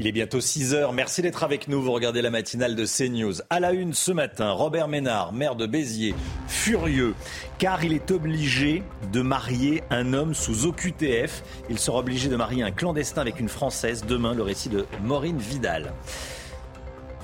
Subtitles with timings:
[0.00, 0.92] Il est bientôt 6 heures.
[0.92, 1.80] Merci d'être avec nous.
[1.80, 3.42] Vous regardez la matinale de CNews.
[3.48, 6.16] À la une ce matin, Robert Ménard, maire de Béziers,
[6.48, 7.14] furieux
[7.58, 11.44] car il est obligé de marier un homme sous OQTF.
[11.70, 14.04] Il sera obligé de marier un clandestin avec une Française.
[14.06, 15.92] Demain, le récit de Maureen Vidal.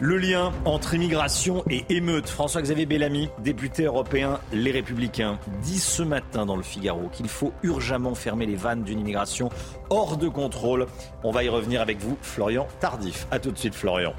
[0.03, 2.27] Le lien entre immigration et émeute.
[2.27, 8.15] François-Xavier Bellamy, député européen Les Républicains, dit ce matin dans le Figaro qu'il faut urgemment
[8.15, 9.51] fermer les vannes d'une immigration
[9.91, 10.87] hors de contrôle.
[11.23, 13.27] On va y revenir avec vous, Florian Tardif.
[13.31, 14.15] A tout de suite, Florian.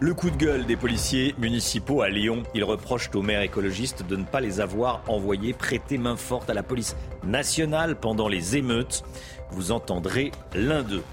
[0.00, 2.42] Le coup de gueule des policiers municipaux à Lyon.
[2.54, 6.54] Ils reprochent aux maires écologistes de ne pas les avoir envoyés prêter main forte à
[6.54, 9.04] la police nationale pendant les émeutes.
[9.50, 11.04] Vous entendrez l'un d'eux.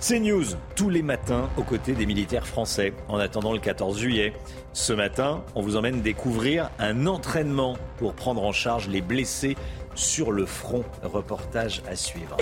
[0.00, 0.44] C'est News,
[0.76, 4.32] tous les matins aux côtés des militaires français en attendant le 14 juillet.
[4.72, 9.56] Ce matin, on vous emmène découvrir un entraînement pour prendre en charge les blessés
[9.96, 10.84] sur le front.
[11.02, 12.36] Reportage à suivre.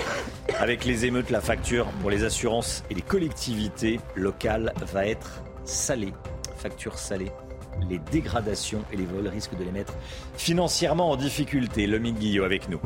[0.59, 6.13] Avec les émeutes, la facture pour les assurances et les collectivités locales va être salée.
[6.57, 7.31] Facture salée.
[7.89, 9.95] Les dégradations et les vols risquent de les mettre
[10.35, 11.87] financièrement en difficulté.
[11.87, 12.81] Le Guillot avec nous.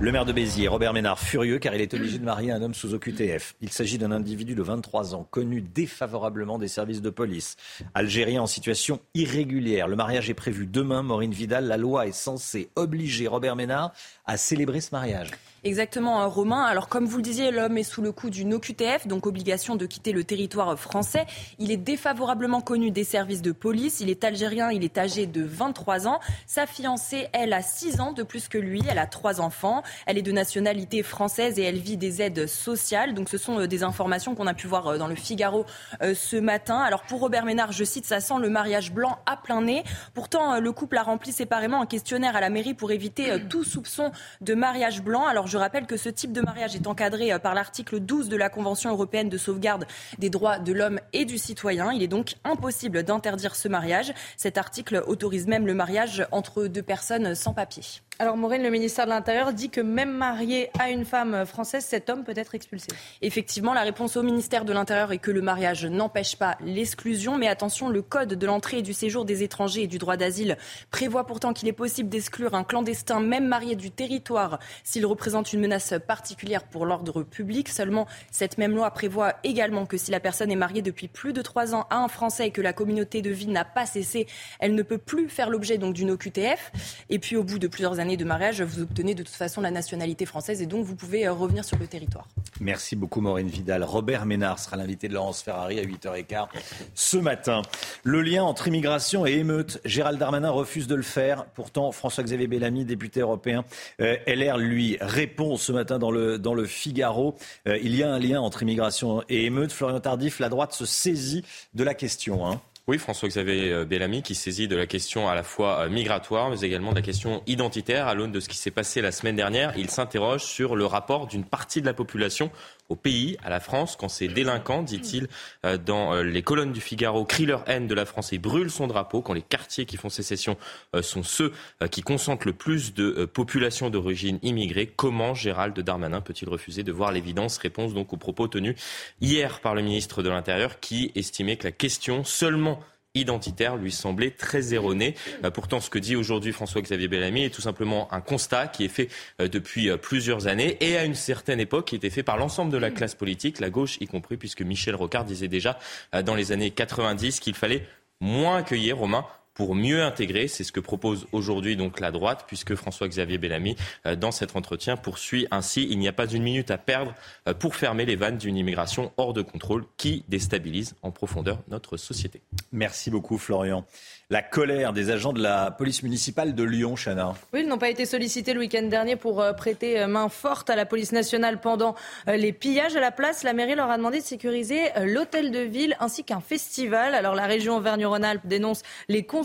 [0.00, 2.74] Le maire de Béziers, Robert Ménard, furieux car il est obligé de marier un homme
[2.74, 3.54] sous OQTF.
[3.60, 7.56] Il s'agit d'un individu de 23 ans, connu défavorablement des services de police.
[7.94, 9.86] Algérien en situation irrégulière.
[9.86, 11.02] Le mariage est prévu demain.
[11.02, 13.92] Maureen Vidal, la loi est censée obliger Robert Ménard
[14.26, 15.30] à célébrer ce mariage.
[15.66, 16.62] Exactement, hein, Romain.
[16.62, 19.86] Alors, comme vous le disiez, l'homme est sous le coup d'une OQTF, donc obligation de
[19.86, 21.24] quitter le territoire français.
[21.58, 24.00] Il est défavorablement connu des services de police.
[24.00, 26.20] Il est algérien, il est âgé de 23 ans.
[26.46, 28.82] Sa fiancée, elle, a 6 ans de plus que lui.
[28.90, 29.82] Elle a trois enfants.
[30.04, 33.14] Elle est de nationalité française et elle vit des aides sociales.
[33.14, 35.64] Donc, ce sont euh, des informations qu'on a pu voir euh, dans le Figaro
[36.02, 36.76] euh, ce matin.
[36.80, 39.82] Alors, pour Robert Ménard, je cite, ça sent le mariage blanc à plein nez.
[40.12, 44.12] Pourtant, le couple a rempli séparément un questionnaire à la mairie pour éviter tout soupçon
[44.42, 45.26] de mariage blanc.
[45.26, 48.36] Alors, je rappelle que ce type de mariage est encadré euh, par l'article 12 de
[48.36, 49.86] la Convention européenne de sauvegarde
[50.18, 51.92] des droits de l'homme et du citoyen.
[51.92, 54.12] Il est donc impossible d'interdire ce mariage.
[54.36, 57.84] Cet article autorise même le mariage entre deux personnes sans papier.
[58.20, 62.08] Alors Maureen, le ministère de l'Intérieur dit que même marié à une femme française, cet
[62.08, 62.86] homme peut être expulsé.
[63.22, 67.38] Effectivement, la réponse au ministère de l'Intérieur est que le mariage n'empêche pas l'exclusion.
[67.38, 70.58] Mais attention, le Code de l'entrée et du séjour des étrangers et du droit d'asile
[70.92, 75.58] prévoit pourtant qu'il est possible d'exclure un clandestin, même marié du territoire, s'il représente une
[75.58, 77.68] menace particulière pour l'ordre public.
[77.68, 81.42] Seulement, cette même loi prévoit également que si la personne est mariée depuis plus de
[81.42, 84.28] trois ans à un Français et que la communauté de vie n'a pas cessé,
[84.60, 86.70] elle ne peut plus faire l'objet d'une OQTF.
[87.10, 89.70] Et puis, au bout de plusieurs années, de mariage, vous obtenez de toute façon la
[89.70, 92.28] nationalité française et donc vous pouvez euh, revenir sur le territoire.
[92.60, 93.82] Merci beaucoup Maureen Vidal.
[93.82, 96.46] Robert Ménard sera l'invité de Laurence Ferrari à 8h15
[96.94, 97.62] ce matin.
[98.02, 101.46] Le lien entre immigration et émeute, Gérald Darmanin refuse de le faire.
[101.54, 103.64] Pourtant, François-Xavier Bellamy, député européen,
[104.00, 107.36] euh, LR, lui répond ce matin dans le, dans le Figaro.
[107.66, 109.72] Euh, il y a un lien entre immigration et émeute.
[109.72, 111.44] Florian Tardif, la droite se saisit
[111.74, 112.46] de la question.
[112.46, 112.60] Hein.
[112.86, 116.60] Oui, François-Xavier euh, Bellamy qui saisit de la question à la fois euh, migratoire, mais
[116.60, 118.08] également de la question identitaire.
[118.08, 121.26] À l'aune de ce qui s'est passé la semaine dernière, il s'interroge sur le rapport
[121.26, 122.50] d'une partie de la population
[122.88, 125.28] au pays, à la France, quand ces délinquants, dit-il,
[125.64, 128.86] euh, dans les colonnes du Figaro, crient leur haine de la France et brûlent son
[128.86, 130.56] drapeau, quand les quartiers qui font sécession
[131.00, 131.52] sont ceux
[131.90, 134.86] qui concentrent le plus de population d'origine immigrée.
[134.86, 137.58] Comment Gérald Darmanin peut-il refuser de voir l'évidence?
[137.58, 138.76] Réponse donc aux propos tenus
[139.20, 142.80] hier par le ministre de l'Intérieur qui estimait que la question seulement
[143.14, 145.14] identitaire lui semblait très erroné.
[145.44, 148.88] Euh, pourtant, ce que dit aujourd'hui François-Xavier Bellamy est tout simplement un constat qui est
[148.88, 149.08] fait
[149.40, 152.72] euh, depuis euh, plusieurs années et à une certaine époque qui était fait par l'ensemble
[152.72, 155.78] de la classe politique, la gauche y compris, puisque Michel Rocard disait déjà
[156.24, 157.86] dans les années 90 qu'il fallait
[158.20, 159.24] moins accueillir, Romain,
[159.54, 160.48] pour mieux intégrer.
[160.48, 164.96] C'est ce que propose aujourd'hui donc la droite, puisque François-Xavier Bellamy, euh, dans cet entretien,
[164.96, 167.14] poursuit ainsi il n'y a pas une minute à perdre
[167.48, 171.96] euh, pour fermer les vannes d'une immigration hors de contrôle qui déstabilise en profondeur notre
[171.96, 172.42] société.
[172.72, 173.86] Merci beaucoup, Florian
[174.30, 177.34] la colère des agents de la police municipale de Lyon, Chana.
[177.52, 180.76] Oui, ils n'ont pas été sollicités le week-end dernier pour euh, prêter main forte à
[180.76, 181.94] la police nationale pendant
[182.26, 182.96] les pillages.
[182.96, 186.40] À la place, la mairie leur a demandé de sécuriser l'hôtel de ville ainsi qu'un
[186.40, 187.14] festival.
[187.14, 189.43] Alors la région Auvergne-Rhône-Alpes dénonce les conséquences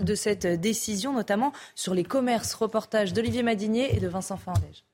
[0.00, 2.54] de cette décision, notamment sur les commerces.
[2.54, 4.84] Reportage d'Olivier Madinier et de Vincent Fandège.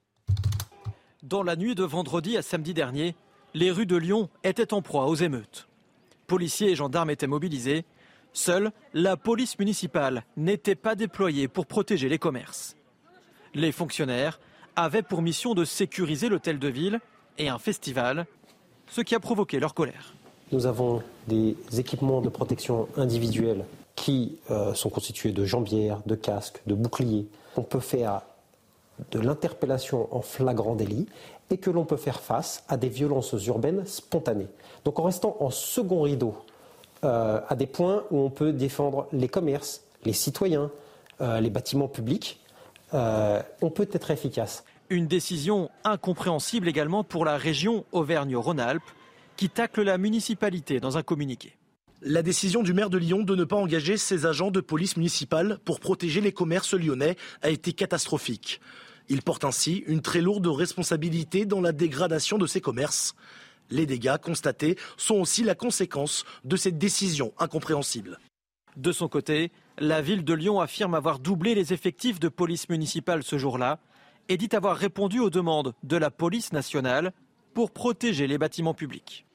[1.23, 3.15] Dans la nuit de vendredi à samedi dernier,
[3.55, 5.69] les rues de Lyon étaient en proie aux émeutes.
[6.27, 7.85] Policiers et gendarmes étaient mobilisés.
[8.33, 12.77] Seule la police municipale n'était pas déployée pour protéger les commerces.
[13.55, 14.41] Les fonctionnaires
[14.77, 17.01] avaient pour mission de sécuriser l'hôtel de ville
[17.37, 18.27] et un festival,
[18.91, 20.15] ce qui a provoqué leur colère.
[20.53, 23.65] Nous avons des équipements de protection individuelle
[23.99, 27.27] qui euh, sont constitués de jambières, de casques, de boucliers.
[27.57, 28.23] On peut faire
[29.11, 31.07] de l'interpellation en flagrant délit
[31.51, 34.47] et que l'on peut faire face à des violences urbaines spontanées.
[34.85, 36.37] Donc en restant en second rideau,
[37.05, 40.71] euh, à des points où on peut défendre les commerces, les citoyens,
[41.21, 42.41] euh, les bâtiments publics,
[42.93, 44.65] on peut être efficace.
[44.89, 48.91] Une décision incompréhensible également pour la région Auvergne-Rhône-Alpes
[49.37, 51.58] qui tacle la municipalité dans un communiqué.
[52.03, 55.59] La décision du maire de Lyon de ne pas engager ses agents de police municipale
[55.65, 58.61] pour protéger les commerces lyonnais a été catastrophique.
[59.09, 63.17] Il porte ainsi une très lourde responsabilité dans la dégradation de ces commerces.
[63.71, 68.21] Les dégâts constatés sont aussi la conséquence de cette décision incompréhensible.
[68.77, 73.25] De son côté, la ville de Lyon affirme avoir doublé les effectifs de police municipale
[73.25, 73.81] ce jour-là
[74.29, 77.13] et dit avoir répondu aux demandes de la police nationale
[77.55, 79.27] pour protéger les bâtiments publics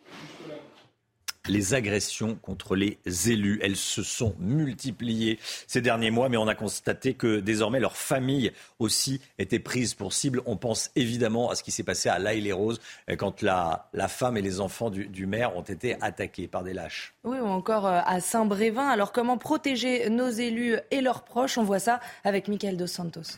[1.47, 2.97] les agressions contre les
[3.29, 3.59] élus.
[3.61, 8.51] Elles se sont multipliées ces derniers mois, mais on a constaté que désormais leurs familles
[8.79, 10.41] aussi étaient prises pour cible.
[10.45, 12.79] On pense évidemment à ce qui s'est passé à laïle les roses
[13.09, 16.63] euh, quand la, la, femme et les enfants du, du, maire ont été attaqués par
[16.63, 17.13] des lâches.
[17.23, 18.87] Oui, ou encore euh, à Saint-Brévin.
[18.87, 21.57] Alors comment protéger nos élus et leurs proches?
[21.57, 23.37] On voit ça avec Michael Dos Santos.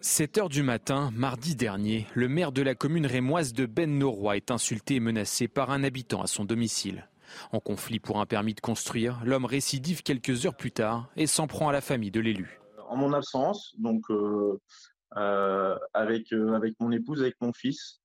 [0.00, 4.36] 7 heures du matin, mardi dernier, le maire de la commune rémoise de Ben Noroy
[4.36, 7.08] est insulté et menacé par un habitant à son domicile.
[7.52, 11.46] En conflit pour un permis de construire, l'homme récidive quelques heures plus tard et s'en
[11.46, 12.60] prend à la famille de l'élu.
[12.88, 14.58] En mon absence, donc euh,
[15.16, 18.00] euh, avec, euh, avec mon épouse, avec mon fils,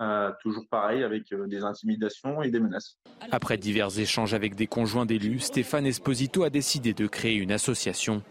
[0.00, 2.98] euh, toujours pareil, avec euh, des intimidations et des menaces.
[3.30, 8.22] Après divers échanges avec des conjoints d'élus, Stéphane Esposito a décidé de créer une association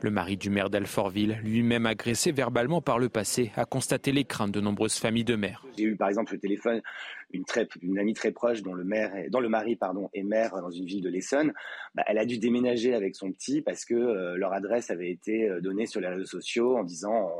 [0.00, 4.52] le mari du maire d'Alfortville, lui-même agressé verbalement par le passé, a constaté les craintes
[4.52, 5.64] de nombreuses familles de maires.
[5.76, 6.80] J'ai eu par exemple au téléphone
[7.32, 10.52] une, très, une amie très proche dont le, maire dont le mari pardon, est maire
[10.60, 11.52] dans une ville de l'Essonne.
[11.94, 15.48] Bah, elle a dû déménager avec son petit parce que euh, leur adresse avait été
[15.48, 17.30] euh, donnée sur les réseaux sociaux en disant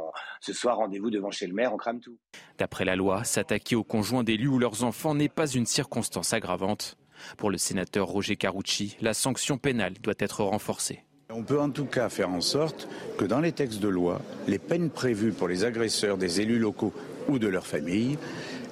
[0.41, 2.19] ce soir rendez-vous devant chez le maire, on crame tout.
[2.59, 6.97] D'après la loi, s'attaquer aux conjoints d'élus ou leurs enfants n'est pas une circonstance aggravante.
[7.37, 11.05] Pour le sénateur Roger Carucci, la sanction pénale doit être renforcée.
[11.33, 14.59] On peut en tout cas faire en sorte que dans les textes de loi, les
[14.59, 16.93] peines prévues pour les agresseurs des élus locaux
[17.29, 18.19] ou de leurs familles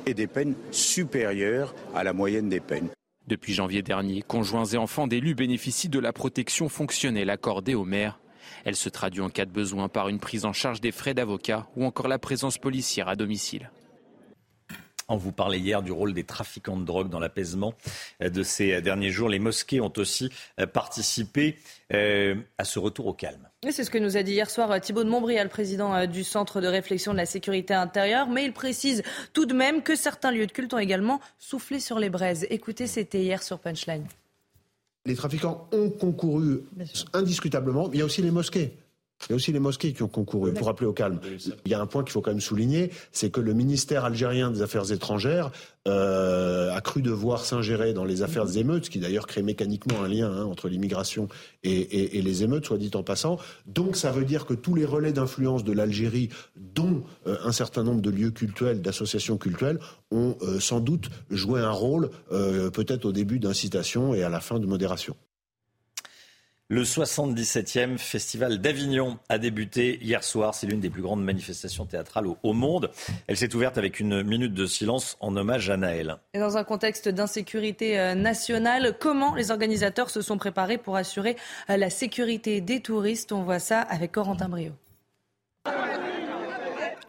[0.07, 2.89] aient des peines supérieures à la moyenne des peines.
[3.29, 8.19] Depuis janvier dernier, conjoints et enfants d'élus bénéficient de la protection fonctionnelle accordée aux maires.
[8.65, 11.69] Elle se traduit en cas de besoin par une prise en charge des frais d'avocat
[11.77, 13.71] ou encore la présence policière à domicile.
[15.11, 17.73] On vous parlait hier du rôle des trafiquants de drogue dans l'apaisement
[18.23, 19.31] euh, de ces derniers jours.
[19.31, 21.57] Les mosquées ont aussi euh, participé
[21.95, 23.49] euh, à ce retour au calme.
[23.71, 26.61] C'est ce que nous a dit hier soir Thibault de Montbrial, le président du Centre
[26.61, 28.29] de réflexion de la sécurité intérieure.
[28.29, 29.03] Mais il précise
[29.33, 32.47] tout de même que certains lieux de culte ont également soufflé sur les braises.
[32.51, 34.07] Écoutez, c'était hier sur Punchline.
[35.07, 36.65] Les trafiquants ont concouru
[37.15, 37.89] indiscutablement.
[37.93, 38.75] Il y a aussi les mosquées.
[39.27, 41.21] Il y a aussi les mosquées qui ont concouru pour appeler au calme.
[41.65, 44.51] Il y a un point qu'il faut quand même souligner, c'est que le ministère algérien
[44.51, 45.51] des Affaires étrangères
[45.89, 50.03] euh, a cru devoir s'ingérer dans les affaires des émeutes, ce qui d'ailleurs crée mécaniquement
[50.03, 51.29] un lien hein, entre l'immigration
[51.65, 53.39] et, et, et, les émeutes, soit dit en passant.
[53.67, 57.83] Donc ça veut dire que tous les relais d'influence de l'Algérie, dont euh, un certain
[57.83, 59.79] nombre de lieux cultuels, d'associations culturelles,
[60.11, 64.41] ont euh, sans doute joué un rôle, euh, peut-être au début d'incitation et à la
[64.41, 65.17] fin de modération.
[66.71, 70.55] Le 77e Festival d'Avignon a débuté hier soir.
[70.55, 72.91] C'est l'une des plus grandes manifestations théâtrales au, monde.
[73.27, 76.19] Elle s'est ouverte avec une minute de silence en hommage à Naël.
[76.35, 81.37] Et dans un contexte d'insécurité euh, nationale, comment les organisateurs se sont préparés pour assurer
[81.71, 83.33] euh, la sécurité des touristes?
[83.33, 84.73] On voit ça avec Corentin Brio.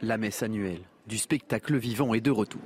[0.02, 2.62] La messe annuelle du spectacle vivant est de retour.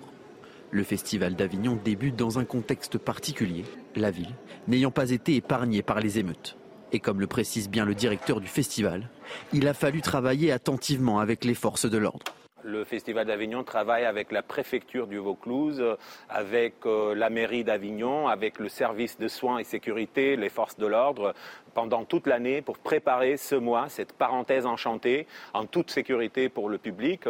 [0.70, 4.36] Le Festival d'Avignon débute dans un contexte particulier, la ville
[4.68, 6.56] n'ayant pas été épargnée par les émeutes.
[6.94, 9.10] Et comme le précise bien le directeur du festival,
[9.52, 12.26] il a fallu travailler attentivement avec les forces de l'ordre.
[12.66, 15.84] Le Festival d'Avignon travaille avec la préfecture du Vaucluse,
[16.30, 20.86] avec euh, la mairie d'Avignon, avec le service de soins et sécurité, les forces de
[20.88, 21.34] l'ordre,
[21.74, 26.78] pendant toute l'année pour préparer ce mois, cette parenthèse enchantée, en toute sécurité pour le
[26.78, 27.24] public.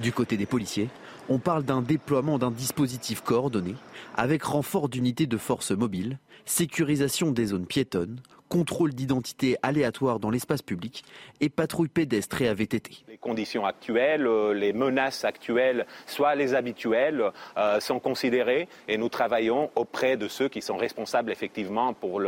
[0.00, 0.88] Du côté des policiers,
[1.28, 3.74] on parle d'un déploiement d'un dispositif coordonné,
[4.16, 10.62] avec renfort d'unités de forces mobiles, sécurisation des zones piétonnes, contrôle d'identité aléatoire dans l'espace
[10.62, 11.04] public
[11.40, 13.04] et patrouille pédestre et AVTT.
[13.08, 17.22] Les conditions actuelles, euh, les menaces actuelles, soit les habituelles,
[17.56, 22.20] euh, sont considérées et nous travaillons auprès de ceux qui sont responsables effectivement pour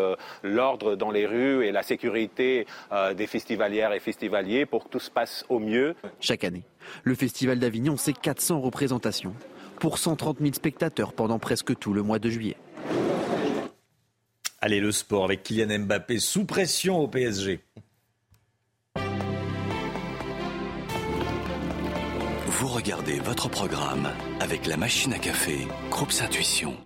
[0.42, 5.00] l'ordre dans les rues et la sécurité euh, des festivalières et festivaliers pour que tout
[5.00, 5.94] se passe au mieux.
[6.20, 6.62] Chaque année,
[7.04, 9.34] le Festival d'Avignon, c'est 400 représentations
[9.78, 12.56] pour 130 000 spectateurs pendant presque tout le mois de juillet.
[14.62, 17.60] Allez, le sport avec Kylian Mbappé sous pression au PSG.
[22.46, 26.76] Vous regardez votre programme avec la machine à café, Groupe Intuition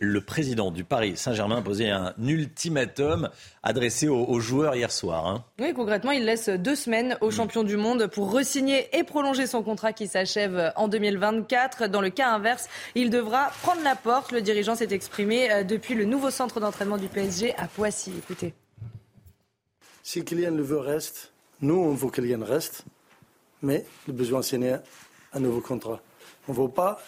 [0.00, 3.30] le président du Paris Saint-Germain a posé un ultimatum
[3.62, 5.26] adressé aux, joueurs hier soir.
[5.26, 5.44] Hein.
[5.58, 7.32] Oui, concrètement, il laisse deux semaines aux mm.
[7.32, 11.88] champions du monde pour resigner et prolonger son contrat qui s'achève en 2024.
[11.88, 14.30] Dans le cas inverse, il devra prendre la porte.
[14.30, 18.12] Le dirigeant s'est exprimé euh, depuis le nouveau centre d'entraînement du PSG à Poissy.
[18.16, 18.54] Écoutez.
[20.04, 21.32] Si Kylian le veut, reste.
[21.60, 22.84] Nous, on veut que Kylian reste.
[23.62, 24.60] Mais le besoin, c'est
[25.32, 26.00] un nouveau contrat.
[26.46, 27.00] On ne veut pas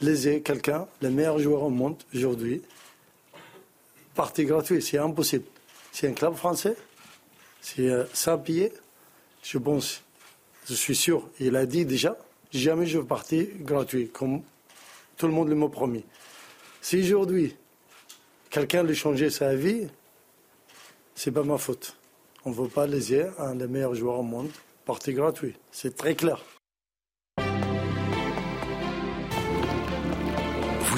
[0.00, 2.62] léser quelqu'un, le meilleur joueur au monde aujourd'hui,
[4.14, 5.44] partie gratuite, c'est impossible.
[5.92, 6.76] C'est un club français,
[7.60, 8.72] c'est euh, sans payer.
[9.42, 10.02] Je pense,
[10.68, 12.16] je suis sûr, il a dit déjà,
[12.52, 14.42] jamais je veux partir gratuit, comme
[15.16, 16.04] tout le monde le m'a promis.
[16.80, 17.56] Si aujourd'hui,
[18.48, 19.88] quelqu'un lui changer sa vie,
[21.14, 21.96] c'est pas ma faute.
[22.44, 24.50] On ne veut pas léser un des meilleurs joueurs au monde,
[24.86, 25.54] partie gratuit.
[25.70, 26.42] C'est très clair.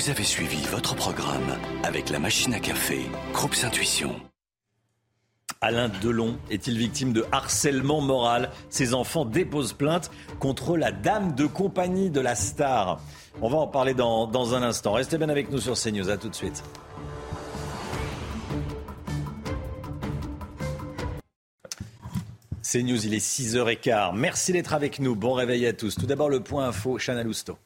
[0.03, 4.17] Vous avez suivi votre programme avec la machine à café, Groupe Intuition.
[5.61, 8.51] Alain Delon est-il victime de harcèlement moral?
[8.69, 13.01] Ses enfants déposent plainte contre la dame de compagnie de la star.
[13.43, 14.95] On va en parler dans, un instant.
[14.95, 16.11] Restez bien avec nous sur CNews.
[16.11, 16.65] À tout de suite.
[22.65, 24.17] CNews, il est 6h15.
[24.17, 25.15] Merci d'être avec nous.
[25.15, 25.95] Bon réveil à tous.
[25.95, 27.57] Tout d'abord, le point info, Chana Lousteau.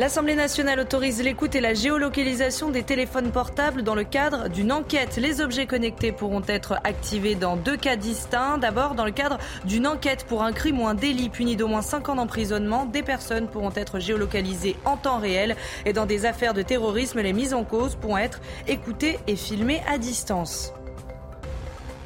[0.00, 5.18] L'Assemblée nationale autorise l'écoute et la géolocalisation des téléphones portables dans le cadre d'une enquête.
[5.18, 8.56] Les objets connectés pourront être activés dans deux cas distincts.
[8.56, 11.82] D'abord, dans le cadre d'une enquête pour un crime ou un délit puni d'au moins
[11.82, 15.54] 5 ans d'emprisonnement, des personnes pourront être géolocalisées en temps réel.
[15.84, 19.82] Et dans des affaires de terrorisme, les mises en cause pourront être écoutées et filmées
[19.86, 20.72] à distance.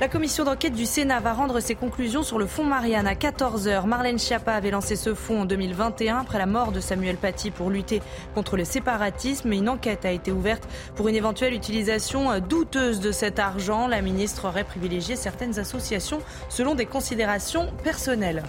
[0.00, 3.86] La commission d'enquête du Sénat va rendre ses conclusions sur le fonds Marianne à 14h.
[3.86, 7.70] Marlène Schiappa avait lancé ce fonds en 2021 après la mort de Samuel Paty pour
[7.70, 8.02] lutter
[8.34, 9.52] contre le séparatisme.
[9.52, 13.86] Une enquête a été ouverte pour une éventuelle utilisation douteuse de cet argent.
[13.86, 18.42] La ministre aurait privilégié certaines associations selon des considérations personnelles.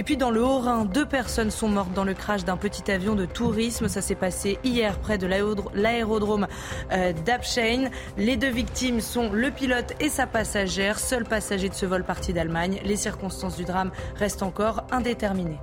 [0.00, 3.14] Et puis dans le Haut-Rhin, deux personnes sont mortes dans le crash d'un petit avion
[3.14, 3.86] de tourisme.
[3.86, 6.46] Ça s'est passé hier près de l'aérodrome
[6.90, 7.90] euh, d'Apsheim.
[8.16, 12.32] Les deux victimes sont le pilote et sa passagère, seul passager de ce vol parti
[12.32, 12.80] d'Allemagne.
[12.82, 15.60] Les circonstances du drame restent encore indéterminées.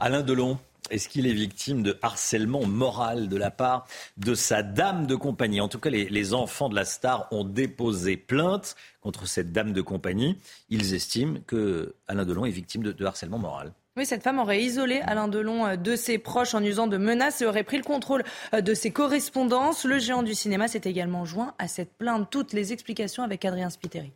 [0.00, 0.58] Alain Delon,
[0.90, 5.60] est-ce qu'il est victime de harcèlement moral de la part de sa dame de compagnie?
[5.60, 9.82] En tout cas, les, enfants de la star ont déposé plainte contre cette dame de
[9.82, 10.38] compagnie.
[10.70, 13.72] Ils estiment que Alain Delon est victime de, harcèlement moral.
[13.96, 17.40] Oui, cette femme aurait isolé Alain Delon euh, de ses proches en usant de menaces
[17.40, 19.84] et aurait pris le contrôle euh, de ses correspondances.
[19.84, 22.28] Le géant du cinéma s'est également joint à cette plainte.
[22.30, 24.12] Toutes les explications avec Adrien Spiteri.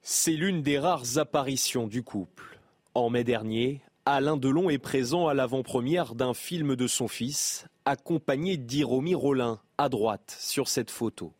[0.00, 2.58] C'est l'une des rares apparitions du couple.
[2.94, 8.56] En mai dernier, Alain Delon est présent à l'avant-première d'un film de son fils, accompagné
[8.56, 11.32] d'Iromi Rollin, à droite, sur cette photo.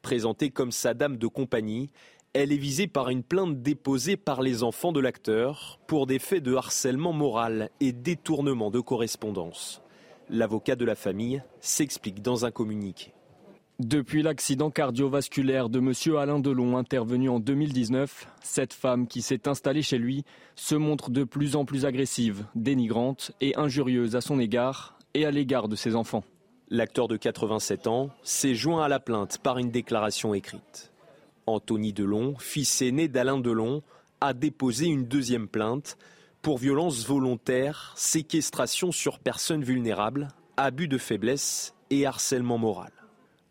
[0.00, 1.90] Présentée comme sa dame de compagnie,
[2.34, 6.44] elle est visée par une plainte déposée par les enfants de l'acteur pour des faits
[6.44, 9.82] de harcèlement moral et détournement de correspondance.
[10.30, 13.12] L'avocat de la famille s'explique dans un communiqué.
[13.84, 16.16] Depuis l'accident cardiovasculaire de M.
[16.16, 20.24] Alain Delon intervenu en 2019, cette femme qui s'est installée chez lui
[20.54, 25.32] se montre de plus en plus agressive, dénigrante et injurieuse à son égard et à
[25.32, 26.22] l'égard de ses enfants.
[26.70, 30.92] L'acteur de 87 ans s'est joint à la plainte par une déclaration écrite.
[31.46, 33.82] Anthony Delon, fils aîné d'Alain Delon,
[34.20, 35.98] a déposé une deuxième plainte
[36.40, 42.92] pour violence volontaire, séquestration sur personnes vulnérables, abus de faiblesse et harcèlement moral.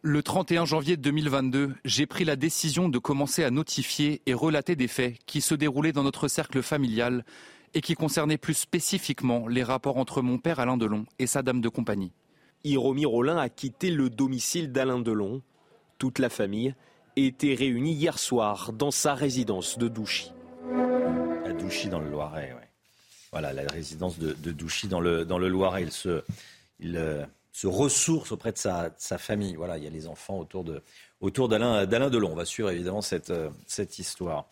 [0.04, 4.88] Le 31 janvier 2022, j'ai pris la décision de commencer à notifier et relater des
[4.88, 7.24] faits qui se déroulaient dans notre cercle familial
[7.76, 11.62] et qui concernaient plus spécifiquement les rapports entre mon père Alain Delon et sa dame
[11.62, 12.14] de compagnie.
[12.64, 15.44] Hiromi Rollin a quitté le domicile d'Alain Delon.
[16.00, 16.74] Toute la famille
[17.16, 20.32] était réunie hier soir dans sa résidence de Douchy.
[21.46, 22.66] À Douchy dans le Loiret, oui.
[23.32, 25.84] Voilà, la résidence de, Douchy dans le, dans le Loiret.
[25.84, 26.24] Il se,
[26.80, 26.98] il
[27.52, 29.56] se ressource auprès de sa, famille.
[29.56, 30.82] Voilà, il y a les enfants autour de
[31.20, 32.32] autour d'Alain Delon.
[32.32, 33.32] On va suivre évidemment cette,
[33.68, 34.48] cette histoire.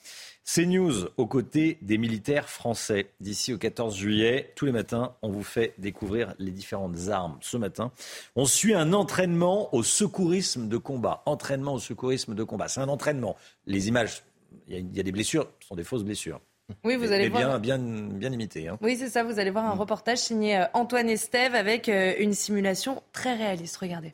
[0.45, 3.11] CNews aux côtés des militaires français.
[3.19, 7.37] D'ici au 14 juillet, tous les matins, on vous fait découvrir les différentes armes.
[7.41, 7.91] Ce matin,
[8.35, 11.21] on suit un entraînement au secourisme de combat.
[11.27, 12.67] Entraînement au secourisme de combat.
[12.67, 13.35] C'est un entraînement.
[13.67, 14.23] Les images,
[14.67, 16.41] il y, a des blessures, ce sont des fausses blessures.
[16.83, 17.59] Oui, vous allez voir.
[17.59, 18.67] Bien, bien, bien imité.
[18.67, 18.77] Hein.
[18.81, 19.23] Oui, c'est ça.
[19.23, 19.79] Vous allez voir un mm.
[19.79, 23.77] reportage signé euh, Antoine Estève avec euh, une simulation très réaliste.
[23.77, 24.13] Regardez.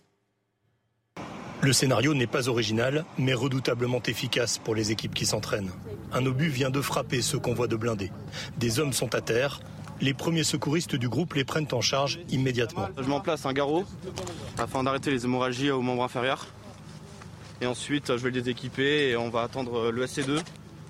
[1.62, 5.72] Le scénario n'est pas original, mais redoutablement efficace pour les équipes qui s'entraînent.
[6.14, 8.12] Un obus vient de frapper ce convoi de blindés.
[8.58, 9.62] Des hommes sont à terre.
[10.02, 12.90] Les premiers secouristes du groupe les prennent en charge immédiatement.
[12.98, 13.86] Je m'en place un garrot
[14.58, 16.48] afin d'arrêter les hémorragies au membre inférieur.
[17.62, 20.42] Et ensuite, je vais le déséquiper et on va attendre le SC2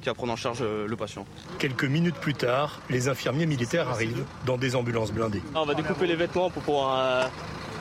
[0.05, 1.25] qui va prendre en charge le patient.
[1.57, 5.41] Quelques minutes plus tard, les infirmiers militaires arrivent dans des ambulances blindées.
[5.55, 7.27] On va découper les vêtements pour pouvoir euh,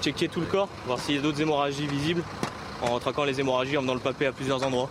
[0.00, 2.23] checker tout le corps, voir s'il y a d'autres hémorragies visibles
[2.81, 4.88] en traquant les hémorragies, en menant le papier à plusieurs endroits.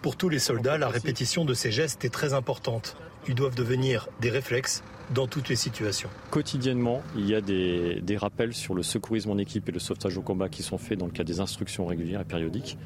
[0.00, 2.96] Pour tous les soldats, la répétition de ces gestes est très importante.
[3.26, 6.08] Ils doivent devenir des réflexes dans toutes les situations.
[6.30, 10.16] Quotidiennement, il y a des, des, rappels sur le secourisme en équipe et le sauvetage
[10.16, 12.78] au combat qui sont faits dans le cadre des instructions régulières et périodiques,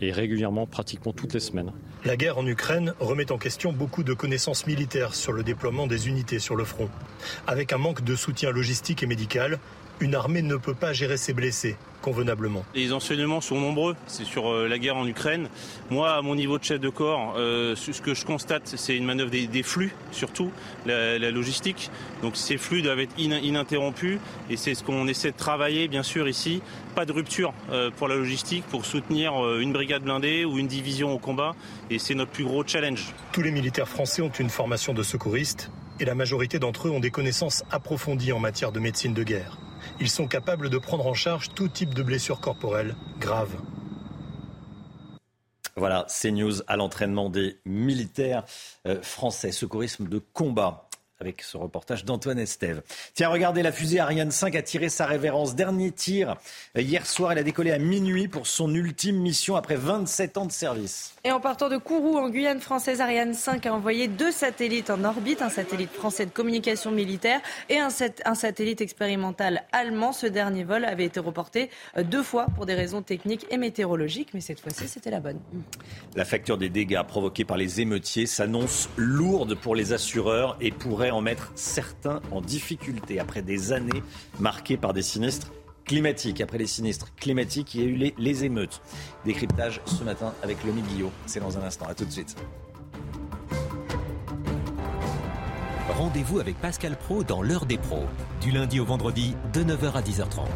[0.00, 1.72] et régulièrement, pratiquement toutes les semaines.
[2.04, 6.08] La guerre en Ukraine remet en question beaucoup de connaissances militaires sur le déploiement des
[6.08, 6.88] unités sur le front.
[7.46, 9.58] Avec un manque de soutien logistique et médical,
[10.00, 11.76] une armée ne peut pas gérer ses blessés
[12.06, 12.64] convenablement.
[12.76, 15.48] Les enseignements sont nombreux, c'est sur euh, la guerre en Ukraine.
[15.90, 19.04] Moi, à mon niveau de chef de corps, euh, ce que je constate, c'est une
[19.04, 20.52] manœuvre des, flux, surtout
[20.84, 21.90] la, logistique.
[22.22, 26.28] Donc ces flux doivent être ininterrompus et c'est ce qu'on essaie de travailler, bien sûr,
[26.28, 26.62] ici.
[26.94, 31.12] Pas de rupture euh, pour la logistique, pour soutenir une brigade blindée ou une division
[31.12, 31.56] au combat.
[31.90, 33.12] Et c'est notre plus gros challenge.
[33.32, 37.00] Tous les militaires français ont une formation de secouristes et la majorité d'entre eux ont
[37.00, 39.58] des connaissances approfondies en matière de médecine de guerre.
[39.98, 43.56] Ils sont capables de prendre en charge tout type de blessures corporelles graves.
[45.74, 48.44] Voilà, CNews à l'entraînement des militaires
[48.86, 52.82] euh, français, secourisme de combat avec ce reportage d'Antoine Estève.
[53.14, 55.54] Tiens, regardez, la fusée Ariane 5 a tiré sa révérence.
[55.54, 56.36] Dernier tir
[56.76, 60.52] hier soir, elle a décollé à minuit pour son ultime mission après 27 ans de
[60.52, 61.15] service.
[61.26, 65.02] Et en partant de Kourou, en Guyane française, Ariane 5 a envoyé deux satellites en
[65.02, 67.88] orbite, un satellite français de communication militaire et un,
[68.24, 70.12] un satellite expérimental allemand.
[70.12, 74.28] Ce dernier vol avait été reporté euh, deux fois pour des raisons techniques et météorologiques,
[74.34, 75.40] mais cette fois-ci, c'était la bonne.
[76.14, 81.10] La facture des dégâts provoqués par les émeutiers s'annonce lourde pour les assureurs et pourrait
[81.10, 84.04] en mettre certains en difficulté après des années
[84.38, 85.50] marquées par des sinistres
[85.86, 86.40] climatiques.
[86.42, 88.82] Après les sinistres climatiques, il y a eu les, émeutes.
[89.24, 91.10] Décryptage ce matin avec Lomi Guillot.
[91.24, 91.86] C'est dans un instant.
[91.86, 92.36] À tout de suite.
[95.88, 98.04] Rendez-vous avec Pascal Pro dans l'heure des pros,
[98.42, 100.46] du lundi au vendredi de 9h à 10h30.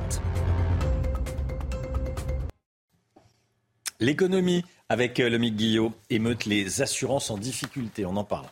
[4.00, 8.04] L'économie avec Lomi Guillot émeute les assurances en difficulté.
[8.04, 8.46] On en parle.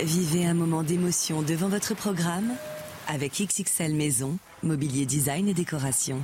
[0.00, 2.54] Vivez un moment d'émotion devant votre programme
[3.10, 6.22] avec XXL Maison, mobilier design et décoration.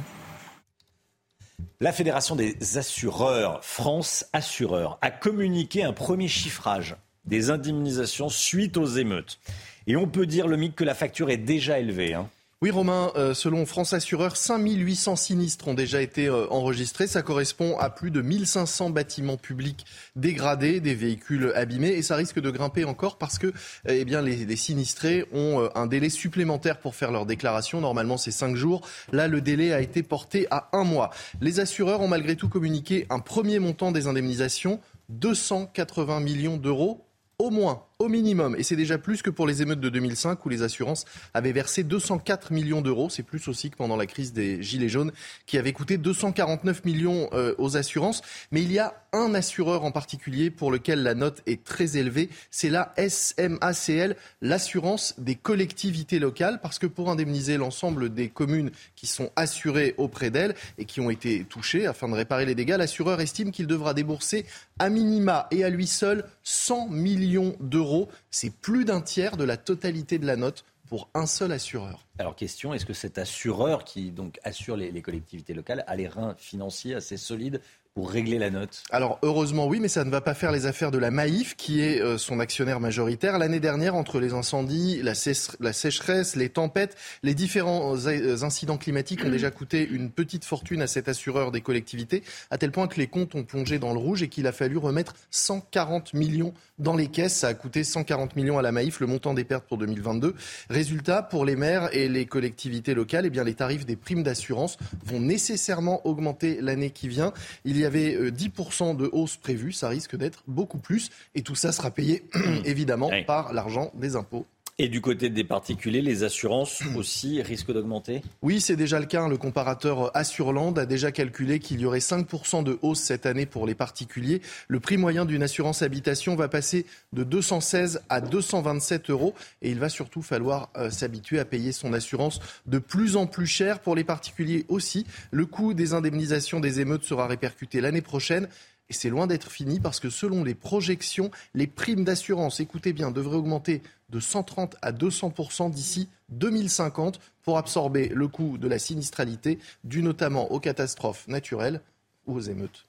[1.81, 8.87] La Fédération des assureurs, France Assureurs, a communiqué un premier chiffrage des indemnisations suite aux
[8.87, 9.41] émeutes.
[9.89, 12.15] Et on peut dire, le MIC, que la facture est déjà élevée.
[12.15, 12.31] Hein.
[12.63, 17.07] Oui, Romain, euh, selon France Assureur, 5800 sinistres ont déjà été euh, enregistrés.
[17.07, 19.85] Ça correspond à plus de 1500 bâtiments publics
[20.17, 21.91] dégradés, des véhicules abîmés.
[21.91, 23.53] Et ça risque de grimper encore parce que
[23.87, 27.83] eh les, sinistrés ont euh, un délai supplémentaire pour faire leur déclaration.
[27.83, 28.89] Normalement, c'est 5 jours.
[29.13, 31.11] Là, le délai a été porté à un mois.
[31.43, 37.07] Les assureurs ont malgré tout communiqué un premier montant des indemnisations, 280 millions d'euros
[37.39, 38.55] au moins au minimum.
[38.59, 41.83] Et c'est déjà plus que pour les émeutes de 2005 où les assurances avaient versé
[41.83, 43.09] 204 millions d'euros.
[43.09, 45.13] C'est plus aussi que pendant la crise des Gilets jaunes
[45.47, 48.21] qui avait coûté 249 millions euh, aux assurances.
[48.53, 52.29] Mais il y a un assureur en particulier pour lequel la note est très élevée.
[52.51, 56.61] C'est la SMACL, l'assurance des collectivités locales.
[56.61, 61.09] Parce que pour indemniser l'ensemble des communes qui sont assurées auprès d'elle et qui ont
[61.09, 64.45] été touchées afin de réparer les dégâts, l'assureur estime qu'il devra débourser
[64.79, 67.86] à minima et à lui seul 100 millions d'euros
[68.31, 72.07] c'est plus d'un tiers de la totalité de la note pour un seul assureur.
[72.19, 76.35] Alors question, est-ce que cet assureur qui donc assure les, collectivités locales a les reins
[76.39, 77.61] financiers assez solides
[77.97, 80.91] pour régler la note Alors heureusement oui, mais ça ne va pas faire les affaires
[80.91, 83.39] de la Maïf, qui est euh, son actionnaire majoritaire.
[83.39, 89.31] L'année dernière, entre les incendies, la, sécheresse, les tempêtes, les différents euh, incidents climatiques ont
[89.31, 93.07] déjà coûté une petite fortune à cet assureur des collectivités, à tel point que les
[93.07, 97.07] comptes ont plongé dans le rouge et qu'il a fallu remettre 140 millions dans les
[97.07, 97.37] caisses.
[97.37, 100.35] Ça a coûté 140 millions à la Maïf, le montant des pertes pour 2022.
[100.69, 104.77] Résultat, pour les maires et les collectivités locales, eh bien, les tarifs des primes d'assurance
[105.03, 107.33] vont nécessairement augmenter l'année qui vient.
[107.65, 111.11] Il y y avait 10% euh, de hausse prévue, ça risque d'être beaucoup plus.
[111.35, 112.25] Et tout ça sera payé
[112.65, 114.47] évidemment par l'argent des impôts
[114.79, 118.23] et du côté des particuliers, les assurances aussi risquent d'augmenter?
[118.43, 119.27] Oui, c'est déjà le cas.
[119.29, 123.67] Le comparateur Assurland a déjà calculé qu'il y aurait 5% de hausse cette année pour
[123.67, 124.43] les particuliers.
[124.69, 129.79] Le prix moyen d'une assurance habitation va passer de 216 à 227 euros et il
[129.79, 133.97] va surtout falloir euh, s'habituer à payer son assurance de plus en plus cher pour
[133.97, 135.07] les particuliers aussi.
[135.31, 138.49] Le coût des indemnisations des émeutes sera répercuté l'année prochaine.
[138.89, 143.11] Et c'est loin d'être fini parce que selon les projections, les primes d'assurance, écoutez bien,
[143.11, 149.59] devraient augmenter de 130 à 200% d'ici 2050 pour absorber le coût de la sinistralité
[149.85, 151.81] dû notamment aux catastrophes naturelles
[152.27, 152.87] ou aux émeutes.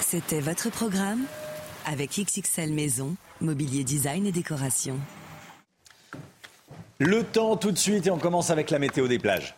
[0.00, 1.24] C'était votre programme
[1.84, 4.98] avec XXL Maison, Mobilier Design et Décoration.
[6.98, 9.57] Le temps tout de suite et on commence avec la météo des plages.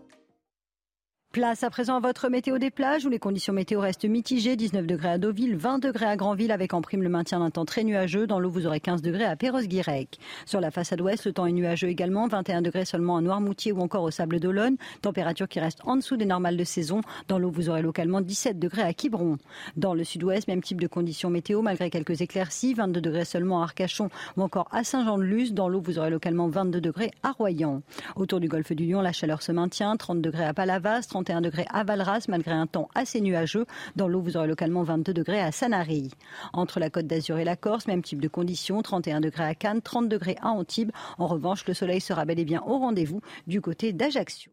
[1.31, 4.57] Place à présent à votre météo des plages où les conditions météo restent mitigées.
[4.57, 7.63] 19 degrés à Deauville, 20 degrés à Granville avec en prime le maintien d'un temps
[7.63, 8.27] très nuageux.
[8.27, 10.19] Dans l'eau, vous aurez 15 degrés à Perros-Guirec.
[10.45, 12.27] Sur la façade ouest, le temps est nuageux également.
[12.27, 14.75] 21 degrés seulement à Noirmoutier ou encore au Sable d'Olonne.
[15.01, 16.99] Température qui reste en dessous des normales de saison.
[17.29, 19.37] Dans l'eau, vous aurez localement 17 degrés à Quiberon.
[19.77, 22.73] Dans le sud-ouest, même type de conditions météo malgré quelques éclaircies.
[22.73, 25.53] 22 degrés seulement à Arcachon ou encore à Saint-Jean-de-Luz.
[25.53, 27.83] Dans l'eau, vous aurez localement 22 degrés à Royan.
[28.17, 29.95] Autour du golfe du Lion, la chaleur se maintient.
[29.95, 33.65] 30 degrés à Palavas, 31 degrés à Val malgré un temps assez nuageux.
[33.95, 36.11] Dans l'eau, vous aurez localement 22 degrés à Sanary.
[36.53, 39.81] Entre la Côte d'Azur et la Corse, même type de conditions, 31 degrés à Cannes,
[39.81, 40.91] 30 degrés à Antibes.
[41.19, 44.51] En revanche, le soleil sera bel et bien au rendez-vous du côté d'Ajaccio.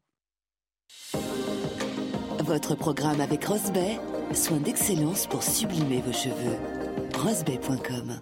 [2.41, 3.99] Votre programme avec Rosbay,
[4.35, 6.57] soin d'excellence pour sublimer vos cheveux.
[7.17, 8.21] Rosbay.com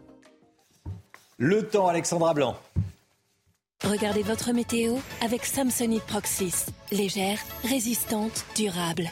[1.38, 2.56] Le temps, Alexandra Blanc.
[3.84, 6.66] Regardez votre météo avec Samsonite Proxys.
[6.90, 9.10] Légère, résistante, durable.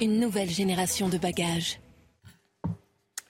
[0.00, 1.78] Une nouvelle génération de bagages.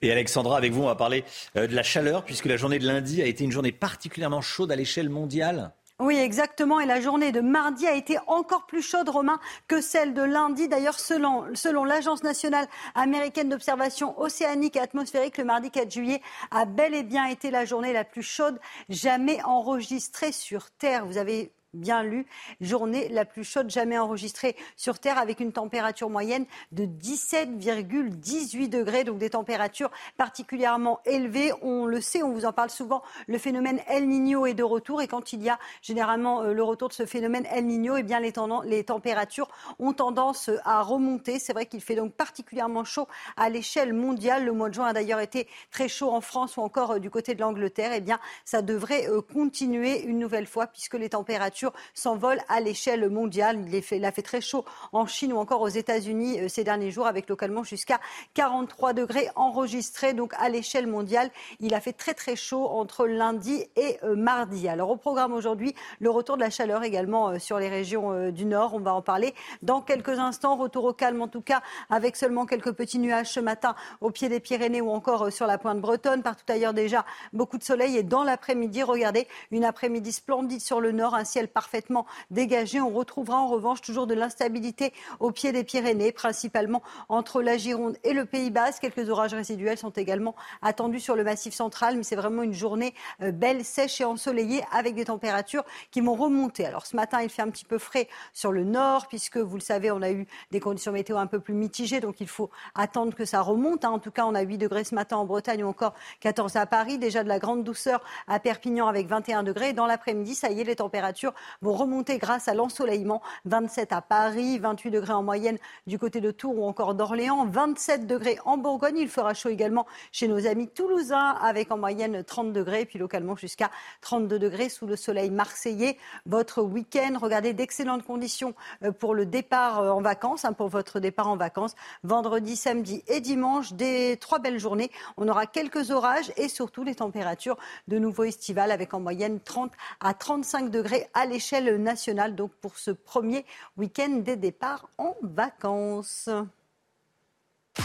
[0.01, 1.25] Et Alexandra, avec vous, on va parler
[1.57, 4.71] euh, de la chaleur, puisque la journée de lundi a été une journée particulièrement chaude
[4.71, 5.73] à l'échelle mondiale.
[5.99, 6.79] Oui, exactement.
[6.79, 10.67] Et la journée de mardi a été encore plus chaude, Romain, que celle de lundi.
[10.67, 16.65] D'ailleurs, selon, selon l'Agence nationale américaine d'observation océanique et atmosphérique, le mardi 4 juillet a
[16.65, 21.03] bel et bien été la journée la plus chaude jamais enregistrée sur Terre.
[21.07, 22.25] Vous avez bien lu,
[22.61, 29.03] journée la plus chaude jamais enregistrée sur Terre avec une température moyenne de 17,18 degrés,
[29.03, 31.51] donc des températures particulièrement élevées.
[31.61, 35.01] On le sait, on vous en parle souvent, le phénomène El Niño est de retour
[35.01, 38.03] et quand il y a généralement euh, le retour de ce phénomène El Niño, eh
[38.03, 38.33] bien les,
[38.65, 39.49] les températures
[39.79, 41.39] ont tendance à remonter.
[41.39, 44.45] C'est vrai qu'il fait donc particulièrement chaud à l'échelle mondiale.
[44.45, 47.09] Le mois de juin a d'ailleurs été très chaud en France ou encore euh, du
[47.09, 47.91] côté de l'Angleterre.
[47.93, 51.56] Eh bien, ça devrait euh, continuer une nouvelle fois puisque les températures
[51.93, 53.59] s'envole à l'échelle mondiale.
[53.91, 57.07] Il, a fait très chaud en Chine ou encore aux États-Unis euh, ces derniers jours,
[57.07, 57.99] avec localement jusqu'à
[58.33, 60.13] 43 degrés enregistrés.
[60.13, 64.67] Donc à l'échelle mondiale, il a fait très très chaud entre lundi et euh, mardi.
[64.67, 68.45] Alors au programme aujourd'hui, le retour de la chaleur également euh, sur les régions du
[68.45, 68.73] Nord.
[68.73, 70.55] On va en parler dans quelques instants.
[70.55, 74.29] Retour au calme en tout cas, avec seulement quelques petits nuages ce matin au pied
[74.29, 76.23] des Pyrénées ou encore sur la pointe bretonne.
[76.23, 77.97] Partout ailleurs déjà, beaucoup de soleil.
[77.97, 82.81] Et dans l'après-midi, regardez, une après-midi splendide sur le Nord, un ciel parfaitement dégagé.
[82.81, 87.97] On retrouvera en revanche toujours de l'instabilité au pied des Pyrénées, principalement entre la Gironde
[88.03, 88.81] et le Pays Basque.
[88.81, 92.93] Quelques orages résiduels sont également attendus sur le massif central, mais c'est vraiment une journée
[93.21, 96.65] euh, belle, sèche et ensoleillée avec des températures qui vont remonter.
[96.65, 99.61] Alors ce matin, il fait un petit peu frais sur le nord, puisque vous le
[99.61, 103.15] savez, on a eu des conditions météo un peu plus mitigées, donc il faut attendre
[103.15, 103.85] que ça remonte.
[103.85, 103.91] Hein.
[103.91, 106.65] En tout cas, on a 8 degrés ce matin en Bretagne ou encore 14 à
[106.65, 106.97] Paris.
[106.97, 109.73] Déjà de la grande douceur à Perpignan avec 21 degrés.
[109.73, 113.21] dans l'après-midi, ça y est, les températures vont remonter grâce à l'ensoleillement.
[113.45, 118.07] 27 à Paris, 28 degrés en moyenne du côté de Tours ou encore d'Orléans, 27
[118.07, 118.97] degrés en Bourgogne.
[118.97, 123.35] Il fera chaud également chez nos amis toulousains avec en moyenne 30 degrés, puis localement
[123.35, 123.71] jusqu'à
[124.01, 125.97] 32 degrés sous le soleil marseillais.
[126.25, 130.99] Votre week-end, regardez d'excellentes conditions euh, pour le départ euh, en vacances, hein, pour votre
[130.99, 131.75] départ en vacances.
[132.03, 134.91] Vendredi, samedi et dimanche, des trois belles journées.
[135.17, 139.71] On aura quelques orages et surtout les températures de nouveau estivales avec en moyenne 30
[139.99, 142.35] à 35 degrés à l'échelle nationale.
[142.35, 143.45] Donc pour ce premier
[143.77, 146.29] week-end des départs en vacances.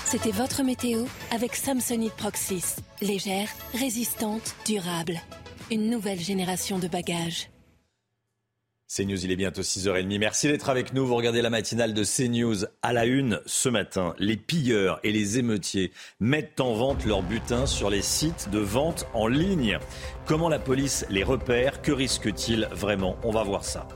[0.06, 2.76] C'était votre météo avec Samsonite Proxys.
[3.00, 5.20] Légère, résistante, durable.
[5.70, 7.50] Une nouvelle génération de bagages.
[8.94, 10.18] CNews, il est bientôt 6h30.
[10.18, 11.06] Merci d'être avec nous.
[11.06, 14.14] Vous regardez la matinale de CNews à la une ce matin.
[14.18, 19.06] Les pilleurs et les émeutiers mettent en vente leurs butins sur les sites de vente
[19.14, 19.78] en ligne.
[20.26, 21.80] Comment la police les repère?
[21.80, 23.16] Que risque-t-il vraiment?
[23.22, 23.88] On va voir ça.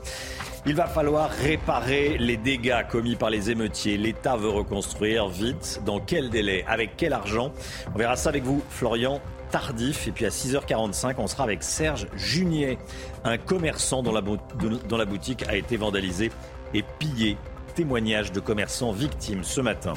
[0.65, 3.97] Il va falloir réparer les dégâts commis par les émeutiers.
[3.97, 5.79] L'État veut reconstruire vite.
[5.85, 6.65] Dans quel délai?
[6.67, 7.53] Avec quel argent?
[7.93, 10.07] On verra ça avec vous, Florian tardif.
[10.07, 12.77] Et puis à 6h45, on sera avec Serge Junier,
[13.23, 16.31] un commerçant dont la, la boutique a été vandalisée
[16.73, 17.37] et pillée.
[17.75, 19.93] Témoignage de commerçants victimes ce matin.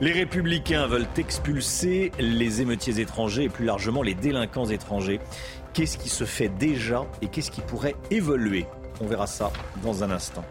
[0.00, 5.20] Les républicains veulent expulser les émeutiers étrangers et plus largement les délinquants étrangers.
[5.72, 8.66] Qu'est-ce qui se fait déjà et qu'est-ce qui pourrait évoluer?
[9.00, 9.52] On verra ça
[9.82, 10.44] dans un instant.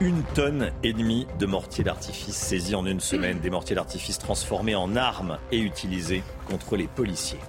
[0.00, 4.76] Une tonne et demie de mortiers d'artifice saisis en une semaine, des mortiers d'artifice transformés
[4.76, 7.40] en armes et utilisés contre les policiers.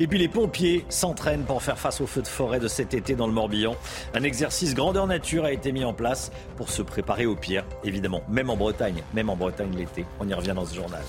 [0.00, 3.14] Et puis les pompiers s'entraînent pour faire face aux feux de forêt de cet été
[3.14, 3.76] dans le Morbihan.
[4.12, 8.24] Un exercice grandeur nature a été mis en place pour se préparer au pire, évidemment,
[8.28, 10.04] même en Bretagne, même en Bretagne l'été.
[10.18, 11.04] On y revient dans ce journal.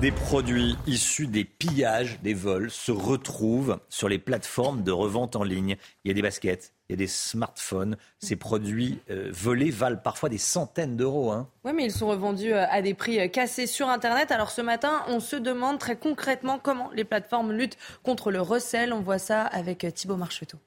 [0.00, 5.42] Des produits issus des pillages, des vols, se retrouvent sur les plateformes de revente en
[5.42, 5.76] ligne.
[6.04, 7.96] Il y a des baskets, il y a des smartphones.
[8.20, 11.32] Ces produits euh, volés valent parfois des centaines d'euros.
[11.32, 11.48] Hein.
[11.64, 14.30] Oui, mais ils sont revendus euh, à des prix euh, cassés sur Internet.
[14.30, 18.92] Alors ce matin, on se demande très concrètement comment les plateformes luttent contre le recel.
[18.92, 20.58] On voit ça avec Thibault Marcheteau.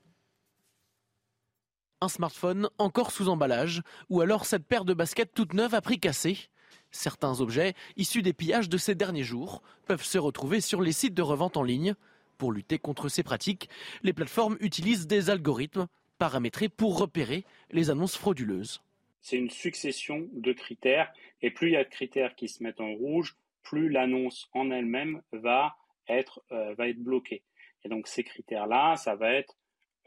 [2.02, 6.00] Un smartphone encore sous emballage, ou alors cette paire de baskets toute neuve à prix
[6.00, 6.50] cassé.
[6.92, 11.14] Certains objets, issus des pillages de ces derniers jours, peuvent se retrouver sur les sites
[11.14, 11.96] de revente en ligne.
[12.38, 13.70] Pour lutter contre ces pratiques,
[14.02, 15.88] les plateformes utilisent des algorithmes
[16.20, 18.84] paramétrés pour repérer les annonces frauduleuses.
[19.22, 22.82] C'est une succession de critères, et plus il y a de critères qui se mettent
[22.82, 25.76] en rouge, plus l'annonce en elle-même va
[26.08, 27.44] être, euh, va être bloquée.
[27.84, 29.58] Et donc ces critères-là, ça va être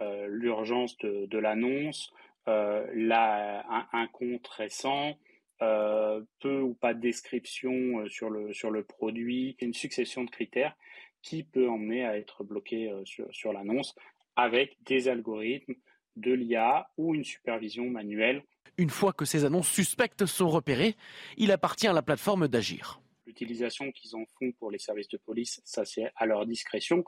[0.01, 2.13] euh, l'urgence de, l'annonce,
[2.49, 5.17] euh, un, compte récent,
[5.59, 10.75] peu ou pas de description sur le, produit, une succession de critères
[11.23, 13.95] qui peut emmener à être bloqué sur l'annonce
[14.35, 15.75] avec des algorithmes,
[16.17, 18.43] de l'IA ou une supervision manuelle.
[18.79, 20.97] Une fois que ces annonces suspectes sont repérées,
[21.37, 23.01] il appartient à la plateforme d'agir.
[23.27, 27.05] L'utilisation qu'ils en font pour les services de police, ça c'est à leur discrétion,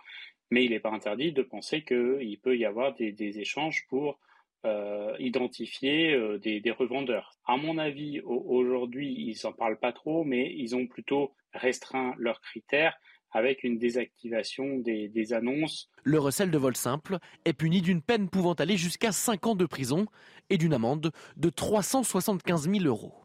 [0.51, 4.19] mais il n'est pas interdit de penser qu'il peut y avoir des, des échanges pour
[4.67, 7.37] euh, identifier euh, des, revendeurs.
[7.45, 12.41] À mon avis, aujourd'hui, ils n'en parlent pas trop, mais ils ont plutôt restreint leurs
[12.41, 12.97] critères
[13.35, 15.91] avec une désactivation des, annonces.
[16.05, 19.67] Le recel de vol simple est puni d'une peine pouvant aller jusqu'à 5 ans de
[19.67, 20.07] prison
[20.51, 23.24] et d'une amende de 375 000 euros.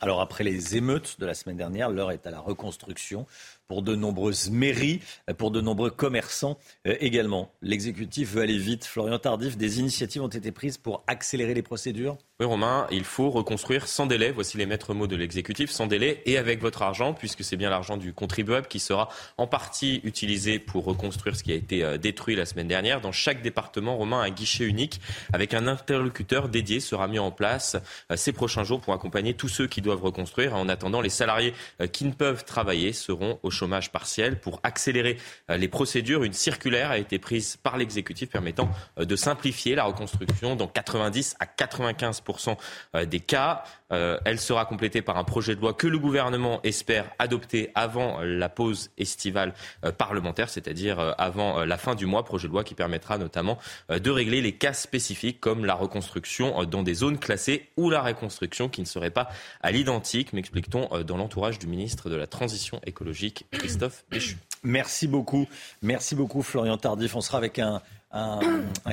[0.00, 3.26] Alors après les émeutes de la semaine dernière, l'heure est à la reconstruction
[3.68, 5.00] pour de nombreuses mairies,
[5.36, 7.52] pour de nombreux commerçants euh, également.
[7.60, 8.86] L'exécutif veut aller vite.
[8.86, 13.28] Florian Tardif, des initiatives ont été prises pour accélérer les procédures Oui Romain, il faut
[13.28, 14.30] reconstruire sans délai.
[14.30, 17.68] Voici les maîtres mots de l'exécutif, sans délai et avec votre argent, puisque c'est bien
[17.68, 21.98] l'argent du contribuable qui sera en partie utilisé pour reconstruire ce qui a été euh,
[21.98, 23.02] détruit la semaine dernière.
[23.02, 25.00] Dans chaque département, Romain, un guichet unique
[25.34, 27.76] avec un interlocuteur dédié sera mis en place
[28.10, 30.54] euh, ces prochains jours pour accompagner tous ceux qui doivent reconstruire.
[30.54, 31.54] En attendant, les salariés
[31.92, 34.38] qui ne peuvent travailler seront au chômage partiel.
[34.40, 35.16] Pour accélérer
[35.50, 39.84] euh, les procédures, une circulaire a été prise par l'exécutif permettant euh, de simplifier la
[39.84, 42.56] reconstruction dans 90 à 95%
[42.94, 43.64] euh, des cas.
[43.90, 48.50] Elle sera complétée par un projet de loi que le gouvernement espère adopter avant la
[48.50, 49.54] pause estivale
[49.96, 52.22] parlementaire, c'est-à-dire avant la fin du mois.
[52.22, 53.56] Projet de loi qui permettra notamment
[53.88, 58.68] de régler les cas spécifiques comme la reconstruction dans des zones classées ou la reconstruction
[58.68, 59.30] qui ne serait pas
[59.62, 64.04] à l'identique, m'explique-t-on dans l'entourage du ministre de la Transition écologique, Christophe
[64.64, 65.46] Merci beaucoup.
[65.82, 67.14] Merci beaucoup, Florian Tardif.
[67.14, 67.80] On sera avec un,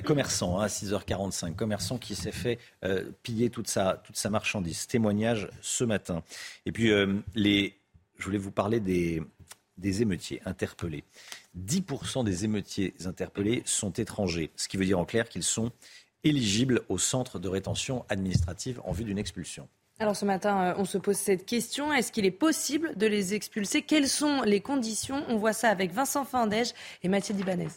[0.03, 4.85] commerçant hein, à 6h45, commerçant qui s'est fait euh, piller toute sa, toute sa marchandise.
[4.85, 6.21] Témoignage ce matin.
[6.67, 7.73] Et puis, euh, les,
[8.19, 9.23] je voulais vous parler des,
[9.79, 11.03] des émeutiers interpellés.
[11.59, 15.71] 10% des émeutiers interpellés sont étrangers, ce qui veut dire en clair qu'ils sont
[16.23, 19.67] éligibles au centre de rétention administrative en vue d'une expulsion.
[19.97, 21.93] Alors ce matin, euh, on se pose cette question.
[21.93, 23.81] Est-ce qu'il est possible de les expulser?
[23.81, 25.23] Quelles sont les conditions?
[25.29, 27.69] On voit ça avec Vincent Findège et Mathieu Dibanez.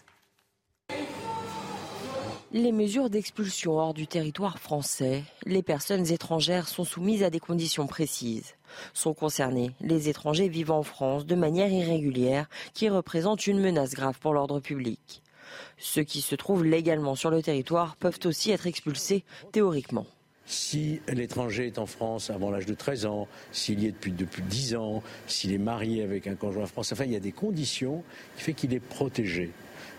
[2.50, 7.86] Les mesures d'expulsion hors du territoire français, les personnes étrangères sont soumises à des conditions
[7.86, 8.56] précises.
[8.94, 14.18] Sont concernés les étrangers vivant en France de manière irrégulière qui représentent une menace grave
[14.18, 15.22] pour l'ordre public.
[15.76, 20.06] Ceux qui se trouvent légalement sur le territoire peuvent aussi être expulsés théoriquement.
[20.48, 24.42] Si l'étranger est en France avant l'âge de 13 ans, s'il y est depuis, depuis
[24.42, 28.02] 10 ans, s'il est marié avec un conjoint français, enfin il y a des conditions
[28.36, 29.50] qui font qu'il est protégé.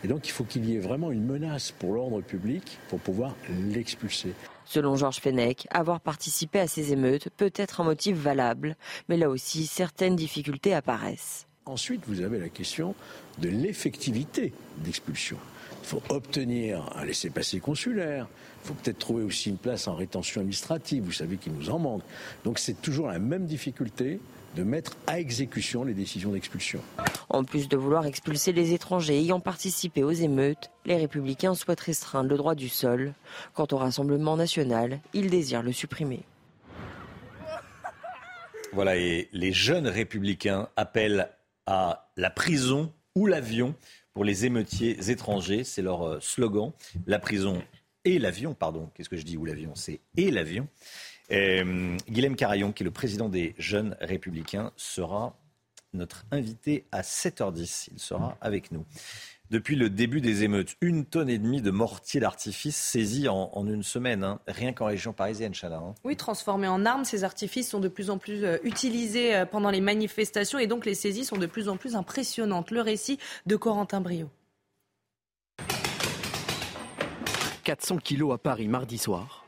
[0.04, 3.36] Et donc il faut qu'il y ait vraiment une menace pour l'ordre public pour pouvoir
[3.72, 4.34] l'expulser.
[4.66, 8.76] Selon Georges Fenech, avoir participé à ces émeutes peut être un motif valable,
[9.08, 11.46] mais là aussi certaines difficultés apparaissent.
[11.66, 12.96] Ensuite, vous avez la question
[13.38, 15.38] de l'effectivité d'expulsion.
[15.84, 18.28] Il faut obtenir un laissez-passer consulaire.
[18.64, 21.04] Il faut peut-être trouver aussi une place en rétention administrative.
[21.04, 22.04] Vous savez qu'il nous en manque.
[22.44, 24.20] Donc c'est toujours la même difficulté
[24.56, 26.82] de mettre à exécution les décisions d'expulsion.
[27.30, 32.30] En plus de vouloir expulser les étrangers ayant participé aux émeutes, les républicains souhaitent restreindre
[32.30, 33.14] le droit du sol.
[33.54, 36.22] Quant au Rassemblement national, ils désirent le supprimer.
[38.74, 41.30] Voilà, et les jeunes républicains appellent
[41.66, 43.76] à la prison ou l'avion
[44.14, 45.64] pour les émeutiers étrangers.
[45.64, 46.72] C'est leur euh, slogan.
[47.08, 47.62] La prison
[48.10, 48.90] et l'avion, pardon.
[48.94, 50.68] Qu'est-ce que je dis ou l'avion C'est et l'avion.
[51.32, 55.38] Euh, Guilhem Carayon, qui est le président des Jeunes Républicains, sera
[55.94, 57.90] notre invité à 7h10.
[57.92, 58.86] Il sera avec nous.
[59.50, 63.82] Depuis le début des émeutes, une tonne et demie de mortiers d'artifice saisis en, une
[63.82, 64.40] semaine, hein.
[64.48, 65.78] rien qu'en région parisienne, Chana.
[65.78, 65.96] Hein.
[66.04, 69.72] Oui, transformés en armes, ces artifices sont de plus en plus euh, utilisés euh, pendant
[69.72, 72.70] les manifestations et donc les saisies sont de plus en plus impressionnantes.
[72.70, 73.18] Le récit
[73.48, 74.30] de Corentin Brio.
[77.64, 79.46] 400 kilos à Paris mardi soir,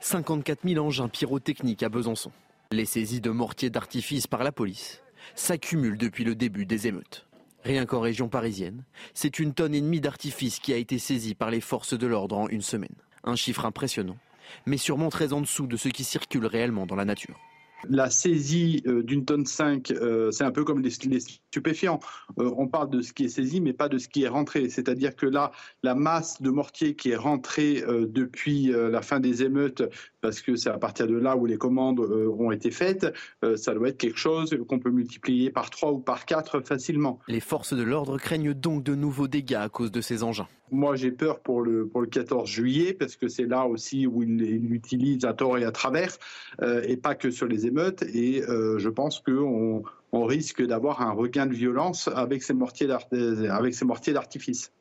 [0.00, 2.30] 54 000 engins pyrotechniques à Besançon.
[2.72, 5.02] Les saisies de mortiers d'artifice par la police
[5.34, 7.26] s'accumulent depuis le début des émeutes.
[7.64, 11.50] Rien qu'en région parisienne, c'est une tonne et demie d'artifice qui a été saisie par
[11.50, 12.94] les forces de l'ordre en une semaine.
[13.24, 14.18] Un chiffre impressionnant,
[14.66, 17.40] mais sûrement très en dessous de ce qui circule réellement dans la nature.
[17.88, 22.00] La saisie euh, d'une tonne 5, euh, c'est un peu comme les, stupéfiants.
[22.38, 24.68] Euh, on parle de ce qui est saisi, mais pas de ce qui est rentré.
[24.68, 29.82] C'est-à-dire que là, la masse de mortier qui est rentrée depuis la fin des émeutes,
[30.26, 33.06] parce que c'est à partir de là où les commandes ont été faites,
[33.54, 37.20] ça doit être quelque chose qu'on peut multiplier par 3 ou par 4 facilement.
[37.28, 40.48] Les forces de l'ordre craignent donc de nouveaux dégâts à cause de ces engins.
[40.72, 44.24] Moi, j'ai peur pour le, pour le 14 juillet, parce que c'est là aussi où
[44.24, 44.36] ils
[44.68, 46.16] l'utilisent à tort et à travers,
[46.62, 48.02] et pas que sur les émeutes.
[48.02, 52.86] Et euh, je pense qu'on on risque d'avoir un regain de violence avec ces mortiers
[52.86, 54.72] d'artifice.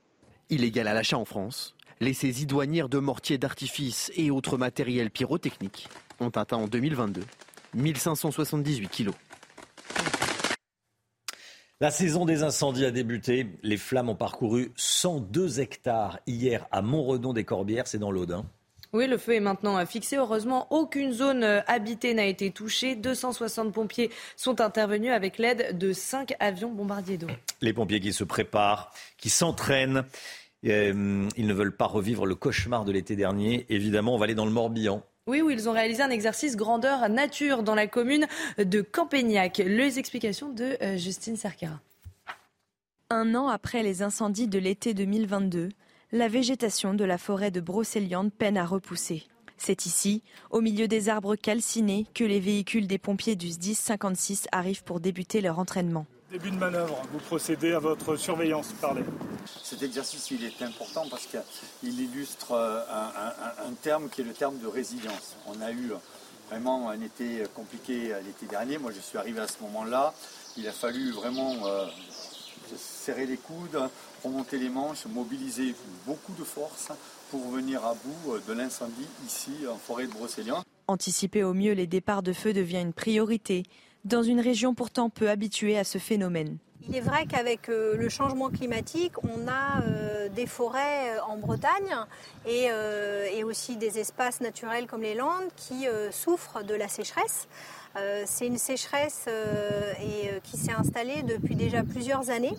[0.50, 5.88] Illégal à l'achat en France, les saisies douanières de mortiers d'artifice et autres matériels pyrotechniques
[6.20, 7.22] ont atteint en 2022
[7.74, 9.16] 1578 kilos.
[11.82, 13.48] La saison des incendies a débuté.
[13.62, 18.32] Les flammes ont parcouru 102 hectares hier à Montredon des Corbières, c'est dans l'Aude.
[18.32, 18.46] Hein.
[18.94, 20.16] Oui, le feu est maintenant fixé.
[20.16, 22.96] Heureusement, aucune zone habitée n'a été touchée.
[22.96, 27.28] 260 pompiers sont intervenus avec l'aide de 5 avions bombardiers d'eau.
[27.60, 30.06] Les pompiers qui se préparent, qui s'entraînent.
[30.66, 33.66] Euh, ils ne veulent pas revivre le cauchemar de l'été dernier.
[33.70, 35.04] Évidemment, on va aller dans le Morbihan.
[35.28, 39.58] Oui, où ils ont réalisé un exercice grandeur nature dans la commune de Campagnac.
[39.58, 41.80] Les explications de euh, Justine Cerquera.
[43.10, 45.70] Un an après les incendies de l'été 2022,
[46.12, 49.24] la végétation de la forêt de Brocéliande peine à repousser.
[49.58, 54.48] C'est ici, au milieu des arbres calcinés, que les véhicules des pompiers du SDIS 56
[54.52, 56.06] arrivent pour débuter leur entraînement.
[56.36, 59.04] Début de manœuvre, vous procédez à votre surveillance, parlez.
[59.64, 62.82] Cet exercice, il est important parce qu'il illustre euh,
[63.66, 65.38] un, terme qui est le terme de résilience.
[65.48, 65.94] On a eu
[66.50, 68.78] vraiment un été compliqué l'été dernier.
[68.78, 70.14] Moi, je suis arrivé à ce moment-là.
[70.58, 71.86] Il a fallu vraiment euh,
[72.76, 73.80] serrer les coudes,
[74.22, 75.74] remonter les manches, mobiliser
[76.06, 76.90] beaucoup de forces
[77.32, 80.66] pour venir à bout de l'incendie ici en forêt de Brocéliande.
[80.90, 83.64] Anticiper au mieux les départs de feu devient une priorité
[84.06, 86.58] dans une région pourtant peu habituée à ce phénomène.
[86.88, 91.38] Il est vrai qu'avec euh, le changement climatique, on a euh, des forêts euh, en
[91.38, 91.96] Bretagne
[92.46, 92.70] et,
[93.44, 97.48] aussi des espaces naturels comme les Landes qui souffrent de la sécheresse.
[98.26, 99.28] C'est une sécheresse
[100.44, 102.56] qui s'est installée depuis déjà plusieurs années,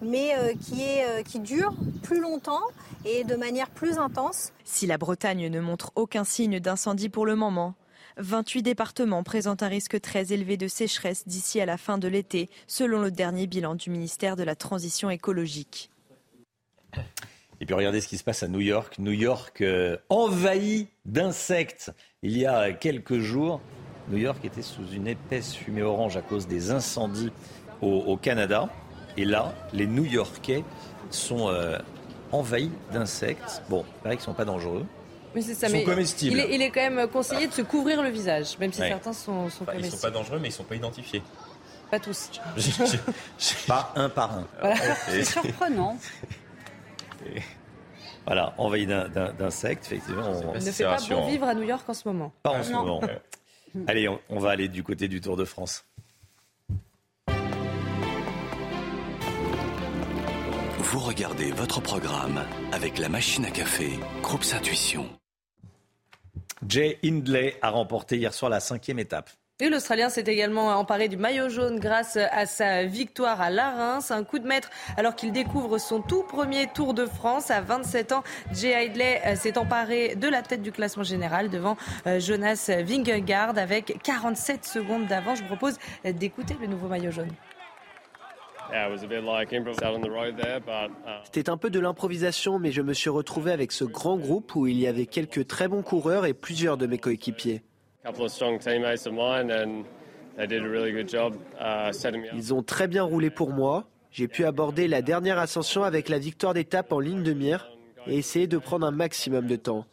[0.00, 0.32] mais
[0.62, 0.84] qui,
[1.24, 2.62] qui dure plus longtemps
[3.04, 4.52] et de manière plus intense.
[4.64, 7.74] Si la Bretagne ne montre aucun signe d'incendie pour le moment,
[8.18, 12.50] 28 départements présentent un risque très élevé de sécheresse d'ici à la fin de l'été,
[12.66, 15.90] selon le dernier bilan du ministère de la Transition écologique.
[17.60, 18.98] Et puis regardez ce qui se passe à New York.
[18.98, 21.92] New York euh, envahi d'insectes.
[22.22, 23.60] Il y a quelques jours,
[24.10, 27.30] New York était sous une épaisse fumée orange à cause des incendies
[27.80, 28.68] au, Canada.
[29.16, 30.64] Et là, les New-Yorkais
[31.10, 31.78] sont euh,
[32.32, 33.62] envahis d'insectes.
[33.68, 34.84] Bon, il paraît qu'ils ne sont pas dangereux.
[35.34, 36.44] Mais c'est ça, ils sont comestibles.
[36.50, 39.64] Il est, quand même conseillé de se couvrir le visage, même si certains sont, sont
[39.64, 39.86] comestibles.
[39.86, 41.22] Ils ne sont pas dangereux, mais ils ne sont pas identifiés.
[41.90, 42.30] Pas tous.
[43.66, 44.46] pas un par un.
[45.08, 45.98] C'est surprenant.
[48.26, 50.30] Voilà, envahi d'insectes, effectivement.
[50.44, 50.52] On...
[50.52, 52.30] ne fait pas bon vivre à New York en ce moment.
[52.42, 53.00] Pas en ce moment.
[53.86, 55.86] Allez, on va aller du côté du Tour de France.
[60.90, 63.90] Vous regardez votre programme avec la machine à café,
[64.22, 65.06] Groupe Intuition.
[66.66, 69.28] Jay Hindley a remporté hier soir la cinquième étape.
[69.60, 73.98] Et l'Australien s'est également emparé du maillot jaune grâce à sa victoire à Larins.
[74.08, 77.50] Un coup de maître alors qu'il découvre son tout premier Tour de France.
[77.50, 78.24] À 27 ans,
[78.54, 81.76] Jay Hindley euh, s'est emparé de la tête du classement général devant
[82.06, 85.36] euh, Jonas Vingegaard avec 47 secondes d'avance.
[85.36, 87.28] Je vous propose d'écouter le nouveau maillot jaune.
[91.24, 94.66] C'était un peu de l'improvisation, mais je me suis retrouvé avec ce grand groupe où
[94.66, 97.62] il y avait quelques très bons coureurs et plusieurs de mes coéquipiers.
[102.34, 103.88] Ils ont très bien roulé pour moi.
[104.10, 107.70] J'ai pu aborder la dernière ascension avec la victoire d'étape en ligne de mire
[108.06, 109.84] et essayer de prendre un maximum de temps.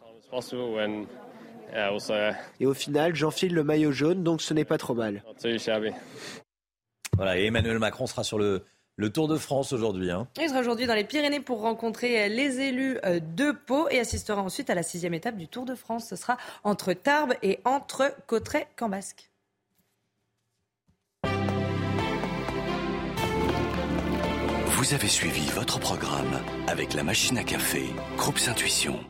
[2.60, 5.22] Et au final, j'enfile le maillot jaune, donc ce n'est pas trop mal.
[7.16, 8.62] Voilà, et Emmanuel Macron sera sur le,
[8.96, 10.10] le Tour de France aujourd'hui.
[10.10, 10.26] Hein.
[10.40, 14.00] Il sera aujourd'hui dans les Pyrénées pour rencontrer euh, les élus euh, de Pau et
[14.00, 16.08] assistera ensuite à la sixième étape du Tour de France.
[16.08, 19.30] Ce sera entre Tarbes et entre Cauterets-Cambasque.
[24.68, 26.38] Vous avez suivi votre programme
[26.68, 27.82] avec la machine à café,
[28.16, 29.00] Groupe Intuition.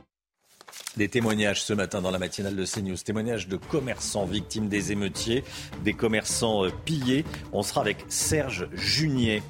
[0.97, 2.97] Des témoignages ce matin dans la matinale de CNews.
[2.97, 5.45] Témoignages de commerçants victimes des émeutiers,
[5.85, 7.25] des commerçants euh, pillés.
[7.53, 9.43] On sera avec Serge Junier,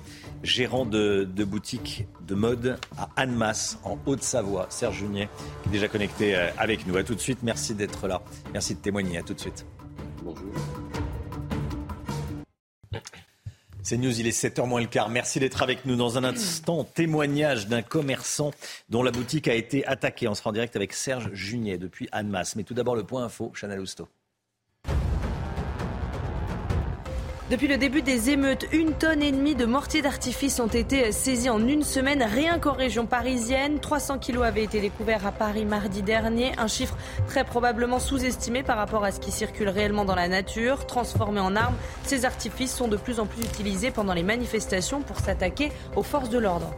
[0.42, 4.66] gérant de, boutique de mode à Annemasse, en Haute-Savoie.
[4.70, 5.28] Serge Junier,
[5.62, 6.96] qui est déjà connecté euh, avec nous.
[6.96, 7.38] A tout de suite.
[7.44, 8.22] Merci d'être là.
[8.52, 9.18] Merci de témoigner.
[9.18, 9.64] À tout de suite.
[10.24, 10.52] Bonjour.
[13.88, 15.08] C'est News, il est 7h moins le quart.
[15.08, 15.94] Merci d'être avec nous.
[15.94, 18.50] Dans un instant, témoignage d'un commerçant
[18.88, 20.26] dont la boutique a été attaquée.
[20.26, 22.56] On sera en direct avec Serge Junier depuis Annemasse.
[22.56, 24.08] Mais tout d'abord, le point info, Chanel Housteau.
[27.48, 31.48] Depuis le début des émeutes, une tonne et demie de mortiers d'artifice ont été saisis
[31.48, 33.78] en une semaine, rien qu'en région parisienne.
[33.78, 36.96] 300 kilos avaient été découverts à Paris mardi dernier, un chiffre
[37.28, 40.86] très probablement sous-estimé par rapport à ce qui circule réellement dans la nature.
[40.86, 45.20] Transformés en armes, ces artifices sont de plus en plus utilisés pendant les manifestations pour
[45.20, 46.74] s'attaquer aux forces de l'ordre.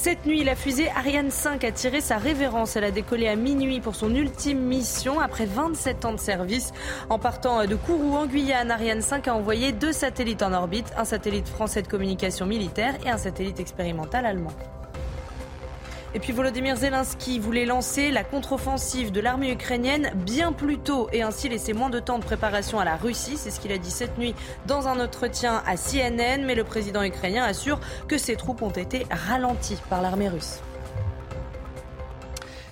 [0.00, 2.76] Cette nuit, la fusée Ariane 5 a tiré sa révérence.
[2.76, 6.70] Elle a décollé à minuit pour son ultime mission après 27 ans de service.
[7.10, 11.04] En partant de Kourou en Guyane, Ariane 5 a envoyé deux satellites en orbite, un
[11.04, 14.52] satellite français de communication militaire et un satellite expérimental allemand.
[16.14, 21.22] Et puis Volodymyr Zelensky voulait lancer la contre-offensive de l'armée ukrainienne bien plus tôt et
[21.22, 23.36] ainsi laisser moins de temps de préparation à la Russie.
[23.36, 24.34] C'est ce qu'il a dit cette nuit
[24.66, 26.44] dans un entretien à CNN.
[26.46, 27.78] Mais le président ukrainien assure
[28.08, 30.60] que ses troupes ont été ralenties par l'armée russe.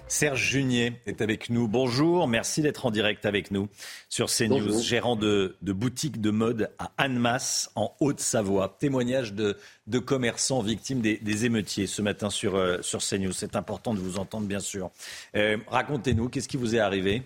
[0.08, 1.66] Serge Junier est avec nous.
[1.66, 3.68] Bonjour, merci d'être en direct avec nous
[4.08, 8.76] sur CNews, gérant de, boutique de mode à Annemasse, en Haute-Savoie.
[8.78, 9.56] Témoignage de,
[9.98, 13.32] commerçants victimes des, émeutiers ce matin sur, euh, sur CNews.
[13.32, 14.92] C'est important de vous entendre, bien sûr.
[15.34, 17.22] Euh, racontez-nous, qu'est-ce qui vous est arrivé?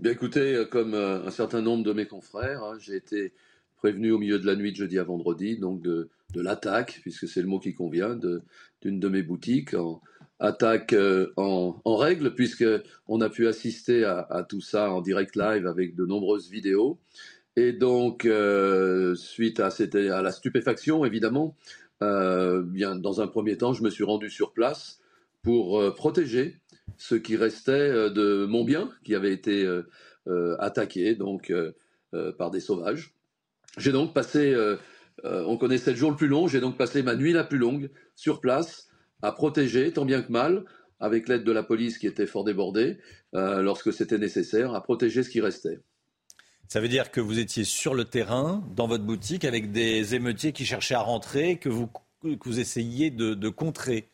[0.00, 3.32] Bien écoutez, euh, comme un certain nombre de mes confrères, hein, j'ai été
[3.76, 7.40] prévenu au milieu de la nuit de jeudi à vendredi, donc de, l'attaque, puisque c'est
[7.40, 8.16] le mot qui convient,
[8.82, 9.76] d'une de, mes boutiques
[10.40, 15.94] attaque euh, en, règle, puisqu'on a pu assister à, tout ça en direct live avec
[15.94, 16.98] de nombreuses vidéos.
[17.56, 21.56] Et donc, euh, suite à, à, la stupéfaction, évidemment,
[22.02, 25.00] euh, bien, dans un premier temps, je me suis rendu sur place
[25.42, 26.56] pour protéger
[26.96, 29.68] ce qui restait de mon bien qui avait été
[30.58, 31.52] attaqué donc
[32.38, 33.14] par des sauvages.
[33.76, 34.56] J'ai donc passé,
[35.22, 37.90] on connaissait le jour le plus long, j'ai donc passé ma nuit la plus longue
[38.14, 38.88] sur place
[39.22, 40.64] à protéger, tant bien que mal,
[41.00, 42.98] avec l'aide de la police qui était fort débordée,
[43.34, 45.80] euh, lorsque c'était nécessaire, à protéger ce qui restait.
[46.68, 50.52] Ça veut dire que vous étiez sur le terrain, dans votre boutique, avec des émeutiers
[50.52, 51.88] qui cherchaient à rentrer, que vous,
[52.22, 54.08] que vous essayiez de, contrer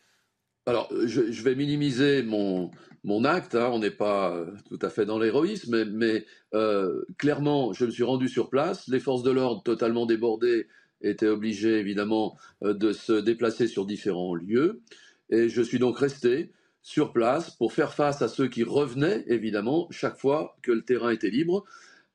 [0.65, 2.71] Alors, je, vais minimiser mon,
[3.03, 3.69] mon acte, hein.
[3.71, 8.27] on n'est pas tout à fait dans l'héroïsme, mais, euh, clairement, je me suis rendu
[8.27, 10.67] sur place, les forces de l'ordre totalement débordées
[11.03, 14.81] étaient obligées évidemment euh, de se déplacer sur différents lieux,
[15.29, 19.87] et je suis donc resté sur place pour faire face à ceux qui revenaient, évidemment,
[19.91, 21.63] chaque fois que le terrain était libre,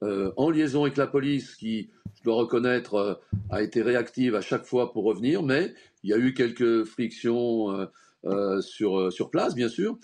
[0.02, 3.14] euh, en liaison avec la police qui, je dois reconnaître, euh,
[3.50, 5.72] a été réactive à chaque fois pour revenir, mais
[6.02, 7.88] il y a eu quelques frictions
[8.60, 9.98] sur, sur place, bien sûr.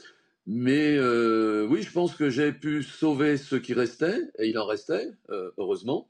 [0.47, 5.11] Mais oui, je pense que j'ai pu sauver ceux qui restaient, et il en restait,
[5.59, 6.09] heureusement.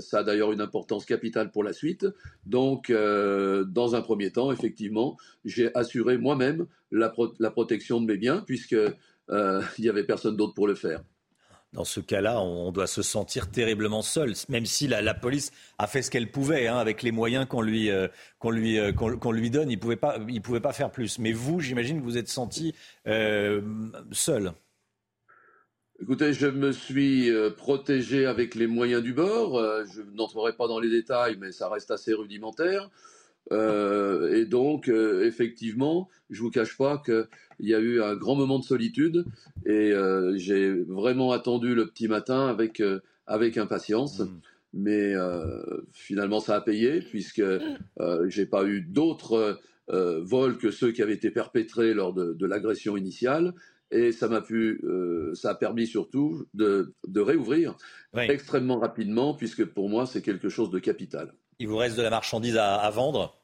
[0.00, 2.06] Ça a d'ailleurs une importance capitale pour la suite.
[2.44, 8.42] Donc, dans un premier temps, effectivement, j'ai assuré moi-même la, la, protection de mes biens,
[8.46, 8.94] puisqu'il
[9.78, 11.02] n'y avait personne d'autre pour le faire
[11.76, 16.00] dans ce cas-là, on doit se sentir terriblement seul, même si la, police a fait
[16.00, 18.08] ce qu'elle pouvait hein, avec les moyens qu'on lui, euh,
[18.38, 18.92] qu'on lui, euh,
[19.30, 19.70] lui donne.
[19.70, 20.42] Il ne pouvait, pas, il
[20.72, 21.18] faire plus.
[21.18, 22.74] Mais vous, j'imagine vous êtes senti
[23.06, 23.60] euh,
[24.10, 24.52] seul.
[26.00, 29.60] Écoutez, je me suis protégé avec les moyens du bord.
[29.92, 32.90] Je n'entrerai pas dans les détails, mais ça reste assez rudimentaire.
[33.52, 37.26] Euh, et donc, euh, effectivement, je vous cache pas qu'il
[37.60, 39.24] y a eu un grand moment de solitude
[39.64, 42.82] et euh, j'ai vraiment attendu le petit matin avec,
[43.26, 44.20] avec impatience.
[44.20, 44.40] Mm.
[44.78, 45.14] Mais
[45.92, 47.42] finalement, ça a payé puisque
[48.26, 53.54] j'ai pas eu d'autres vols que ceux qui avaient été perpétrés lors de, l'agression initiale
[53.90, 54.82] et ça m'a pu,
[55.34, 57.76] ça a permis surtout de, de réouvrir
[58.14, 61.32] extrêmement rapidement, puisque pour moi c'est quelque chose de capital.
[61.58, 63.42] Il vous reste de la marchandise à, vendre?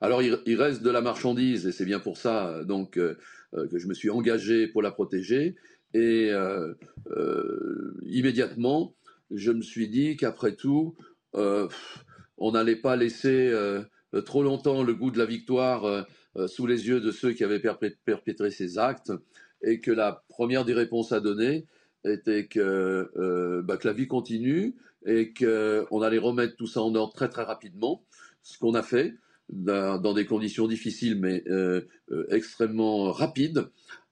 [0.00, 3.16] Alors il, reste de la marchandise et c'est bien pour ça donc euh,
[3.54, 5.54] euh, que je me suis engagé pour la protéger.
[5.94, 6.74] Et euh,
[8.02, 8.96] immédiatement
[9.30, 10.96] je me suis dit qu'après tout
[11.32, 13.52] on n'allait pas laisser
[14.24, 16.06] trop longtemps le goût de la victoire
[16.46, 17.62] sous les yeux de ceux qui avaient
[18.04, 19.12] perpétré ces actes
[19.62, 21.66] et que la première des réponses à donner
[22.04, 24.74] était que, bah, que la vie continue
[25.06, 28.04] et qu'on allait remettre tout ça en ordre très très rapidement,
[28.42, 29.14] ce qu'on a fait
[29.50, 33.66] dans, des conditions difficiles mais euh, euh, extrêmement rapides,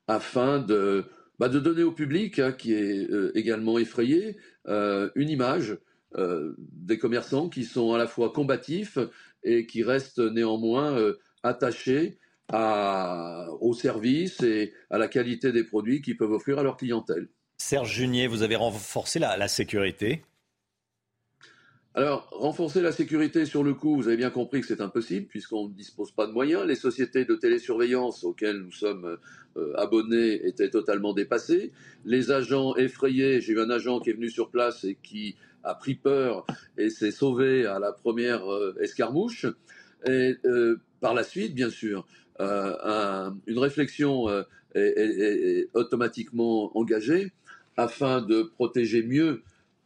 [0.09, 1.05] afin de,
[1.39, 5.79] bah, de donner au public, hein, qui est euh, également effrayé, une image
[6.15, 8.99] des commerçants qui sont à la fois combatifs
[9.43, 10.97] et qui restent néanmoins
[11.43, 12.19] attachés
[12.49, 17.29] à, au service et à la qualité des produits qu'ils peuvent offrir à leur clientèle.
[17.59, 20.25] Serge Junier, vous avez renforcé la sécurité
[21.95, 25.69] alors, renforcer la sécurité sur le coup, vous avez bien compris que c'est impossible puisqu'on
[25.69, 26.65] ne dispose pas de moyens.
[26.65, 29.19] Les sociétés de télésurveillance auxquelles nous sommes
[29.59, 31.71] euh, abonnés étaient totalement dépassées.
[32.07, 35.75] Les agents effrayés, j'ai eu un agent qui est venu sur place et qui a
[35.75, 36.47] pris peur
[36.79, 39.45] et s'est sauvé à la première euh, escarmouche.
[40.07, 42.07] Et euh, par la suite, bien sûr,
[42.41, 44.29] une réflexion
[44.75, 47.33] est automatiquement engagée
[47.77, 49.43] afin de protéger mieux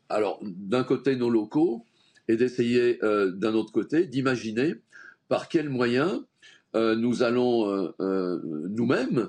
[0.08, 1.84] alors, d'un côté, nos locaux,
[2.28, 4.74] et d'essayer euh, d'un autre côté d'imaginer
[5.28, 6.22] par quels moyens
[6.74, 8.40] euh, nous allons euh,
[8.70, 9.28] nous-mêmes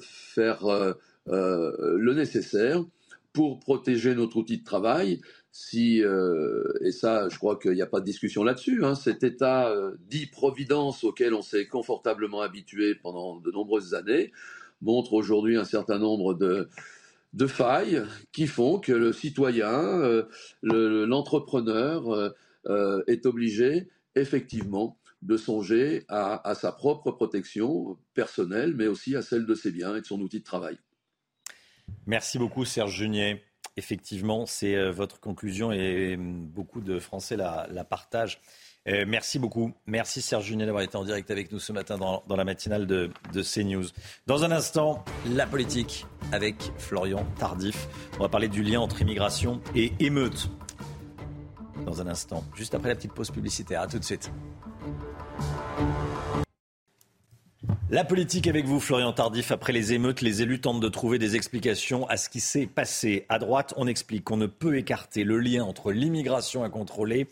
[0.00, 0.94] faire
[1.26, 2.84] le nécessaire
[3.32, 5.20] pour protéger notre outil de travail.
[5.56, 6.02] Si,
[6.80, 9.72] et ça, je crois qu'il n'y a pas de discussion là-dessus, hein, cet état
[10.08, 14.32] dit providence auquel on s'est confortablement habitué pendant de nombreuses années
[14.84, 16.68] montre aujourd'hui un certain nombre de,
[17.46, 18.02] failles
[18.32, 20.26] qui font que le citoyen, euh,
[20.62, 22.30] l'entrepreneur euh,
[22.66, 29.46] euh, est obligé effectivement de songer à, sa propre protection personnelle, mais aussi à celle
[29.46, 30.78] de ses biens et de son outil de travail.
[32.06, 33.42] Merci beaucoup Serge Junier.
[33.76, 38.40] Effectivement, c'est votre conclusion et beaucoup de Français la, partagent.
[38.86, 39.72] Euh, merci beaucoup.
[39.86, 43.10] Merci Serge Junier d'avoir été en direct avec nous ce matin dans, la matinale de,
[43.32, 43.86] de, CNews.
[44.26, 47.88] Dans un instant, la politique avec Florian Tardif.
[48.18, 50.50] On va parler du lien entre immigration et émeute.
[51.86, 53.80] Dans un instant, juste après la petite pause publicitaire.
[53.80, 54.30] À tout de suite.
[57.90, 59.52] La politique avec vous, Florian Tardif.
[59.52, 63.26] Après les émeutes, les élus tentent de trouver des explications à ce qui s'est passé.
[63.28, 67.28] À droite, on explique qu'on ne peut écarter le lien entre l'immigration incontrôlée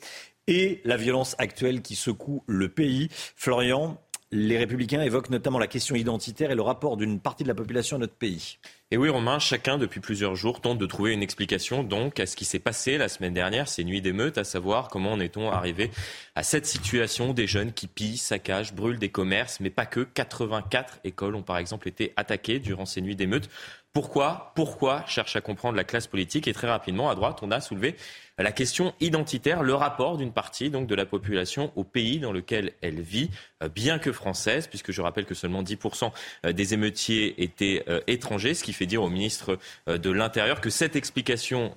[0.47, 3.09] et la violence actuelle qui secoue le pays.
[3.11, 3.99] Florian,
[4.31, 7.97] les républicains évoquent notamment la question identitaire et le rapport d'une partie de la population
[7.97, 8.59] à notre pays.
[8.93, 12.37] Et oui, Romain, chacun depuis plusieurs jours tente de trouver une explication donc à ce
[12.37, 15.91] qui s'est passé la semaine dernière, ces nuits d'émeutes, à savoir comment en est-on arrivé
[16.35, 20.01] à cette situation des jeunes qui pillent, saccagent, brûlent des commerces, mais pas que.
[20.01, 23.49] 84 écoles ont par exemple été attaquées durant ces nuits d'émeutes.
[23.93, 27.61] Pourquoi Pourquoi cherche à comprendre la classe politique Et très rapidement, à droite, on a
[27.61, 27.95] soulevé
[28.39, 32.73] la question identitaire, le rapport d'une partie donc de la population au pays dans lequel
[32.81, 33.29] elle vit,
[33.63, 36.11] euh, bien que française, puisque je rappelle que seulement 10%
[36.47, 40.71] euh, des émeutiers étaient euh, étrangers, ce qui fait dire au ministre de l'Intérieur que
[40.71, 41.77] cette explication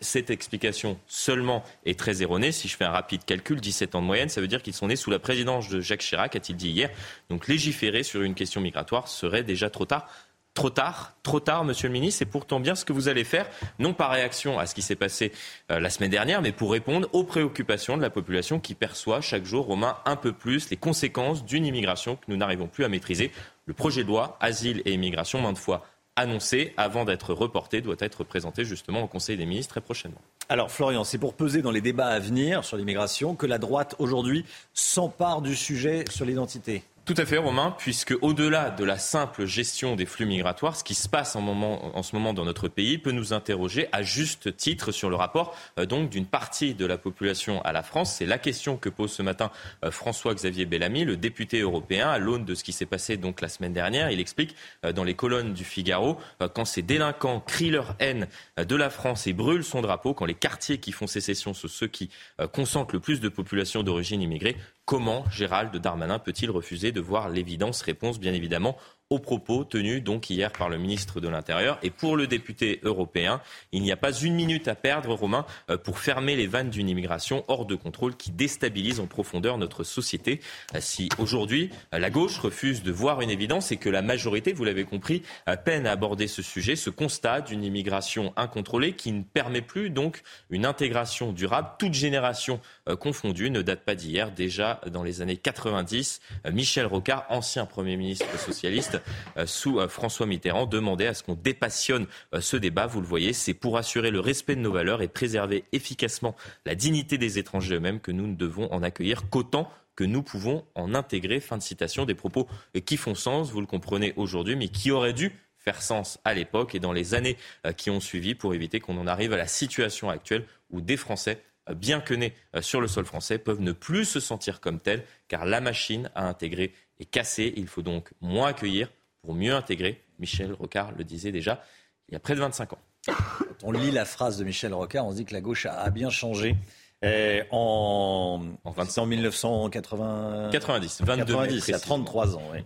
[0.00, 2.50] cette explication seulement est très erronée.
[2.50, 4.88] Si je fais un rapide calcul, 17 ans de moyenne, ça veut dire qu'ils sont
[4.88, 6.90] nés sous la présidence de Jacques Chirac, a-t-il dit hier.
[7.30, 10.08] Donc légiférer sur une question migratoire serait déjà trop tard.
[10.54, 13.50] Trop tard, trop tard, Monsieur le Ministre, c'est pourtant bien ce que vous allez faire,
[13.80, 15.32] non par réaction à ce qui s'est passé
[15.72, 19.44] euh, la semaine dernière, mais pour répondre aux préoccupations de la population qui perçoit chaque
[19.44, 23.32] jour, Romain, un peu plus les conséquences d'une immigration que nous n'arrivons plus à maîtriser.
[23.66, 25.84] Le projet de loi Asile et immigration, maintes fois
[26.14, 30.20] annoncé avant d'être reporté, doit être présenté justement au Conseil des ministres très prochainement.
[30.48, 33.96] Alors Florian, c'est pour peser dans les débats à venir sur l'immigration que la droite
[33.98, 36.84] aujourd'hui s'empare du sujet sur l'identité.
[37.04, 40.94] Tout à fait, Romain, puisque au-delà de la simple gestion des flux migratoires, ce qui
[40.94, 45.10] se passe en, ce moment dans notre pays peut nous interroger à juste titre sur
[45.10, 48.14] le rapport euh, donc d'une partie de la population à la France.
[48.14, 49.50] C'est la question que pose ce matin
[49.84, 53.50] euh, François-Xavier Bellamy, le député européen, à l'aune de ce qui s'est passé donc la
[53.50, 54.10] semaine dernière.
[54.10, 56.16] Il explique euh, dans les colonnes du Figaro
[56.54, 60.34] quand ces délinquants crient leur haine de la France et brûlent son drapeau, quand les
[60.34, 62.08] quartiers qui font sécession sont ceux qui
[62.52, 64.56] concentrent le plus de population d'origine immigrée,
[64.86, 68.76] Comment Gérald Darmanin peut-il refuser de voir l'évidence Réponse bien évidemment
[69.10, 71.78] aux propos tenus donc hier par le ministre de l'Intérieur.
[71.82, 73.40] Et pour le député européen,
[73.72, 76.88] il n'y a pas une minute à perdre, Romain, euh, pour fermer les vannes d'une
[76.88, 80.40] immigration hors de contrôle qui déstabilise en profondeur notre société.
[80.74, 84.52] Euh, si aujourd'hui euh, la gauche refuse de voir une évidence et que la majorité,
[84.52, 85.22] vous l'avez compris,
[85.64, 90.22] peine à aborder ce sujet, ce constat d'une immigration incontrôlée qui ne permet plus donc
[90.50, 92.60] une intégration durable, toute génération
[93.00, 94.30] confondue, ne date pas d'hier.
[94.32, 96.20] Déjà dans les années 90,
[96.52, 98.93] Michel Rocard, ancien Premier ministre socialiste,
[99.36, 102.86] euh, sous euh, François Mitterrand demandait à ce qu'on dépassionne euh, ce débat.
[102.86, 106.34] Vous le voyez, c'est pour assurer le respect de nos valeurs et préserver efficacement
[106.66, 110.64] la dignité des étrangers eux-mêmes que nous ne devons en accueillir qu'autant que nous pouvons
[110.74, 111.40] en intégrer.
[111.40, 112.48] Fin de citation, des propos
[112.84, 116.74] qui font sens, vous le comprenez aujourd'hui, mais qui auraient dû faire sens à l'époque
[116.74, 117.36] et dans les années
[117.76, 121.40] qui ont suivi pour éviter qu'on en arrive à la situation actuelle où des Français,
[121.76, 125.46] bien que nés sur le sol français, peuvent ne plus se sentir comme tels car
[125.46, 127.52] la machine à intégrer est cassé.
[127.56, 128.90] Il faut donc moins accueillir
[129.22, 130.00] pour mieux intégrer.
[130.18, 131.64] Michel Rocard le disait déjà
[132.08, 132.78] il y a près de 25 ans.
[133.06, 133.14] Quand
[133.62, 136.10] on lit la phrase de Michel Rocard, on se dit que la gauche a bien
[136.10, 136.56] changé.
[137.02, 140.48] Eh, en, en, 1980...
[140.52, 142.42] 90, 22 90, il y a 33 ans.
[142.52, 142.58] Oui.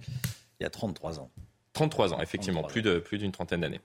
[0.61, 1.31] Il y a 33 ans.
[1.72, 3.81] 33 ans, effectivement, plus d'une plus trentaine d'années.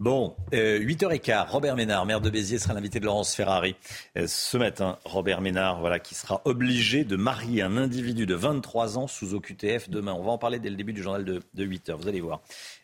[0.00, 3.74] Bon, 8h15, euh, Robert Ménard, maire de Béziers, sera l'invité de Laurence Ferrari.
[4.16, 8.96] Euh, ce matin, Robert Ménard, voilà, qui sera obligé de marier un individu de 23
[8.96, 10.12] ans sous OQTF demain.
[10.12, 12.42] On va en parler dès le début du journal de, 8h, vous allez voir.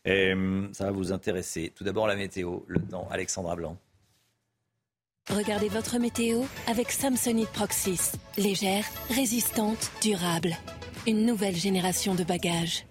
[0.09, 1.73] Euh, ça va vous intéresser.
[1.77, 3.77] Tout d'abord, la météo, le temps, Alexandra Blanc.
[5.31, 8.13] Regardez votre météo avec Samsonite Proxys.
[8.37, 10.57] Légère, résistante, durable.
[11.07, 12.85] Une nouvelle génération de bagages.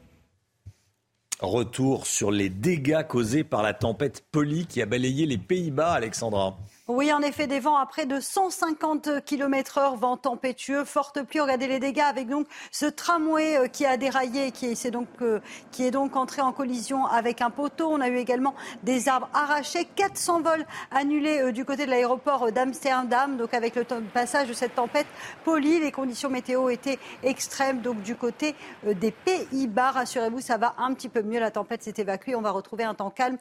[1.39, 6.57] Retour sur les dégâts causés par la tempête Polly qui a balayé les Pays-Bas, Alexandra.
[6.89, 11.39] Oui, en effet, des vents à près de 150 km heure, vent tempétueux, forte pluie.
[11.39, 15.39] Regardez les dégâts avec donc ce tramway euh, qui a déraillé, qui est, donc, euh,
[15.71, 17.87] qui est donc entré en collision avec un poteau.
[17.89, 18.53] On a eu également
[18.83, 23.37] des arbres arrachés, 400 vols annulés euh, du côté de l'aéroport d'Amsterdam.
[23.37, 25.07] Donc avec le passage de cette tempête
[25.45, 27.79] polie, les conditions météo étaient extrêmes.
[27.79, 28.55] Donc du côté
[28.85, 31.39] des Pays-Bas, rassurez-vous, ça va un petit peu mieux.
[31.39, 32.35] La tempête s'est évacuée.
[32.35, 33.37] On va retrouver un temps calme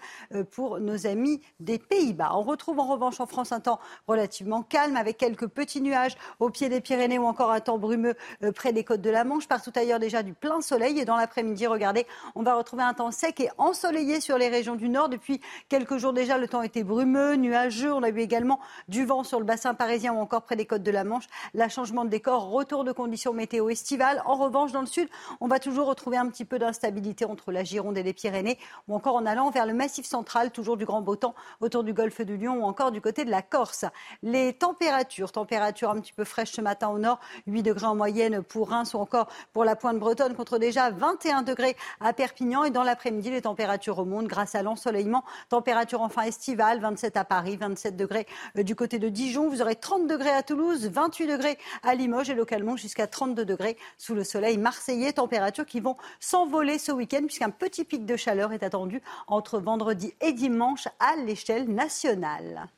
[0.53, 2.31] pour nos amis des Pays-Bas.
[2.35, 6.51] On retrouve en revanche en France un temps relativement calme avec quelques petits nuages au
[6.51, 8.15] pied des Pyrénées ou encore un temps brumeux
[8.45, 9.49] euh, près des côtes de la Manche.
[9.49, 13.11] Partout ailleurs déjà du plein soleil et dans l'après-midi, regardez, on va retrouver un temps
[13.11, 15.09] sec et ensoleillé sur les régions du nord.
[15.09, 17.93] Depuis quelques jours déjà, le temps était brumeux, nuageux.
[17.93, 20.83] On a eu également du vent sur le bassin parisien ou encore près des côtes
[20.83, 21.27] de la Manche.
[21.55, 24.23] La changement de décor, retour de conditions météo estivales.
[24.27, 25.09] En revanche, dans le sud,
[25.41, 28.95] on va toujours retrouver un petit peu d'instabilité entre la Gironde et les Pyrénées ou
[28.95, 32.21] encore en allant vers le massif central, toujours du grand beau temps autour du golfe
[32.21, 33.85] du Lion ou encore du côté de la Corse.
[34.23, 38.43] Les températures, températures un petit peu fraîches ce matin au nord, 8 degrés en moyenne
[38.43, 42.65] pour Reims ou encore pour la pointe bretonne contre déjà 21 degrés à Perpignan.
[42.65, 45.25] Et dans l'après-midi, les températures remontent grâce à l'ensoleillement.
[45.49, 48.27] Température enfin estivale, 27 à Paris, 27 degrés
[48.59, 49.49] euh, du côté de Dijon.
[49.49, 53.77] Vous aurez 30 degrés à Toulouse, 28 degrés à Limoges et localement jusqu'à 32 degrés
[53.99, 55.13] sous le soleil marseillais.
[55.13, 60.15] Températures qui vont s'envoler ce week-end puisqu'un petit pic de chaleur est attendu entre vendredi
[60.21, 62.69] et dimanche à l'échelle nationale.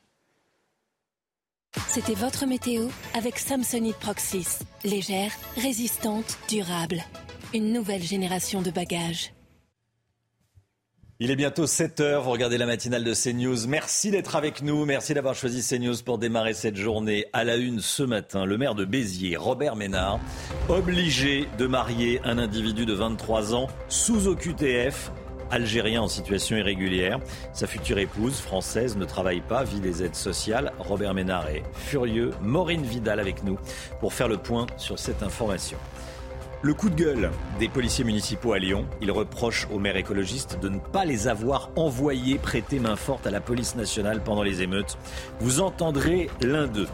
[1.89, 4.59] C'était votre météo avec Samsonite Proxys.
[4.83, 7.03] Légère, résistante, durable.
[7.53, 9.31] Une nouvelle génération de bagages.
[11.21, 13.67] Il est bientôt 7 heures, vous regardez la matinale de CNews.
[13.69, 17.27] Merci d'être avec nous, merci d'avoir choisi CNews pour démarrer cette journée.
[17.31, 20.19] À la une ce matin, le maire de Béziers, Robert Ménard,
[20.67, 25.13] obligé de marier un individu de 23 ans sous OQTF,
[25.51, 27.19] algérien en situation irrégulière.
[27.53, 30.71] Sa future épouse, française, ne travaille pas, vit des aides sociales.
[30.79, 32.31] Robert Ménard est furieux.
[32.41, 33.57] Maureen Vidal avec nous
[33.99, 35.77] pour faire le point sur cette information.
[36.65, 38.87] Le coup de gueule des policiers municipaux à Lyon.
[38.99, 43.29] Ils reprochent aux maires écologistes de ne pas les avoir envoyés prêter main forte à
[43.29, 44.97] la police nationale pendant les émeutes.
[45.39, 46.87] Vous entendrez l'un d'eux.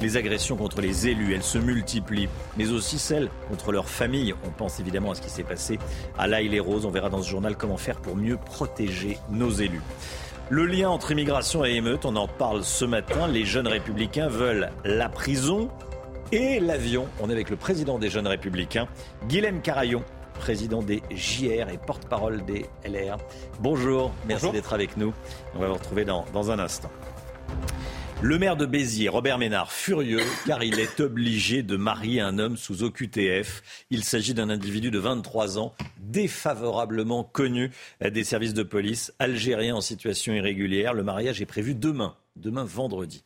[0.00, 4.34] Les agressions contre les élus, elles se multiplient, mais aussi celles contre leurs familles.
[4.44, 5.78] On pense évidemment à ce qui s'est passé
[6.18, 6.84] à l'Aïle-les-Roses.
[6.84, 9.82] On verra dans ce journal comment faire pour mieux protéger nos élus.
[10.50, 13.28] Le lien entre immigration et émeute, on en parle ce matin.
[13.28, 15.70] Les jeunes républicains veulent la prison
[16.32, 17.06] et l'avion.
[17.20, 18.88] On est avec le président des Jeunes Républicains,
[19.28, 20.02] Guilhem Carayon,
[20.34, 23.18] président des JR et porte-parole des LR.
[23.60, 25.12] Bonjour, merci d'être avec nous.
[25.54, 26.90] On va vous retrouver dans, dans un instant.
[28.22, 32.56] Le maire de Béziers, Robert Ménard, furieux car il est obligé de marier un homme
[32.56, 33.62] sous OQTF.
[33.90, 39.80] Il s'agit d'un individu de 23 ans, défavorablement connu des services de police, algérien en
[39.80, 40.94] situation irrégulière.
[40.94, 43.24] Le mariage est prévu demain demain vendredi.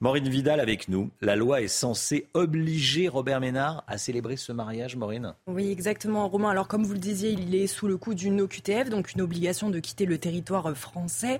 [0.00, 1.10] Maureen Vidal avec nous.
[1.20, 5.34] La loi est censée obliger Robert Ménard à célébrer ce mariage, Maureen?
[5.46, 6.50] Oui, exactement, Romain.
[6.50, 9.70] Alors, comme vous le disiez, il est sous le coup d'une OQTF, donc une obligation
[9.70, 11.38] de quitter le territoire français.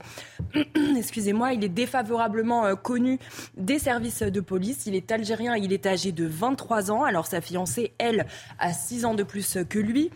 [0.97, 3.19] Excusez-moi, il est défavorablement euh, connu
[3.57, 4.87] des services de police.
[4.87, 7.05] Il est algérien, il est âgé de 23 ans.
[7.05, 8.27] Alors, sa fiancée, elle,
[8.59, 10.11] a 6 ans de plus que lui.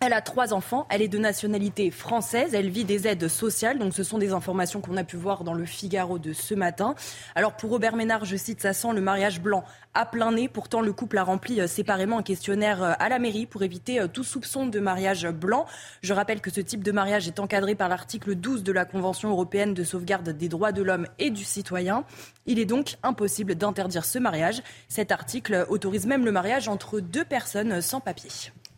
[0.00, 3.94] Elle a trois enfants, elle est de nationalité française, elle vit des aides sociales, donc
[3.94, 6.94] ce sont des informations qu'on a pu voir dans le Figaro de ce matin.
[7.34, 10.48] Alors pour Robert Ménard, je cite, ça sent le mariage blanc à plein nez.
[10.48, 13.98] Pourtant, le couple a rempli euh, séparément un questionnaire euh, à la mairie pour éviter
[13.98, 15.66] euh, tout soupçon de mariage blanc.
[16.00, 19.30] Je rappelle que ce type de mariage est encadré par l'article 12 de la Convention
[19.30, 22.04] européenne de sauvegarde des droits de l'homme et du citoyen.
[22.46, 24.62] Il est donc impossible d'interdire ce mariage.
[24.86, 28.30] Cet article autorise même le mariage entre deux personnes sans papier.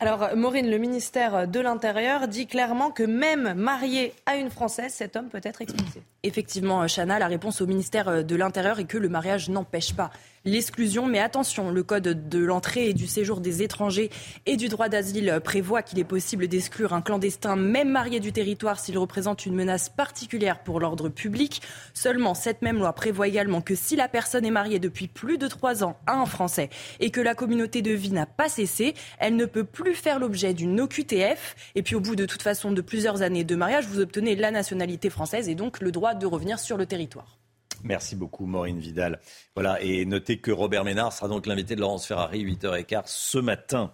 [0.03, 5.15] Alors, Maureen, le ministère de l'Intérieur dit clairement que même marié à une Française, cet
[5.15, 6.03] homme peut être expulsé.
[6.23, 10.11] Effectivement, Chana, la réponse au ministère de l'Intérieur est que le mariage n'empêche pas
[10.45, 11.07] l'exclusion.
[11.07, 14.11] Mais attention, le Code de l'entrée et du séjour des étrangers
[14.47, 18.79] et du droit d'asile prévoit qu'il est possible d'exclure un clandestin, même marié du territoire,
[18.79, 21.63] s'il représente une menace particulière pour l'ordre public.
[21.95, 25.49] Seulement, cette même loi prévoit également que si la personne est mariée depuis plus de
[25.49, 26.71] trois ans à un Français
[27.01, 30.55] et que la communauté de vie n'a pas cessé, elle ne peut plus faire l'objet
[30.55, 31.57] d'une OQTF.
[31.75, 34.51] Et puis, au bout de toute façon de plusieurs années de mariage, vous obtenez la
[34.51, 37.40] nationalité française et donc le droit de revenir sur le territoire.
[37.85, 39.21] Merci beaucoup, Maureen Vidal.
[39.55, 43.93] Voilà, et notez que Robert Ménard sera donc l'invité de Laurence Ferrari, 8h15 ce matin.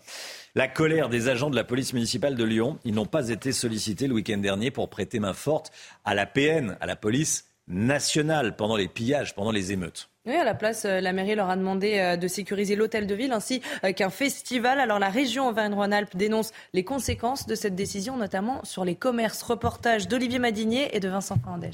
[0.55, 4.07] La colère des agents de la police municipale de Lyon, ils n'ont pas été sollicités
[4.07, 5.71] le week-end dernier pour prêter main forte
[6.05, 10.09] à la PN, à la police nationale, pendant les pillages, pendant les émeutes.
[10.27, 13.15] Oui, à la place, euh, la mairie leur a demandé euh, de sécuriser l'hôtel de
[13.15, 14.81] ville ainsi euh, qu'un festival.
[14.81, 19.43] Alors la région Auvergne-Rhône-Alpes dénonce les conséquences de cette décision, notamment sur les commerces.
[19.43, 21.71] Reportage d'Olivier Madinier et de Vincent Fernandez.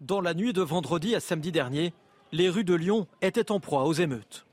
[0.00, 1.92] Dans la nuit de vendredi à samedi dernier,
[2.32, 4.46] les rues de Lyon étaient en proie aux émeutes.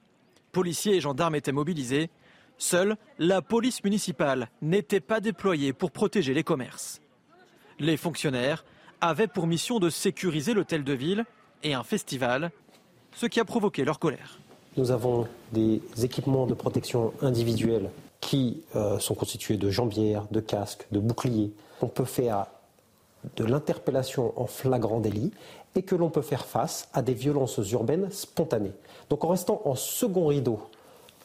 [0.52, 2.10] Policiers et gendarmes étaient mobilisés.
[2.58, 7.00] Seule la police municipale n'était pas déployée pour protéger les commerces.
[7.80, 8.66] Les fonctionnaires
[9.00, 11.24] avaient pour mission de sécuriser l'hôtel de ville
[11.64, 12.52] et un festival,
[13.16, 14.40] ce qui a provoqué leur colère.
[14.76, 17.90] Nous avons des équipements de protection individuelle
[18.20, 21.54] qui euh, sont constitués de jambières, de casques, de boucliers.
[21.82, 22.48] On peut faire
[23.36, 25.32] de l'interpellation en flagrant délit
[25.76, 28.74] et que l'on peut faire face à des violences urbaines spontanées.
[29.10, 30.60] Donc en restant en second rideau,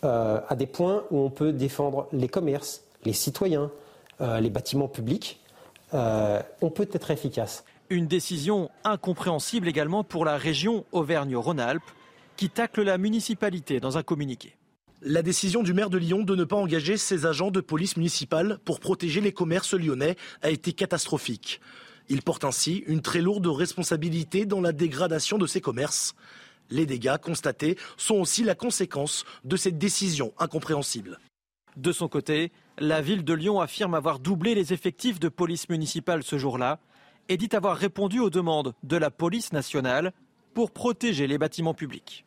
[0.05, 3.71] euh, à des points où on peut défendre les commerces, les citoyens,
[4.21, 5.41] euh, les bâtiments publics,
[5.95, 7.65] euh, on peut être efficace.
[7.89, 11.83] Une décision incompréhensible également pour la région Auvergne-Rhône-Alpes
[12.37, 14.57] qui tacle la municipalité dans un communiqué.
[15.05, 18.61] La décision du maire de Lyon de ne pas engager ses agents de police municipale
[18.65, 21.61] pour protéger les commerces lyonnais a été catastrophique.
[22.09, 26.15] Il porte ainsi une très lourde responsabilité dans la dégradation de ces commerces.
[26.71, 31.19] Les dégâts constatés sont aussi la conséquence de cette décision incompréhensible.
[31.77, 36.23] De son côté, la ville de Lyon affirme avoir doublé les effectifs de police municipale
[36.23, 36.79] ce jour-là
[37.29, 40.13] et dit avoir répondu aux demandes de la police nationale
[40.55, 42.25] pour protéger les bâtiments publics.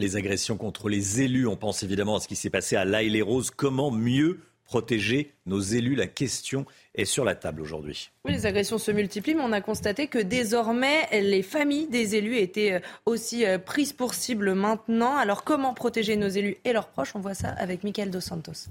[0.00, 3.50] Les agressions contre les élus, on pense évidemment à ce qui s'est passé à l'Aïle-les-Roses.
[3.50, 5.94] Comment mieux protéger nos élus?
[5.94, 8.10] La question est sur la table aujourd'hui.
[8.24, 12.38] Oui, les agressions se multiplient, mais on a constaté que désormais, les familles des élus
[12.38, 15.18] étaient euh, aussi euh, prises pour cible maintenant.
[15.18, 17.14] Alors comment protéger nos élus et leurs proches?
[17.14, 18.70] On voit ça avec Michael Dos Santos.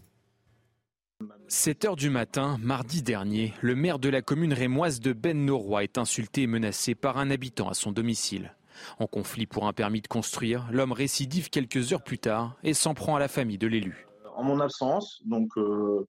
[1.48, 5.84] 7 heures du matin, mardi dernier, le maire de la commune rémoise de ben Noroy
[5.84, 8.56] est insulté et menacé par un habitant à son domicile.
[9.00, 12.94] En conflit pour un permis de construire, l'homme récidive quelques heures plus tard et s'en
[12.94, 14.08] prend à la famille de l'élu.
[14.36, 16.08] En mon absence, donc euh,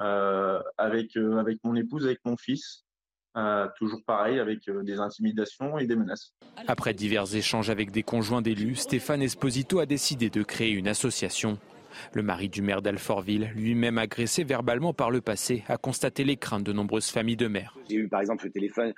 [0.00, 2.84] euh, avec, euh, avec mon épouse, avec mon fils,
[3.76, 6.32] toujours pareil, avec des intimidations et des menaces.
[6.68, 11.58] Après divers échanges avec des conjoints d'élus, Stéphane Esposito a décidé de créer une association
[12.12, 16.64] le mari du maire d'Alfortville, lui-même agressé verbalement par le passé, a constaté les craintes
[16.64, 17.76] de nombreuses familles de maires.
[17.88, 18.92] J'ai eu par exemple au téléphone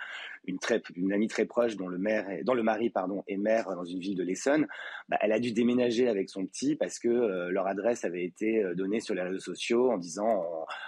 [0.49, 3.67] une, très, une amie très proche dont le, maire dont le mari pardon, est maire
[3.75, 4.67] dans une ville de l'Essonne.
[5.09, 8.63] Bah, elle a dû déménager avec son petit parce que euh, leur adresse avait été
[8.63, 10.45] euh, donnée sur les réseaux sociaux en disant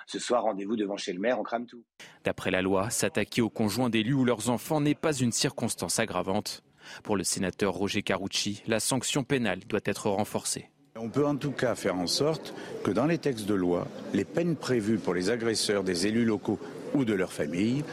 [0.06, 1.84] ce soir rendez-vous devant chez le maire, on crame tout.
[2.24, 6.62] D'après la loi, s'attaquer aux conjoints d'élus ou leurs enfants n'est pas une circonstance aggravante.
[7.02, 10.70] Pour le sénateur Roger Carucci, la sanction pénale doit être renforcée.
[10.96, 14.24] On peut en tout cas faire en sorte que dans les textes de loi, les
[14.24, 16.58] peines prévues pour les agresseurs des élus locaux
[16.94, 17.84] ou de leurs familles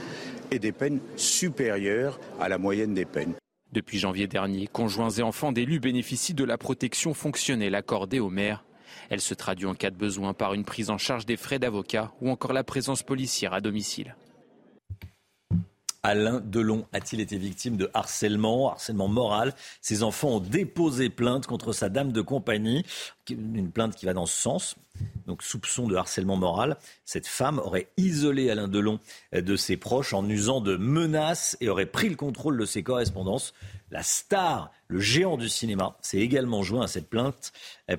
[0.52, 3.36] aient des peines supérieures à la moyenne des peines.
[3.74, 8.64] Depuis janvier dernier, conjoints et enfants d'élus bénéficient de la protection fonctionnelle accordée aux maires.
[9.10, 12.12] Elle se traduit en cas de besoin par une prise en charge des frais d'avocat
[12.22, 14.16] ou encore la présence policière à domicile.
[16.08, 21.74] Alain Delon a-t-il été victime de harcèlement, harcèlement moral Ses enfants ont déposé plainte contre
[21.74, 22.86] sa dame de compagnie,
[23.30, 24.76] une plainte qui va dans ce sens.
[25.26, 26.78] Donc soupçon de harcèlement moral.
[27.03, 29.01] Cette femme aurait isolé Alain Delon
[29.34, 33.53] de ses proches en usant de menaces et aurait pris le contrôle de ses correspondances.
[33.91, 37.51] La star, le géant du cinéma, s'est également joint à cette plainte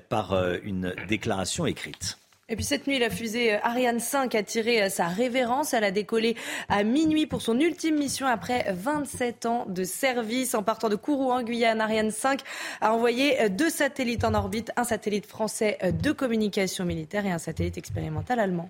[0.09, 2.18] par euh, une déclaration écrite.
[2.49, 5.73] Et puis cette nuit, la fusée euh, Ariane 5 a tiré euh, sa révérence.
[5.73, 6.35] Elle a décollé
[6.67, 10.55] à minuit pour son ultime mission après 27 ans de service.
[10.55, 12.41] En partant de Kourou en Guyane, Ariane 5
[12.81, 17.37] a envoyé euh, deux satellites en orbite, un satellite français de communication militaire et un
[17.37, 18.69] satellite expérimental allemand.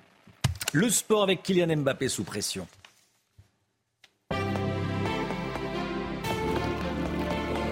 [0.73, 2.67] Le sport avec Kylian Mbappé sous pression.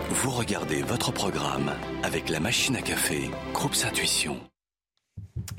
[0.10, 1.72] Vous regardez votre programme
[2.04, 4.38] avec la machine à café, Groupe Intuition.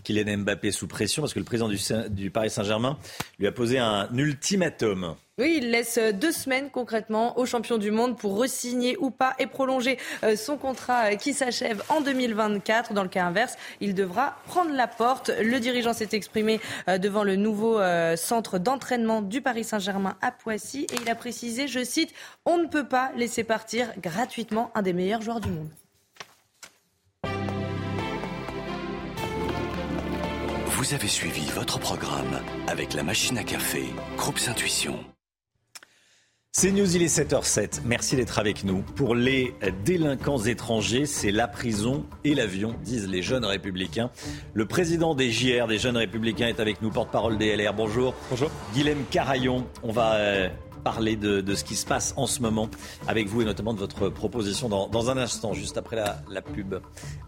[0.05, 2.99] Kylian Mbappé sous pression parce que le président du, Paris Saint-Germain
[3.39, 5.17] lui a posé un ultimatum.
[5.39, 9.47] Oui, il laisse deux semaines concrètement au champion du monde pour resigner ou pas et
[9.47, 12.93] prolonger euh, son contrat euh, qui s'achève en 2024.
[12.93, 15.31] Dans le cas inverse, il devra prendre la porte.
[15.41, 17.79] Le dirigeant s'est exprimé euh, devant le nouveau
[18.17, 22.13] centre d'entraînement du Paris Saint-Germain à Poissy et il a précisé, je cite,
[22.45, 25.69] on ne peut pas laisser partir gratuitement un des meilleurs joueurs du monde.
[30.79, 33.83] Vous avez suivi votre programme avec la machine à café,
[34.17, 34.97] Groupe Intuition.
[36.53, 37.81] C'est News, il est 7h07.
[37.85, 38.83] Merci d'être avec nous.
[38.95, 39.55] Pour les
[39.85, 44.13] délinquants étrangers, c'est la prison et l'avion, disent les jeunes républicains.
[44.55, 47.75] Le président des JR, des jeunes républicains, est avec nous, porte-parole des LR.
[47.75, 48.15] Bonjour.
[48.31, 48.49] Bonjour.
[48.73, 50.49] Guilhem Carayon, on va euh,
[50.85, 52.71] parler de, ce qui se passe en ce moment
[53.09, 56.77] avec vous et notamment de votre proposition dans, un instant, juste après la, la pub.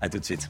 [0.01, 0.49] A tout de suite.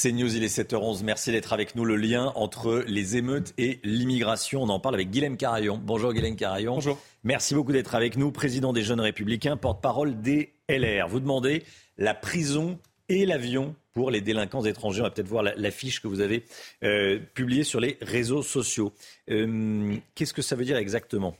[0.00, 1.04] C'est News, il est 7h11.
[1.04, 1.84] Merci d'être avec nous.
[1.84, 5.78] Le lien entre les émeutes et l'immigration, on en parle avec Guilhem Carayon.
[5.84, 6.76] Bonjour Guilhem Carayon.
[6.76, 6.98] Bonjour.
[7.22, 11.06] Merci beaucoup d'être avec nous, président des Jeunes Républicains, porte-parole des LR.
[11.06, 11.64] Vous demandez
[11.98, 12.78] la prison
[13.10, 15.02] et l'avion pour les délinquants étrangers.
[15.02, 16.44] On va peut-être voir l'affiche que vous avez
[16.82, 18.94] euh, publiée sur les réseaux sociaux.
[19.28, 21.36] Euh, qu'est-ce que ça veut dire exactement?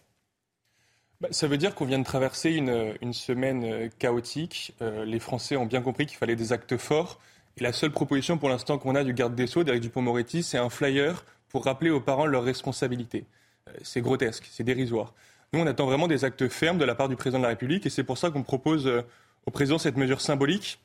[1.22, 4.74] Bah, ça veut dire qu'on vient de traverser une, semaine euh, chaotique.
[4.82, 7.18] les Français ont bien compris qu'il fallait des actes forts
[7.60, 10.70] la seule proposition pour l'instant qu'on a du garde des Sceaux, d'Éric Dupont-Moretti, c'est un
[10.70, 13.26] flyer pour rappeler aux parents leurs responsabilités.
[13.68, 15.14] Euh, c'est grotesque, c'est dérisoire.
[15.52, 17.84] Nous, on attend vraiment des actes fermes de la part du président de la République
[17.86, 19.02] et c'est pour ça qu'on propose euh,
[19.46, 20.80] au président cette mesure symbolique,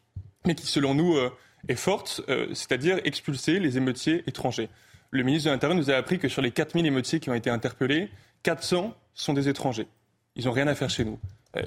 [0.46, 1.32] mais qui, selon nous, euh,
[1.68, 2.22] est forte,
[2.54, 4.70] c'est-à-dire expulser les émeutiers étrangers.
[5.10, 7.50] Le ministre de l'Intérieur nous a appris que sur les 4000 émeutiers qui ont été
[7.50, 8.12] interpellés,
[8.44, 9.88] 400 sont des étrangers.
[10.36, 11.20] Ils n'ont rien à faire chez nous.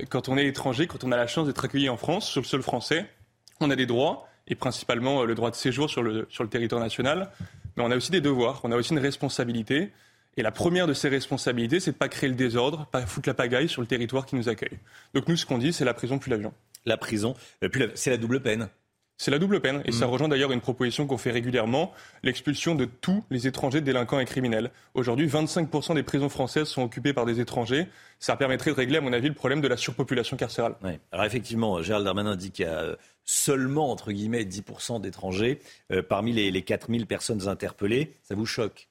[0.09, 2.47] Quand on est étranger, quand on a la chance d'être accueilli en France, sur le
[2.47, 3.07] sol français,
[3.59, 6.51] on a des droits, et principalement euh, le droit de séjour sur le, sur le
[6.51, 7.31] territoire national.
[7.77, 9.93] Mais on a aussi des devoirs, on a aussi une responsabilité.
[10.37, 13.29] Et la première de ces responsabilités, c'est de ne pas créer le désordre, pas foutre
[13.29, 14.79] la pagaille sur le territoire qui nous accueille.
[15.15, 16.53] Donc nous, ce qu'on dit, c'est la prison puis l'avion.
[16.87, 18.69] La prison, euh, c'est la double peine.
[19.21, 20.11] C'est la double peine, et ça mm.
[20.11, 21.93] rejoint d'ailleurs une proposition qu'on fait régulièrement,
[22.23, 24.71] l'expulsion de tous les étrangers délinquants et criminels.
[24.95, 27.89] Aujourd'hui, 25% des prisons françaises sont occupées par des étrangers.
[28.21, 30.77] Ça permettrait de régler, à mon avis, le problème de la surpopulation carcérale.
[31.11, 32.97] Alors effectivement, Gérald Darmanin dit qu'il y a
[33.29, 35.61] seulement, entre guillemets, 10% d'étrangers
[35.93, 38.15] euh, parmi les, les 4000 personnes interpellées.
[38.23, 38.89] Ça vous choque?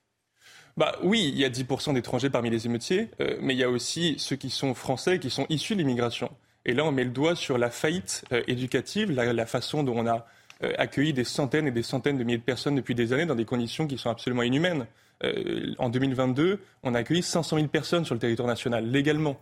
[0.77, 3.69] Bah oui, il y a 10% d'étrangers parmi les émeutiers, euh, mais il y a
[3.69, 6.29] aussi ceux qui sont français, qui sont issus de l'immigration.
[6.65, 10.05] Et là, on met le doigt sur la faillite euh, éducative, la, façon dont on
[10.05, 10.27] a
[10.77, 13.45] accueilli des centaines et des centaines de milliers de personnes depuis des années dans des
[13.45, 14.87] conditions qui sont absolument inhumaines.
[15.77, 19.39] En 2022, on a accueilli 500 000 personnes sur le territoire national, légalement.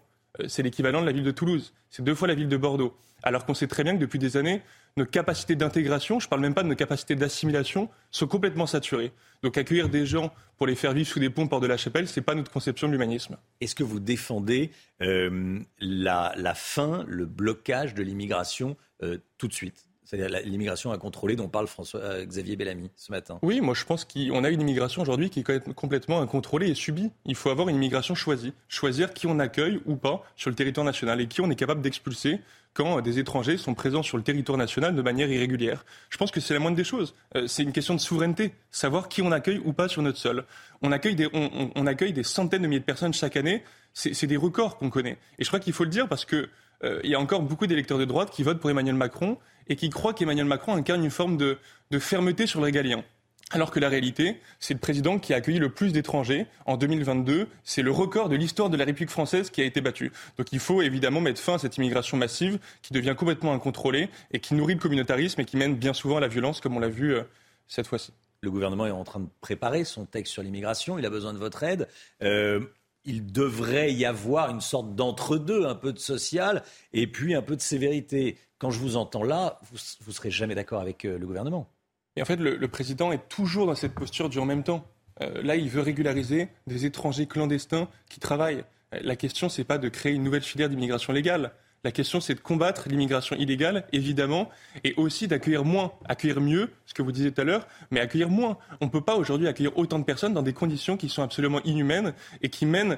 [0.50, 1.74] C'est l'équivalent de la ville de Toulouse.
[1.90, 2.98] C'est deux fois la ville de Bordeaux.
[3.24, 4.62] Alors qu'on sait très bien que depuis des années,
[4.98, 9.12] nos capacités d'intégration, je ne parle même pas de nos capacités d'assimilation, sont complètement saturées.
[9.44, 12.08] Donc accueillir des gens pour les faire vivre sous des ponts hors de la chapelle,
[12.08, 13.38] ce n'est pas notre conception de l'humanisme.
[13.60, 14.72] Est-ce que vous défendez
[15.02, 19.86] euh, la, fin, le blocage de l'immigration euh, tout de suite?
[20.06, 23.40] C'est-à-dire l'immigration incontrôlée dont parle François-Xavier euh, Bellamy ce matin.
[23.42, 27.12] Oui, moi je pense qu'on a une immigration aujourd'hui qui est complètement incontrôlée et subie.
[27.26, 28.54] Il faut avoir une immigration choisie.
[28.70, 31.82] Choisir qui on accueille ou pas sur le territoire national et qui on est capable
[31.82, 32.40] d'expulser
[32.76, 35.86] quand des étrangers sont présents sur le territoire national de manière irrégulière.
[36.10, 37.16] Je pense que c'est la moindre des choses.
[37.36, 40.44] Euh, c'est une question de souveraineté, savoir qui on accueille ou pas sur notre sol.
[40.82, 43.64] On accueille des, on, accueille des centaines de milliers de personnes chaque année.
[43.94, 45.18] C'est des records qu'on connaît.
[45.40, 46.50] Et je crois qu'il faut le dire parce que
[46.84, 49.76] euh, il y a encore beaucoup d'électeurs de droite qui votent pour Emmanuel Macron et
[49.76, 51.58] qui croient qu'Emmanuel Macron incarne une forme de,
[52.00, 53.04] fermeté sur le régalien.
[53.52, 57.48] Alors que la réalité, c'est le président qui a accueilli le plus d'étrangers en 2022.
[57.64, 60.12] C'est le record de l'histoire de la République française qui a été battu.
[60.38, 64.40] Donc il faut évidemment mettre fin à cette immigration massive qui devient complètement incontrôlée et
[64.40, 66.90] qui nourrit le communautarisme et qui mène bien souvent à la violence, comme on l'a
[66.90, 67.22] vu euh,
[67.68, 68.14] cette fois-ci.
[68.42, 70.98] Le gouvernement est en train de préparer son texte sur l'immigration.
[70.98, 71.88] Il a besoin de votre aide.
[72.24, 72.62] Euh,
[73.06, 77.56] il devrait y avoir une sorte d'entre-deux, un peu de social et puis un peu
[77.56, 78.38] de sévérité.
[78.58, 79.78] Quand je vous entends là, vous
[80.08, 81.70] ne serez jamais d'accord avec euh, le gouvernement.
[82.16, 84.88] Et en fait, le, président est toujours dans cette posture du en même temps.
[85.22, 88.64] Euh, là, il veut régulariser des étrangers clandestins qui travaillent.
[88.94, 91.52] Euh, la question, n'est pas de créer une nouvelle filière d'immigration légale.
[91.86, 94.50] La question, c'est de combattre l'immigration illégale, évidemment,
[94.84, 98.28] et aussi d'accueillir moins, accueillir mieux, ce que vous disiez tout à l'heure, mais accueillir
[98.28, 98.58] moins.
[98.82, 101.62] On ne peut pas aujourd'hui accueillir autant de personnes dans des conditions qui sont absolument
[101.62, 102.98] inhumaines et qui mènent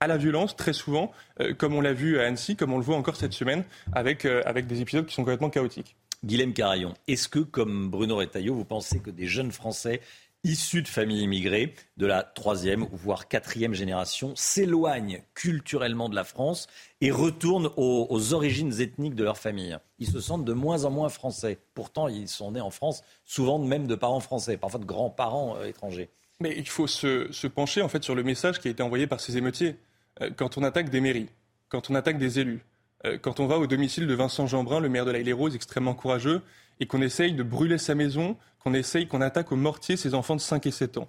[0.00, 2.82] à la violence très souvent, euh, comme on l'a vu à Annecy, comme on le
[2.82, 3.62] voit encore cette semaine,
[3.92, 5.94] avec, euh, avec des épisodes qui sont complètement chaotiques.
[6.24, 10.00] Guilhem Carayon, est-ce que, comme Bruno Retailleau, vous pensez que des jeunes Français
[10.46, 16.68] issus de familles immigrées de la troisième voire quatrième génération s'éloignent culturellement de la France
[17.00, 19.76] et retournent aux, origines ethniques de leur famille.
[19.98, 21.58] Ils se sentent de moins en moins français.
[21.74, 25.66] Pourtant, ils sont nés en France, souvent même de parents français, parfois de grands-parents euh,
[25.66, 26.08] étrangers.
[26.40, 29.20] Mais il faut se, pencher en fait sur le message qui a été envoyé par
[29.20, 29.76] ces émeutiers.
[30.20, 31.28] Euh, quand on attaque des mairies,
[31.68, 32.60] quand on attaque des élus,
[33.04, 35.94] euh, quand on va au domicile de Vincent Jeanbrun, le maire de la Île-et-Rose, extrêmement
[35.94, 36.42] courageux,
[36.80, 40.36] et qu'on essaye de brûler sa maison, qu'on essaye, qu'on attaque au mortier ses enfants
[40.36, 41.08] de 5 et 7 ans.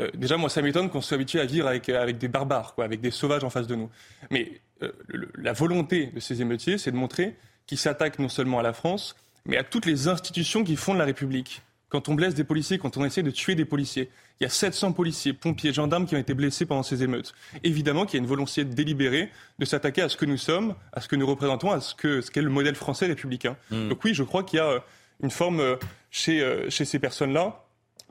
[0.00, 2.84] Euh, déjà, moi, ça m'étonne qu'on soit habitué à vivre avec, avec des barbares, quoi,
[2.84, 3.90] avec des sauvages en face de nous.
[4.30, 4.92] Mais euh,
[5.36, 9.16] la volonté de ces émeutiers, c'est de montrer qu'ils s'attaquent non seulement à la France,
[9.44, 11.62] mais à toutes les institutions qui fondent la République.
[11.88, 14.10] Quand on blesse des policiers, quand on essaie de tuer des policiers,
[14.40, 17.34] il y a 700 policiers, pompiers, gendarmes qui ont été blessés pendant ces émeutes.
[17.64, 21.00] Évidemment qu'il y a une volonté délibérée de s'attaquer à ce que nous sommes, à
[21.00, 23.56] ce que nous représentons, à ce qu'est ce le modèle français républicain.
[23.70, 23.88] Hmm.
[23.88, 24.80] Donc oui, je crois qu'il y a euh,
[25.22, 25.76] une forme euh,
[26.10, 27.64] chez, euh, chez ces personnes-là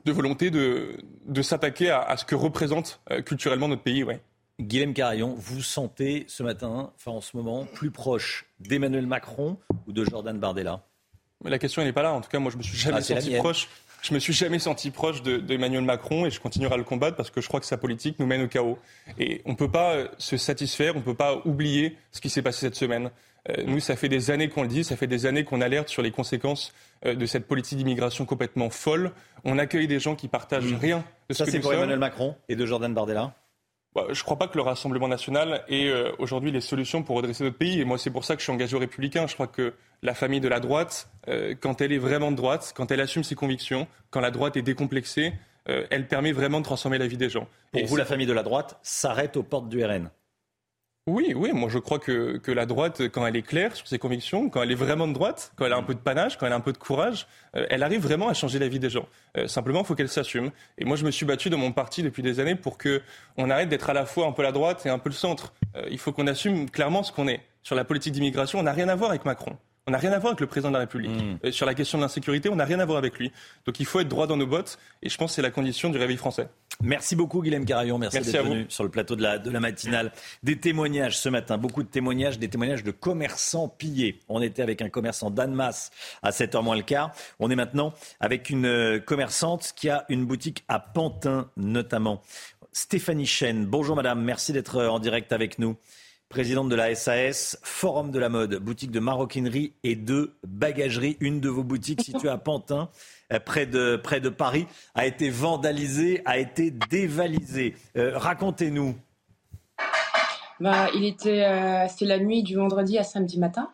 [0.04, 0.96] de volonté de,
[1.26, 4.04] de s'attaquer à, ce que représente culturellement notre pays.
[4.04, 4.20] Ouais.
[4.60, 9.92] Guillaume Carayon, vous sentez ce matin, enfin en ce moment, plus proche d'Emmanuel Macron ou
[9.92, 10.82] de Jordan Bardella?
[11.44, 12.12] Mais La question n'est pas là.
[12.12, 13.68] En tout cas, moi, je me suis jamais ah, senti proche.
[14.02, 17.30] Je me suis jamais senti proche d'Emmanuel Macron et je continuerai à le combattre parce
[17.30, 18.78] que je crois que sa politique nous mène au chaos.
[19.18, 22.42] Et on ne peut pas se satisfaire, on ne peut pas oublier ce qui s'est
[22.42, 23.10] passé cette semaine.
[23.50, 25.88] Euh, nous, ça fait des années qu'on le dit, ça fait des années qu'on alerte
[25.88, 26.72] sur les conséquences
[27.06, 29.12] euh, de cette politique d'immigration complètement folle.
[29.44, 30.76] On accueille des gens qui partagent mmh.
[30.76, 33.34] rien de ce ça, c'est pour Emmanuel Macron et de Jordan Bardella
[33.94, 37.16] bah, je ne crois pas que le Rassemblement national ait euh, aujourd'hui les solutions pour
[37.16, 37.80] redresser notre pays.
[37.80, 39.26] Et moi, c'est pour ça que je suis engagé aux Républicains.
[39.26, 39.72] Je crois que
[40.02, 41.08] la famille de la droite,
[41.60, 44.62] quand elle est vraiment de droite, quand elle assume ses convictions, quand la droite est
[44.62, 45.32] décomplexée,
[45.64, 47.48] elle permet vraiment de transformer la vie des gens.
[47.72, 50.10] Pour vous, la famille de la droite s'arrête aux portes du RN
[51.08, 53.98] oui, oui, moi je crois que, que, la droite, quand elle est claire sur ses
[53.98, 56.46] convictions, quand elle est vraiment de droite, quand elle a un peu de panache, quand
[56.46, 58.90] elle a un peu de courage, euh, elle arrive vraiment à changer la vie des
[58.90, 59.06] gens.
[59.36, 60.50] Euh, simplement, il faut qu'elle s'assume.
[60.76, 63.02] Et moi je me suis battu dans mon parti depuis des années pour que
[63.36, 65.52] on arrête d'être à la fois un peu la droite et un peu le centre.
[65.76, 67.40] Euh, il faut qu'on assume clairement ce qu'on est.
[67.62, 69.56] Sur la politique d'immigration, on n'a rien à voir avec Macron.
[69.88, 71.10] On n'a rien à voir avec le président de la République.
[71.42, 71.50] Mmh.
[71.50, 73.32] sur la question de l'insécurité, on n'a rien à voir avec lui.
[73.64, 75.88] Donc il faut être droit dans nos bottes, et je pense que c'est la condition
[75.88, 76.50] du réveil français.
[76.82, 80.12] Merci beaucoup Guillaume Carayon, merci, d'être venu sur le plateau de la, de la matinale.
[80.42, 84.20] Des témoignages ce matin, beaucoup de témoignages, des témoignages de commerçants pillés.
[84.28, 85.90] On était avec un commerçant d'Annemasse
[86.22, 87.12] à 7h moins le quart.
[87.40, 92.20] On est maintenant avec une euh, commerçante qui a une boutique à Pantin notamment.
[92.72, 95.78] Stéphanie Chen, bonjour madame, merci d'être euh, en direct avec nous
[96.28, 101.16] présidente de la SAS, Forum de la mode, boutique de maroquinerie et de bagagerie.
[101.20, 102.90] Une de vos boutiques située à Pantin,
[103.32, 107.74] euh, près de, Paris, a été vandalisée, a été dévalisée.
[107.96, 108.94] Euh, racontez-nous.
[110.60, 113.70] Bah, il était, euh, c'était la nuit du vendredi à samedi matin.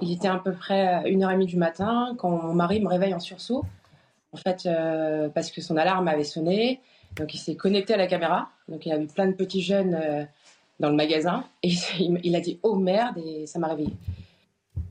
[0.00, 3.64] Il était à peu près 1h30 du matin quand mon mari me réveille en sursaut.
[4.32, 6.80] En fait, euh, parce que son alarme avait sonné.
[7.16, 8.50] Donc il s'est connecté à la caméra.
[8.68, 10.24] Donc il y avait plein de petits jeunes euh,
[10.82, 11.44] dans le magasin.
[11.62, 13.94] Et il a dit Oh merde Et ça m'a réveillé.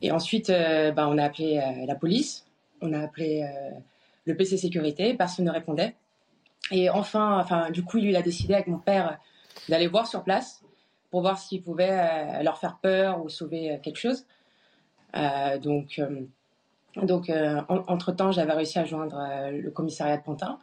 [0.01, 2.47] Et ensuite, euh, bah, on a appelé la police.
[2.81, 3.47] On a appelé
[4.25, 5.13] le PC sécurité.
[5.13, 5.95] Personne ne répondait.
[6.71, 9.19] Et enfin, enfin, du coup, il a décidé avec mon père
[9.69, 10.63] d'aller voir sur place
[11.11, 14.25] pour voir s'il pouvait leur faire peur ou sauver quelque chose.
[15.61, 15.99] donc,
[17.29, 20.59] euh, entre-temps, j'avais réussi à joindre euh, le commissariat de Pantin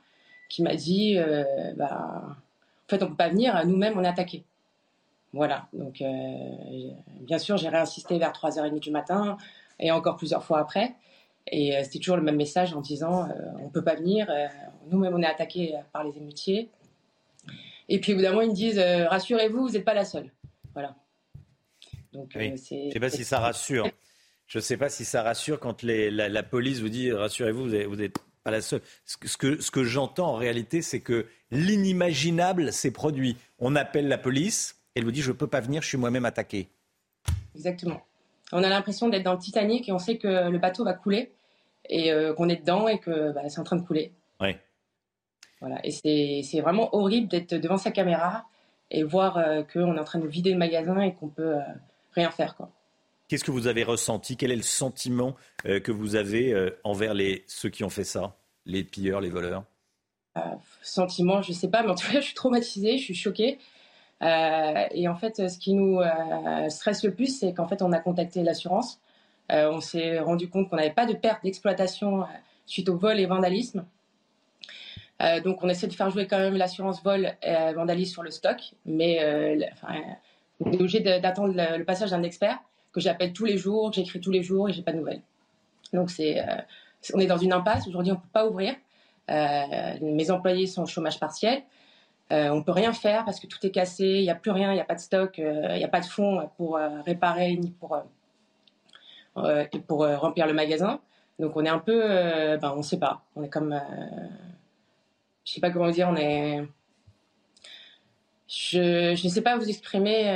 [0.48, 1.44] qui m'a dit euh,
[1.76, 4.44] bah, en fait, on ne peut pas venir, nous-mêmes, on est attaqués.
[5.32, 6.02] Voilà, donc
[7.20, 9.36] bien sûr, j'ai réinsisté vers 3h30 du matin
[9.78, 10.94] et encore plusieurs fois après.
[11.50, 13.28] Et c'était toujours le même message en disant
[13.60, 14.30] on ne peut pas venir,
[14.90, 16.70] nous-mêmes, on est attaqués par les émeutiers.
[17.90, 20.32] Et puis, évidemment, ils me disent rassurez-vous, vous n'êtes pas la seule.
[20.72, 20.96] Voilà.
[22.12, 23.88] Donc, Je ne sais pas si ça rassure.
[24.46, 28.16] Je ne sais pas si ça rassure quand la, police vous dit rassurez-vous, vous n'êtes
[28.44, 28.80] pas la seule.
[29.04, 33.36] Ce que, ce que j'entends en réalité, c'est que l'inimaginable s'est produit.
[33.58, 36.24] On appelle la police, elle vous dit je ne peux pas venir, je suis moi-même
[36.24, 36.68] attaqué.
[37.54, 38.02] Exactement.
[38.52, 41.32] On a l'impression d'être dans le Titanic et on sait que le bateau va couler
[41.88, 44.12] et euh, qu'on est dedans et que bah, c'est en train de couler.
[44.40, 44.56] Oui.
[45.60, 45.80] Voilà.
[45.84, 45.90] Et
[46.42, 48.46] c'est vraiment horrible d'être devant sa caméra
[48.90, 51.62] et voir euh, qu'on est en train de vider le magasin et qu'on peut euh,
[52.12, 52.56] rien faire.
[52.56, 52.70] Quoi.
[53.28, 54.36] Qu'est-ce que vous avez ressenti?
[54.38, 55.36] Quel est le sentiment
[55.66, 58.36] euh, que vous avez euh, envers les, ceux qui ont fait ça?
[58.64, 59.64] Les pilleurs, les voleurs?
[60.38, 60.40] Euh,
[60.80, 63.58] Sentiment, je ne sais pas, mais en tout cas, je suis traumatisée, je suis choquée.
[64.20, 66.00] Et en fait, ce qui nous
[66.68, 69.00] stresse le plus, c'est qu'en fait, on a contacté l'assurance.
[69.48, 72.24] on s'est rendu compte qu'on n'avait pas de perte d'exploitation
[72.66, 73.84] suite au vol et vandalisme.
[75.44, 78.74] donc, on essaie de faire jouer quand même l'assurance vol et vandalisme sur le stock,
[78.86, 79.20] mais
[80.60, 82.58] on est obligé d'attendre le passage d'un expert
[82.92, 85.22] que j'appelle tous les jours, que j'écris tous les jours et j'ai pas de nouvelles.
[85.92, 86.56] Donc c'est, euh,
[87.14, 87.86] on est dans une impasse.
[87.86, 88.74] Aujourd'hui, on peut pas ouvrir.
[89.30, 91.62] Euh, mes employés sont au chômage partiel.
[92.30, 94.04] Euh, on peut rien faire parce que tout est cassé.
[94.04, 94.72] Il n'y a plus rien.
[94.72, 95.38] Il n'y a pas de stock.
[95.38, 98.02] Il n'y a pas de fonds pour réparer ni pour
[99.86, 101.00] pour remplir le magasin.
[101.38, 102.00] Donc on est un peu,
[102.58, 103.22] ben on sait pas.
[103.36, 103.80] On est comme,
[105.44, 106.08] je sais pas comment dire.
[106.10, 106.66] On est
[108.48, 110.30] je ne sais pas vous exprimer.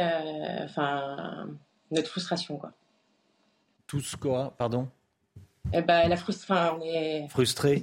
[0.64, 1.48] Enfin,
[1.90, 2.72] notre frustration, quoi.
[3.86, 4.88] Tous quoi, pardon?
[5.72, 7.82] Eh ben, la frustration, on est frustré?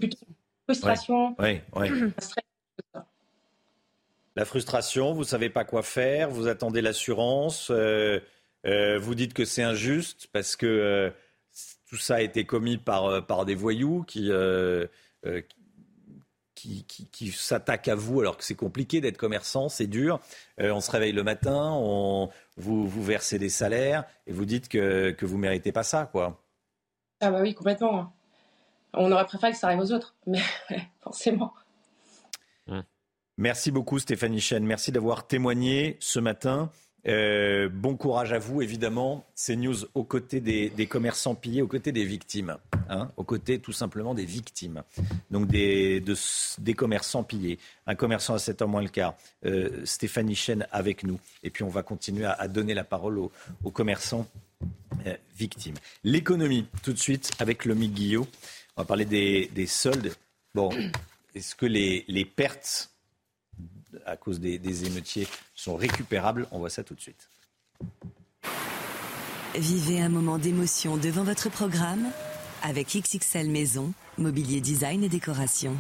[0.66, 1.36] Frustration.
[4.40, 8.22] La frustration, vous savez pas quoi faire, vous attendez l'assurance, euh,
[8.66, 11.10] euh, vous dites que c'est injuste parce que euh,
[11.90, 14.32] tout ça a été commis par, par des voyous qui,
[16.56, 20.22] qui, qui, s'attaquent à vous alors que c'est compliqué d'être commerçant, c'est dur.
[20.58, 25.12] on se réveille le matin, on, vous, vous versez des salaires et vous dites que,
[25.12, 26.42] que vous ne méritez pas ça, quoi.
[27.20, 28.14] Ah bah oui, complètement.
[28.94, 30.40] On aurait préféré que ça arrive aux autres, mais
[31.02, 31.54] forcément.
[33.40, 36.70] Merci beaucoup Stéphanie Chen, merci d'avoir témoigné ce matin.
[37.08, 39.26] Euh, bon courage à vous, évidemment.
[39.34, 42.58] C'est News aux côtés des, commerçants pillés, aux côtés des victimes.
[42.90, 44.84] Hein, aux côtés tout simplement des victimes.
[45.32, 46.04] Donc des,
[46.58, 47.60] des commerçants pillés.
[47.88, 49.16] Un commerçant à 7 h moins le quart.
[49.46, 51.18] Euh, Stéphanie Chen avec nous.
[51.42, 54.28] Et puis on va continuer à, donner la parole aux, commerçants
[55.08, 55.76] euh, victimes.
[56.04, 58.28] L'économie, tout de suite, avec le Guillot.
[58.76, 60.14] On va parler des, soldes.
[60.54, 60.72] Bon,
[61.36, 62.92] est-ce que les pertes
[64.10, 66.48] à cause des, émeutiers sont récupérables.
[66.52, 67.30] On voit ça tout de suite.
[69.56, 72.12] Vivez un moment d'émotion devant votre programme
[72.62, 75.76] avec XXL Maison, mobilier design et décoration.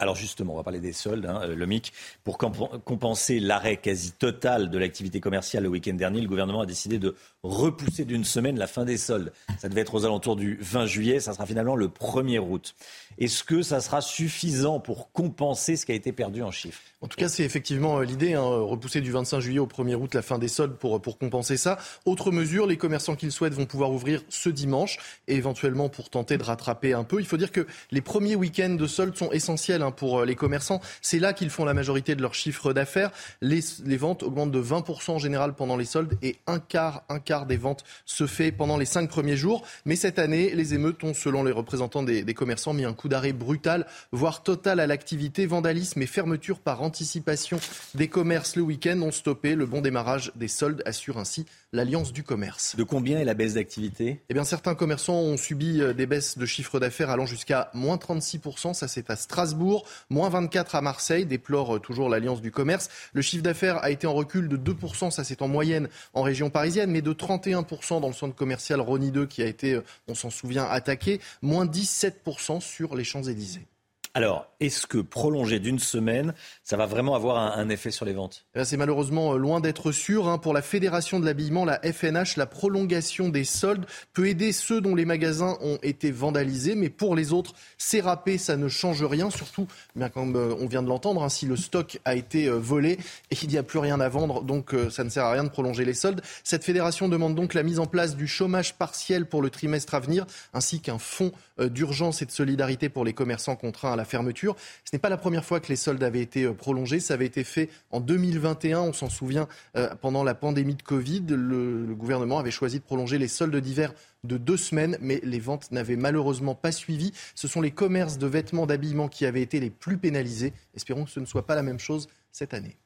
[0.00, 1.92] Alors justement, on va parler des soldes, hein, le MIC.
[2.22, 6.98] Pour compenser l'arrêt quasi total de l'activité commerciale le week-end dernier, le gouvernement a décidé
[6.98, 9.32] de repousser d'une semaine la fin des soldes.
[9.58, 12.74] Ça devait être aux alentours du 20 juillet, ça sera finalement le 1er août.
[13.18, 16.80] Est-ce que ça sera suffisant pour compenser ce qui a été perdu en chiffres?
[17.00, 20.14] En tout cas, c'est effectivement euh, l'idée, hein, repousser du 25 juillet au 1er août
[20.14, 21.78] la fin des soldes pour, pour compenser ça.
[22.04, 26.10] Autre mesure, les commerçants qui le souhaitent vont pouvoir ouvrir ce dimanche et éventuellement pour
[26.10, 27.18] tenter de rattraper un peu.
[27.20, 30.34] Il faut dire que les premiers week-ends de soldes sont essentiels hein, pour euh, les
[30.34, 30.80] commerçants.
[31.02, 33.10] C'est là qu'ils font la majorité de leur chiffre d'affaires.
[33.40, 37.18] Les, les, ventes augmentent de 20% en général pendant les soldes et un quart, un
[37.18, 39.64] quart des ventes se fait pendant les cinq premiers jours.
[39.84, 43.08] Mais cette année, les émeutes ont, selon les représentants des, des commerçants, mis un coup
[43.08, 45.46] d'arrêt brutal, voire total à l'activité.
[45.46, 47.60] Vandalisme et fermeture par anticipation
[47.94, 52.22] des commerces le week-end ont stoppé le bon démarrage des soldes, assure ainsi l'Alliance du
[52.22, 52.76] commerce.
[52.76, 54.22] De combien est la baisse d'activité?
[54.28, 57.96] Eh bien, certains commerçants ont subi euh, des baisses de chiffre d'affaires allant jusqu'à moins
[57.96, 58.74] 36%.
[58.74, 59.77] Ça, c'est à Strasbourg.
[59.78, 62.88] Strasbourg, moins 24 à Marseille, déplore toujours l'Alliance du commerce.
[63.12, 66.50] Le chiffre d'affaires a été en recul de 2%, ça c'est en moyenne en région
[66.50, 70.30] parisienne, mais de 31% dans le centre commercial Rony 2 qui a été, on s'en
[70.30, 73.66] souvient, attaqué, moins 17% sur les Champs-Élysées.
[74.14, 78.46] Alors, est-ce que prolonger d'une semaine, ça va vraiment avoir un, effet sur les ventes?
[78.54, 80.28] Eh C'est malheureusement euh, loin d'être sûr.
[80.28, 80.38] Hein.
[80.38, 84.94] Pour la Fédération de l'habillement, la FNH, la prolongation des soldes peut aider ceux dont
[84.94, 89.30] les magasins ont été vandalisés, mais pour les autres, c'est râpé, ça ne change rien.
[89.30, 89.66] Surtout,
[90.14, 92.98] comme euh, on vient de l'entendre, hein, si le stock a été euh, volé
[93.30, 95.50] et qu'il n'y a plus rien à vendre, donc ça ne sert à rien de
[95.50, 96.22] prolonger les soldes.
[96.44, 100.00] Cette fédération demande donc la mise en place du chômage partiel pour le trimestre à
[100.00, 104.56] venir, ainsi qu'un fonds d'urgence et de solidarité pour les commerçants contraints à la fermeture.
[104.84, 107.00] Ce n'est pas la première fois que les soldes avaient été euh, prolongés.
[107.00, 108.80] Ça avait été fait en 2021.
[108.80, 109.46] On s'en souvient,
[109.76, 113.56] euh, pendant la pandémie de Covid, le, le gouvernement avait choisi de prolonger les soldes
[113.56, 113.92] d'hiver
[114.24, 117.12] de deux semaines, mais les ventes n'avaient malheureusement pas suivi.
[117.34, 120.52] Ce sont les commerces de vêtements d'habillement qui avaient été les plus pénalisés.
[120.74, 122.76] Espérons que ce ne soit pas la même chose cette année.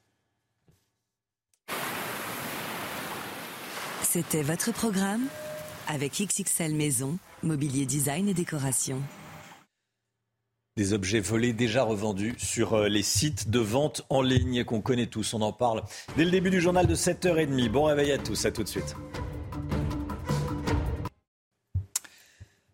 [4.02, 5.26] C'était votre programme
[5.89, 9.01] avec XXL Maison, mobilier design et décoration.
[10.78, 15.06] Des objets volés déjà revendus sur euh, les sites de vente en ligne qu'on connaît
[15.06, 15.34] tous.
[15.34, 15.82] On en parle
[16.16, 17.68] dès le début du journal de 7h30.
[17.68, 18.96] Bon réveil à tous, à tout de suite.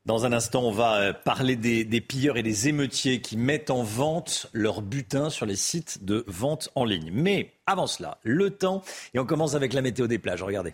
[0.06, 3.82] Dans un instant, on va euh, parler des, pilleurs et des émeutiers qui mettent en
[3.82, 7.10] vente leur butin sur les sites de vente en ligne.
[7.12, 8.80] Mais avant cela, le temps,
[9.12, 10.44] et on commence avec la météo des plages.
[10.44, 10.72] Regardez.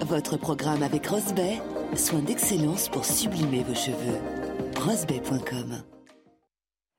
[0.00, 1.60] Votre programme avec Rosbay,
[1.94, 4.37] soin d'excellence pour sublimer vos cheveux.
[4.78, 5.97] rosbay.com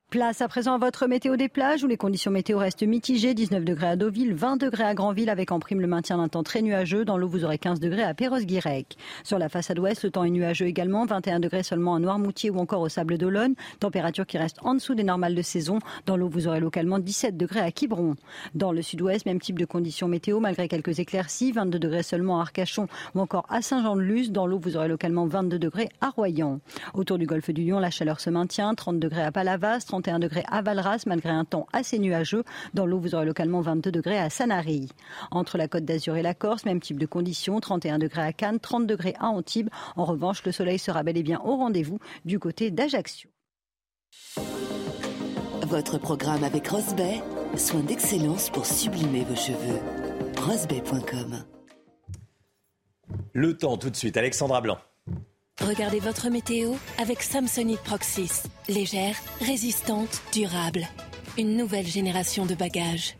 [0.09, 3.35] Place à présent à votre météo des plages où les conditions météo restent mitigées.
[3.35, 6.41] 19 degrés à Deauville, 20 degrés à Granville avec en prime le maintien d'un temps
[6.41, 7.05] très nuageux.
[7.05, 8.97] Dans l'eau, vous aurez 15 degrés à Perros-Guirec.
[9.23, 11.05] Sur la façade ouest, le temps est nuageux également.
[11.05, 13.53] 21 degrés seulement à Noirmoutier ou encore au Sable d'Olonne.
[13.79, 15.77] Température qui reste en dessous des normales de saison.
[16.07, 18.15] Dans l'eau, vous aurez localement 17 degrés à Quiberon.
[18.55, 21.51] Dans le sud-ouest, même type de conditions météo malgré quelques éclaircies.
[21.51, 24.31] 22 degrés seulement à Arcachon ou encore à Saint-Jean-de-Luz.
[24.31, 26.61] Dans l'eau, vous aurez localement 22 degrés à Royan.
[26.95, 28.73] Autour du golfe du Lion, la chaleur se maintient.
[28.73, 32.43] 30 degrés à Palavas, 31 degrés à Val malgré un temps assez nuageux.
[32.73, 34.89] Dans l'eau, vous aurez localement 22 degrés à Sanary.
[35.31, 38.59] Entre la Côte d'Azur et la Corse, même type de conditions, 31 degrés à Cannes,
[38.59, 39.69] 30 degrés à Antibes.
[39.97, 43.29] En revanche, le soleil sera bel et bien au rendez-vous du côté d'Ajaccio.
[45.67, 47.21] Votre programme avec Rosbay,
[47.57, 49.79] soin d'excellence pour sublimer vos cheveux.
[50.41, 51.43] Rosbay.com
[53.33, 54.77] Le temps tout de suite, Alexandra Blanc.
[55.61, 58.43] Regardez votre météo avec Samsonite Proxys.
[58.69, 60.87] Légère, résistante, durable.
[61.37, 63.17] Une nouvelle génération de bagages.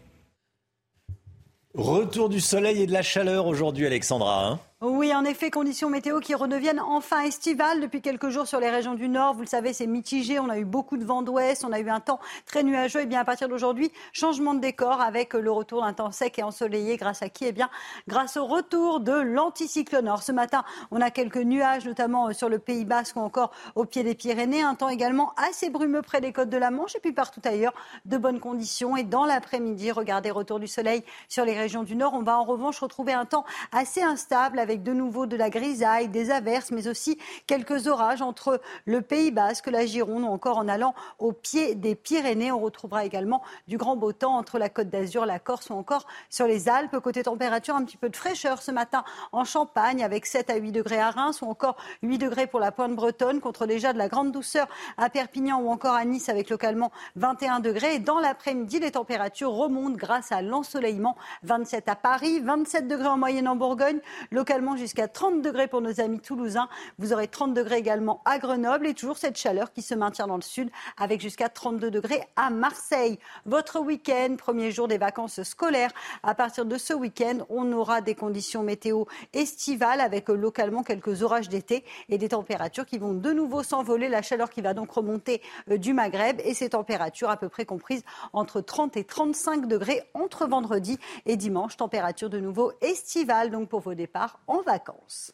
[1.75, 4.47] Retour du soleil et de la chaleur aujourd'hui, Alexandra.
[4.47, 8.69] Hein oui, en effet, conditions météo qui redeviennent enfin estivales depuis quelques jours sur les
[8.69, 9.33] régions du Nord.
[9.33, 10.39] Vous le savez, c'est mitigé.
[10.39, 13.01] On a eu beaucoup de vent d'ouest, on a eu un temps très nuageux.
[13.01, 16.43] Et bien, à partir d'aujourd'hui, changement de décor avec le retour d'un temps sec et
[16.43, 16.95] ensoleillé.
[16.95, 17.43] Grâce à qui?
[17.43, 17.69] Eh bien,
[18.07, 20.07] grâce au retour de l'anticyclone.
[20.07, 23.83] Or, ce matin, on a quelques nuages, notamment sur le Pays Basque ou encore au
[23.83, 24.63] pied des Pyrénées.
[24.63, 27.73] Un temps également assez brumeux près des côtes de la Manche et puis partout ailleurs,
[28.05, 28.95] de bonnes conditions.
[28.95, 32.13] Et dans l'après-midi, regardez, retour du soleil sur les régions du Nord.
[32.13, 33.43] On va en revanche retrouver un temps
[33.73, 37.17] assez instable de nouveau de la grisaille, des averses, mais aussi
[37.47, 41.95] quelques orages entre le Pays Basque, la Gironde ou encore en allant au pied des
[41.95, 42.51] Pyrénées.
[42.51, 46.05] On retrouvera également du grand beau temps entre la Côte d'Azur, la Corse ou encore
[46.29, 46.99] sur les Alpes.
[46.99, 50.71] Côté température, un petit peu de fraîcheur ce matin en Champagne avec 7 à 8
[50.71, 54.07] degrés à Reims ou encore 8 degrés pour la pointe bretonne contre déjà de la
[54.07, 54.67] grande douceur
[54.97, 57.95] à Perpignan ou encore à Nice avec localement 21 degrés.
[57.95, 61.15] Et dans l'après-midi, les températures remontent grâce à l'ensoleillement.
[61.43, 63.99] 27 à Paris, 27 degrés en moyenne en Bourgogne,
[64.31, 66.67] localement jusqu'à 30 degrés pour nos amis toulousains.
[66.97, 70.35] Vous aurez 30 degrés également à Grenoble et toujours cette chaleur qui se maintient dans
[70.35, 73.19] le sud avec jusqu'à 32 degrés à Marseille.
[73.45, 75.91] Votre week-end, premier jour des vacances scolaires.
[76.23, 81.47] À partir de ce week-end, on aura des conditions météo estivales avec localement quelques orages
[81.47, 84.09] d'été et des températures qui vont de nouveau s'envoler.
[84.09, 87.65] La chaleur qui va donc remonter euh, du Maghreb et ces températures à peu près
[87.65, 88.03] comprises
[88.33, 91.77] entre 30 et 35 degrés entre vendredi et dimanche.
[91.77, 95.31] Température de nouveau estivale donc pour vos départs en vacances.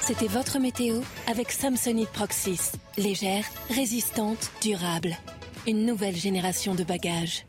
[0.00, 2.72] C'était votre météo avec Samsonite Proxys.
[2.96, 5.16] Légère, résistante, durable.
[5.66, 7.46] Une nouvelle génération de bagages.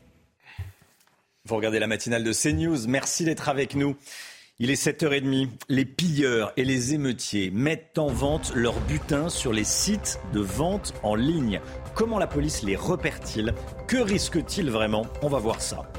[1.46, 2.88] Vous regardez la matinale de CNews.
[2.88, 3.96] Merci d'être avec nous.
[4.60, 5.48] Il est 7h30.
[5.68, 10.94] Les pilleurs et les émeutiers mettent en vente leurs butins sur les sites de vente
[11.02, 11.60] en ligne.
[11.96, 13.52] Comment la police les repère-t-il?
[13.88, 15.06] Que risque-t-il vraiment?
[15.22, 15.90] On va voir ça.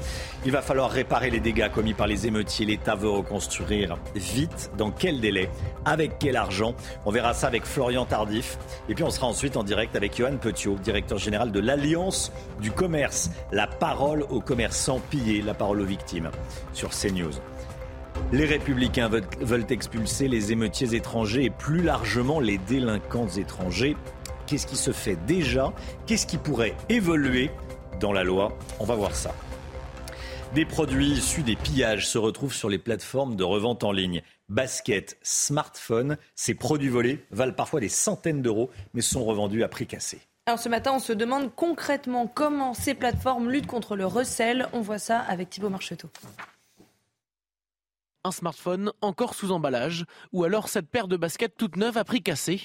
[0.46, 2.64] Il va falloir réparer les dégâts commis par les émeutiers.
[2.64, 4.70] L'État veut reconstruire vite.
[4.78, 5.50] Dans quel délai?
[5.84, 6.74] Avec quel argent?
[7.04, 8.56] On verra ça avec Florian Tardif.
[8.88, 12.70] Et puis on sera ensuite en direct avec Johan Petiot, directeur général de l'Alliance du
[12.70, 13.28] commerce.
[13.52, 16.30] La parole aux commerçants pillés, la parole aux victimes
[16.72, 17.34] sur CNews.
[18.32, 23.96] Les républicains veulent, expulser les émeutiers étrangers et plus largement les délinquants étrangers.
[24.46, 25.72] Qu'est-ce qui se fait déjà?
[26.06, 27.50] Qu'est-ce qui pourrait évoluer
[28.00, 28.56] dans la loi?
[28.80, 29.34] On va voir ça.
[30.54, 34.22] Des produits issus des pillages se retrouvent sur les plateformes de revente en ligne.
[34.48, 39.86] Baskets, smartphones, ces produits volés valent parfois des centaines d'euros, mais sont revendus à prix
[39.86, 40.20] cassé.
[40.46, 44.68] Alors ce matin, on se demande concrètement comment ces plateformes luttent contre le recel.
[44.72, 46.08] On voit ça avec Thibault Marcheteau
[48.26, 52.22] un smartphone encore sous emballage, ou alors cette paire de baskets toute neuve à prix
[52.22, 52.60] cassé.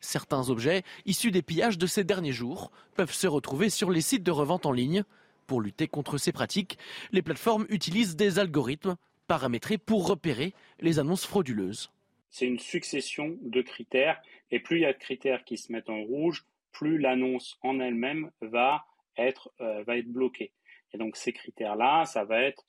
[0.00, 4.24] Certains objets, issus des pillages de ces derniers jours, peuvent se retrouver sur les sites
[4.24, 5.04] de revente en ligne.
[5.46, 6.78] Pour lutter contre ces pratiques,
[7.12, 8.96] les plateformes utilisent des algorithmes
[9.28, 11.92] paramétrés pour repérer les annonces frauduleuses.
[12.30, 14.20] C'est une succession de critères,
[14.50, 17.78] et plus il y a de critères qui se mettent en rouge, plus l'annonce en
[17.78, 18.86] elle-même va
[19.16, 20.52] être, euh, va être bloquée.
[20.94, 22.64] Et donc ces critères-là, ça va être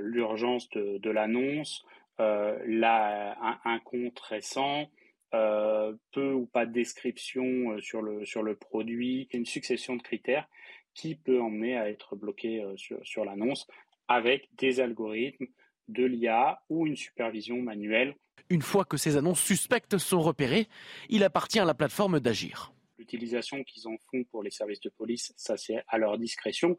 [0.00, 1.84] l'urgence de, l'annonce,
[2.20, 4.90] euh, un, compte récent,
[5.34, 10.48] euh, peu ou pas de description sur le, sur le produit, une succession de critères
[10.94, 13.66] qui peut emmener à être bloqué sur, sur l'annonce
[14.08, 15.46] avec des algorithmes
[15.88, 18.14] de l'IA ou une supervision manuelle.
[18.50, 20.68] Une fois que ces annonces suspectes sont repérées,
[21.08, 22.72] il appartient à la plateforme d'agir.
[23.10, 26.76] L'utilisation qu'ils en font pour les services de police, ça c'est à leur discrétion,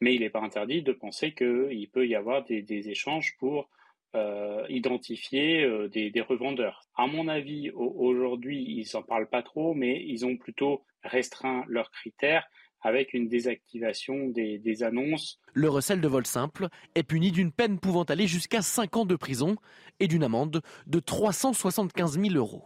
[0.00, 3.70] mais il n'est pas interdit de penser qu'il peut y avoir des, échanges pour
[4.16, 6.88] euh, identifier euh, des, revendeurs.
[6.96, 11.92] À mon avis, aujourd'hui, ils n'en parlent pas trop, mais ils ont plutôt restreint leurs
[11.92, 12.48] critères
[12.80, 15.38] avec une désactivation des, des annonces.
[15.52, 19.14] Le recel de vol simple est puni d'une peine pouvant aller jusqu'à 5 ans de
[19.14, 19.54] prison
[20.00, 22.64] et d'une amende de 375 000 euros.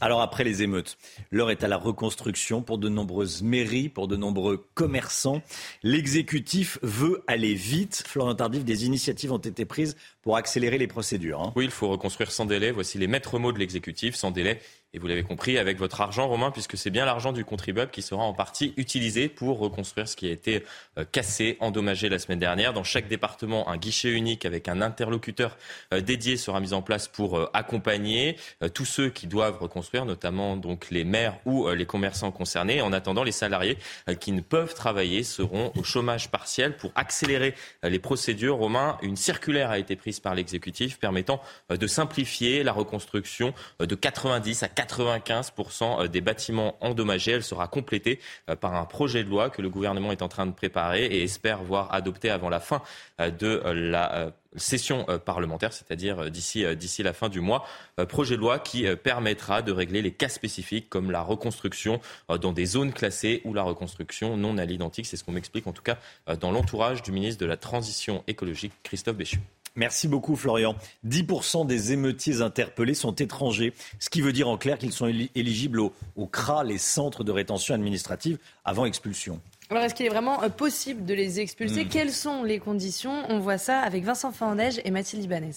[0.00, 0.98] Alors après les émeutes,
[1.30, 5.42] l'heure est à la reconstruction pour de nombreuses mairies, pour de nombreux commerçants.
[5.82, 8.04] L'exécutif veut aller vite.
[8.06, 11.40] Florent Tardif, des initiatives ont été prises pour accélérer les procédures.
[11.40, 11.52] Hein.
[11.56, 12.72] Oui, il faut reconstruire sans délai.
[12.72, 14.60] Voici les maîtres mots de l'exécutif, sans délai
[14.96, 18.00] et vous l'avez compris, avec votre argent, Romain, puisque c'est bien l'argent du contribuable qui
[18.00, 20.64] sera en partie utilisé pour reconstruire ce qui a été
[20.96, 22.72] euh, cassé, endommagé la semaine dernière.
[22.72, 25.58] Dans chaque département, un guichet unique avec un interlocuteur
[25.92, 28.36] euh, dédié sera mis en place pour euh, accompagner
[28.74, 32.80] tous ceux qui doivent reconstruire, notamment donc les maires ou les commerçants concernés.
[32.80, 33.78] En attendant, les salariés
[34.20, 38.56] qui ne peuvent travailler seront au chômage partiel pour accélérer les procédures.
[38.56, 41.40] Romain, une circulaire a été prise par l'exécutif permettant
[41.70, 47.32] de simplifier la reconstruction de 90 à 95% euh, des bâtiments endommagés.
[47.32, 50.46] Elle sera complétée euh, par un projet de loi que le gouvernement est en train
[50.46, 52.82] de préparer et espère voir adopté avant la fin
[53.20, 57.66] euh, de la session parlementaire, c'est-à-dire d'ici d'ici la fin du mois.
[58.08, 62.00] Projet de loi qui permettra de régler les cas spécifiques comme la reconstruction
[62.40, 65.04] dans des zones classées ou la reconstruction non à l'identique.
[65.04, 65.98] C'est ce qu'on m'explique en tout cas
[66.40, 69.40] dans l'entourage du ministre de la Transition écologique, Christophe Béchu.
[69.76, 70.74] Merci beaucoup Florian.
[71.06, 75.80] 10% des émeutiers interpellés sont étrangers, ce qui veut dire en clair qu'ils sont éligibles
[75.80, 75.92] au,
[76.26, 79.40] CRA, les centres de rétention administrative, avant expulsion.
[79.68, 81.84] Alors, est-ce qu'il est vraiment euh, possible de les expulser?
[81.84, 81.88] Hmm.
[81.88, 83.24] Quelles sont les conditions?
[83.28, 85.54] On voit ça avec Vincent Fandège et Mathilde Ibanez.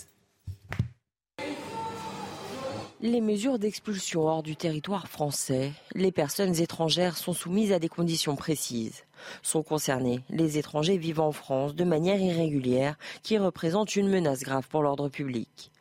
[3.01, 8.35] Les mesures d'expulsion hors du territoire français, les personnes étrangères sont soumises à des conditions
[8.35, 9.05] précises.
[9.41, 14.67] Sont concernés les étrangers vivant en France de manière irrégulière qui représentent une menace grave
[14.67, 15.71] pour l'ordre public.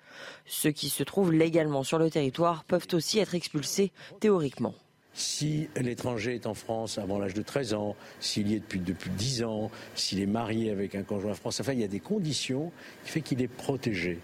[0.47, 3.91] Ceux qui se trouvent légalement sur le territoire peuvent aussi être expulsés
[4.21, 4.75] théoriquement.
[5.13, 9.11] Si l'étranger est en France avant l'âge de 13 ans, s'il y est depuis, depuis
[9.11, 12.71] 10 ans, s'il est marié avec un conjoint français, enfin il y a des conditions
[13.05, 14.21] qui font qu'il est protégé.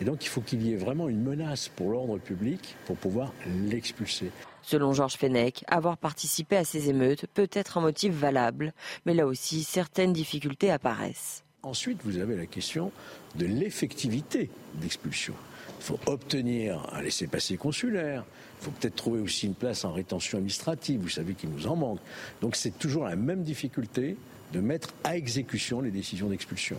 [0.00, 3.32] Et donc il faut qu'il y ait vraiment une menace pour l'ordre public pour pouvoir
[3.68, 4.30] l'expulser.
[4.62, 8.72] Selon Georges Fenech, avoir participé à ces émeutes peut être un motif valable,
[9.06, 11.42] mais là aussi certaines difficultés apparaissent.
[11.62, 12.92] Ensuite, vous avez la question
[13.34, 15.34] de l'effectivité d'expulsion.
[15.80, 18.24] Il faut obtenir un laissez-passer consulaire.
[18.60, 21.00] Il faut peut-être trouver aussi une place en rétention administrative.
[21.00, 22.00] Vous savez qu'il nous en manque.
[22.40, 24.16] Donc c'est toujours la même difficulté
[24.52, 26.76] de mettre à exécution les décisions d'expulsion.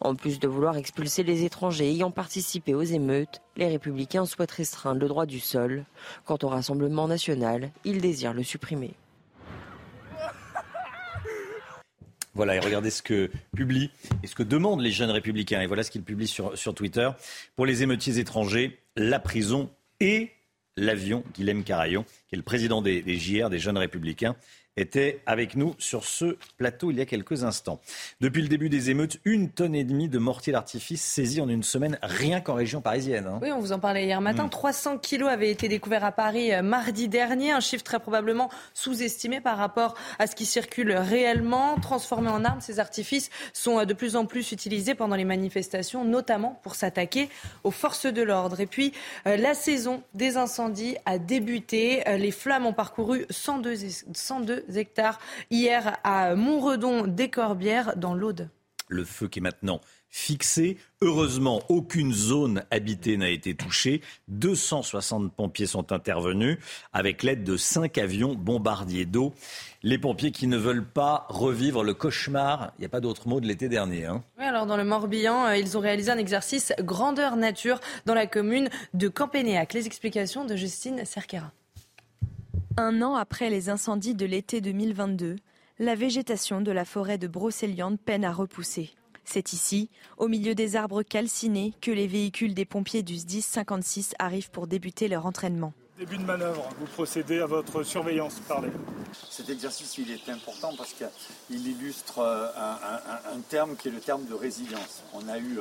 [0.00, 5.00] En plus de vouloir expulser les étrangers ayant participé aux émeutes, les républicains souhaitent restreindre
[5.00, 5.84] le droit du sol.
[6.24, 8.94] Quant au Rassemblement national, ils désirent le supprimer.
[12.34, 13.90] Voilà, et regardez ce que publient
[14.22, 15.60] et ce que demandent les jeunes républicains.
[15.60, 17.10] Et voilà ce qu'ils publient sur, sur Twitter.
[17.56, 19.70] Pour les émeutiers étrangers, la prison
[20.00, 20.30] et
[20.78, 21.24] l'avion.
[21.34, 24.34] Guilhem Carayon, qui est le président des, des JR, des jeunes républicains,
[24.76, 27.80] était avec nous sur ce plateau il y a quelques instants.
[28.20, 31.62] Depuis le début des émeutes, une tonne et demie de mortiers d'artifice saisis en une
[31.62, 33.26] semaine, rien qu'en région parisienne.
[33.26, 33.38] Hein.
[33.42, 34.48] Oui, on vous en parlait hier matin.
[34.48, 35.00] 300 mm.
[35.00, 39.58] kilos avaient été découverts à Paris euh, mardi dernier, un chiffre très probablement sous-estimé par
[39.58, 41.76] rapport à ce qui circule réellement.
[41.76, 46.04] Transformés en armes, ces artifices sont euh, de plus en plus utilisés pendant les manifestations,
[46.04, 47.28] notamment pour s'attaquer
[47.64, 48.60] aux forces de l'ordre.
[48.60, 48.92] Et puis,
[49.26, 52.02] euh, la saison des incendies a débuté.
[52.16, 53.76] Les flammes ont parcouru 102,
[54.14, 55.18] 102 hectares
[55.50, 58.48] hier à Montredon des Corbières dans l'Aude.
[58.88, 59.80] Le feu qui est maintenant
[60.12, 60.76] fixé.
[61.00, 64.02] Heureusement, aucune zone habitée n'a été touchée.
[64.28, 66.58] 260 pompiers sont intervenus
[66.92, 69.32] avec l'aide de 5 avions bombardiers d'eau.
[69.82, 73.40] Les pompiers qui ne veulent pas revivre le cauchemar, il n'y a pas d'autre mot
[73.40, 74.04] de l'été dernier.
[74.04, 74.22] Hein.
[74.38, 78.26] Oui, alors dans le Morbihan, euh, ils ont réalisé un exercice grandeur nature dans la
[78.26, 79.72] commune de Campénéac.
[79.72, 81.52] Les explications de Justine Cerquera.
[82.78, 85.36] Un an après les incendies de l'été 2022,
[85.78, 88.94] la végétation de la forêt de Brocéliande peine à repousser.
[89.24, 94.14] C'est ici, au milieu des arbres calcinés, que les véhicules des pompiers du SDIS 56
[94.18, 95.74] arrivent pour débuter leur entraînement.
[95.98, 98.70] Début de manœuvre, vous procédez à votre surveillance, parlez.
[99.28, 104.24] Cet exercice, il est important parce qu'il illustre euh, un, terme qui est le terme
[104.24, 105.02] de résilience.
[105.12, 105.58] On a eu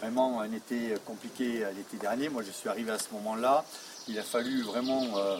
[0.00, 2.30] vraiment un été compliqué l'été dernier.
[2.30, 3.64] Moi, je suis arrivé à ce moment-là.
[4.08, 5.36] Il a fallu vraiment euh,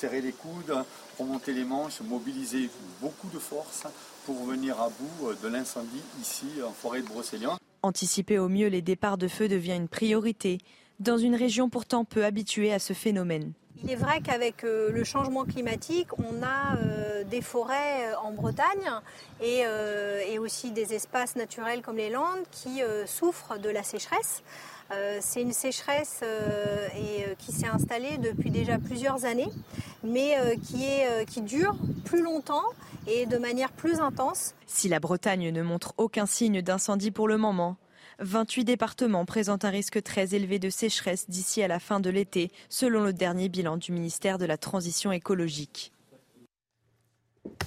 [0.00, 0.74] serrer les coudes,
[1.18, 2.70] remonter les manches, mobiliser
[3.02, 3.82] beaucoup de force
[4.24, 7.58] pour venir à bout de l'incendie ici en forêt de Brocéliande.
[7.82, 10.58] Anticiper au mieux les départs de feu devient une priorité
[11.00, 13.52] dans une région pourtant peu habituée à ce phénomène.
[13.82, 18.32] Il est vrai qu'avec euh, le changement climatique, on a euh, des forêts euh, en
[18.32, 18.90] Bretagne
[19.40, 19.64] et,
[20.30, 24.42] et, aussi des espaces naturels comme les Landes qui souffrent de la sécheresse.
[24.92, 29.50] Euh, c'est une sécheresse euh, euh, qui s'est installée depuis déjà plusieurs années,
[30.02, 30.86] mais qui,
[31.26, 32.64] qui dure plus longtemps
[33.06, 34.54] et de manière plus intense.
[34.66, 37.76] Si la Bretagne ne montre aucun signe d'incendie pour le moment,
[38.18, 42.50] 28 départements présentent un risque très élevé de sécheresse d'ici à la fin de l'été,
[42.68, 45.92] selon le dernier bilan du ministère de la Transition écologique.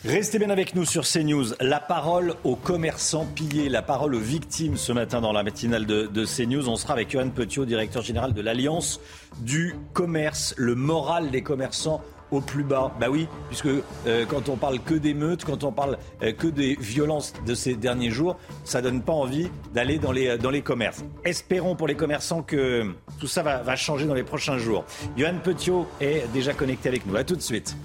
[0.06, 1.54] Restez bien avec nous sur CNews.
[1.62, 6.26] La parole aux commerçants pillés, la parole aux victimes ce matin dans la matinale de,
[6.26, 6.68] CNews.
[6.68, 9.00] On sera avec Johan Petiot, directeur général de l'Alliance
[9.40, 10.56] du commerce.
[10.58, 12.02] Le moral des commerçants
[12.32, 12.94] au plus bas.
[13.00, 16.76] Bah oui, puisque euh, quand on parle que d'émeutes, quand on parle euh, que des
[16.76, 18.36] violences de ces derniers jours,
[18.66, 21.06] ça donne pas envie d'aller dans les, dans les commerces.
[21.24, 24.84] Espérons pour les commerçants que tout ça va, va changer dans les prochains jours.
[25.16, 27.16] Johan Petiot est déjà connecté avec nous.
[27.16, 27.78] À tout de suite.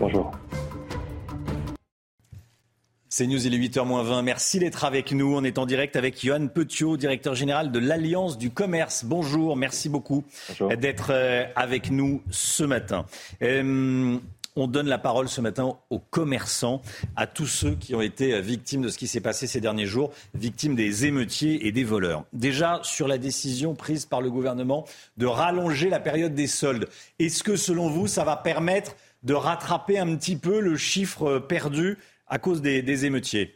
[0.00, 0.32] Bonjour.
[3.18, 4.20] C'est News, il est 8h20.
[4.20, 5.34] Merci d'être avec nous.
[5.34, 9.06] On est en direct avec Johan Petiot, directeur général de l'Alliance du commerce.
[9.06, 10.22] Bonjour, merci beaucoup
[10.60, 13.06] d'être euh, avec nous ce matin.
[13.40, 14.18] Euh,
[14.54, 16.82] on donne la parole ce matin aux commerçants,
[17.16, 20.12] à tous ceux qui ont été victimes de ce qui s'est passé ces derniers jours,
[20.34, 22.24] victimes des émeutiers et des voleurs.
[22.34, 24.84] Déjà, sur la décision prise par le gouvernement
[25.16, 26.86] de rallonger la période des soldes,
[27.18, 31.96] est-ce que selon vous, ça va permettre de rattraper un petit peu le chiffre perdu
[32.28, 33.50] à cause des, émeutiers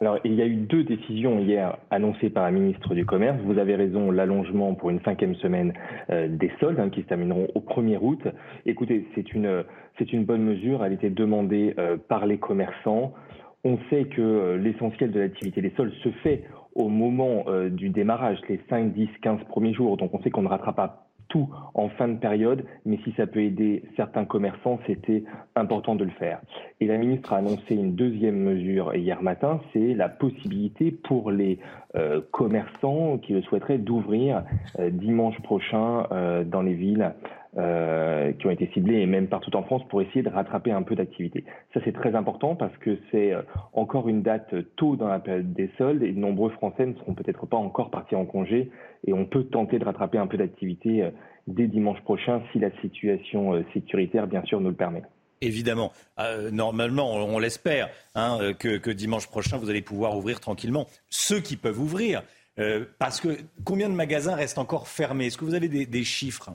[0.00, 3.38] alors, il y a eu deux décisions hier annoncées par la ministre du Commerce.
[3.44, 5.72] Vous avez raison, l'allongement pour une cinquième semaine
[6.10, 8.20] euh, des soldes hein, qui se termineront au 1er août.
[8.66, 9.62] Écoutez, c'est une,
[9.98, 10.84] c'est une bonne mesure.
[10.84, 13.14] Elle était demandée euh, par les commerçants.
[13.62, 18.38] On sait que euh, l'essentiel de l'activité des soldes se fait au moment du démarrage,
[18.48, 19.96] les 5, 10, 15 premiers jours.
[19.98, 23.26] Donc, on sait qu'on ne rattrape pas tout en fin de période, mais si ça
[23.26, 25.24] peut aider certains commerçants, c'était
[25.56, 26.40] important de le faire.
[26.80, 31.58] Et la ministre a annoncé une deuxième mesure hier matin, c'est la possibilité pour les
[31.94, 34.44] euh, commerçants qui le souhaiteraient d'ouvrir
[34.78, 37.12] euh, dimanche prochain euh, dans les villes
[37.54, 40.94] qui ont été ciblées et même partout en France pour essayer de rattraper un peu
[40.94, 41.44] d'activité.
[41.74, 43.32] Ça c'est très important parce que c'est
[43.74, 47.14] encore une date tôt dans la période des soldes et de nombreux Français ne seront
[47.14, 48.70] peut-être pas encore partis en congé
[49.06, 51.10] et on peut tenter de rattraper un peu d'activité
[51.46, 55.02] dès dimanche prochain si la situation sécuritaire bien sûr nous le permet
[55.42, 60.86] évidemment, euh, normalement, on, l'espère, hein, que, dimanche prochain, vous allez pouvoir ouvrir tranquillement.
[61.10, 62.22] Ceux qui peuvent ouvrir,
[62.58, 65.26] euh, parce que combien de magasins restent encore fermés?
[65.26, 66.50] Est-ce que vous avez des, chiffres?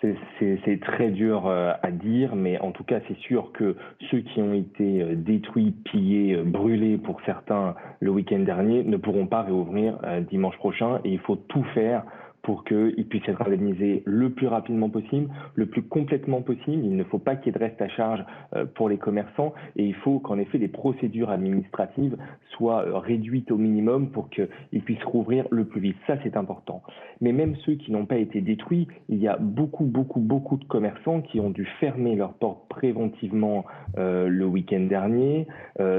[0.00, 3.76] C'est très dur euh, à dire, mais en tout cas, c'est sûr que
[4.10, 9.42] ceux qui ont été détruits, pillés, brûlés pour certains le week-end dernier ne pourront pas
[9.42, 9.98] réouvrir
[10.30, 11.00] dimanche prochain.
[11.04, 12.04] Et il faut tout faire
[12.46, 16.84] pour qu'ils puissent être indemnisés le plus rapidement possible, le plus complètement possible.
[16.84, 18.24] Il ne faut pas qu'il y ait de reste à charge
[18.54, 22.16] euh, pour les commerçants et il faut qu'en effet les procédures administratives
[22.50, 25.96] soient euh, réduites au minimum pour qu'ils puissent rouvrir le plus vite.
[26.06, 26.84] Ça, c'est important.
[27.20, 30.64] Mais même ceux qui n'ont pas été détruits, il y a beaucoup, beaucoup, beaucoup de
[30.66, 33.64] commerçants qui ont dû fermer leurs portes préventivement
[33.98, 35.48] euh, le week-end dernier.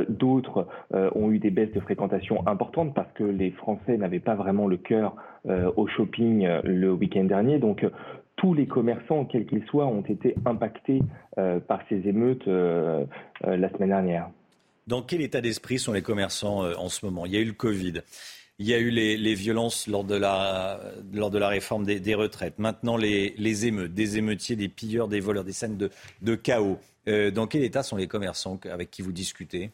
[0.07, 4.67] D'autres ont eu des baisses de fréquentation importantes parce que les Français n'avaient pas vraiment
[4.67, 5.15] le cœur
[5.75, 7.59] au shopping euh, le week-end dernier.
[7.59, 7.89] Donc euh,
[8.35, 11.01] tous les commerçants, quels qu'ils soient, ont été impactés
[11.67, 14.29] par ces émeutes la semaine dernière.
[14.85, 17.25] Dans quel état d'esprit sont les commerçants en ce moment?
[17.25, 17.93] Il y a eu le Covid.
[18.59, 20.79] Il y a eu les, violences lors de la,
[21.13, 22.59] lors de la réforme des, retraites.
[22.59, 25.89] Maintenant, les, les, émeutes, des émeutiers, des pilleurs, des voleurs, des scènes de,
[26.21, 26.77] de chaos.
[27.07, 29.71] dans quel état sont les commerçants avec qui vous discutez?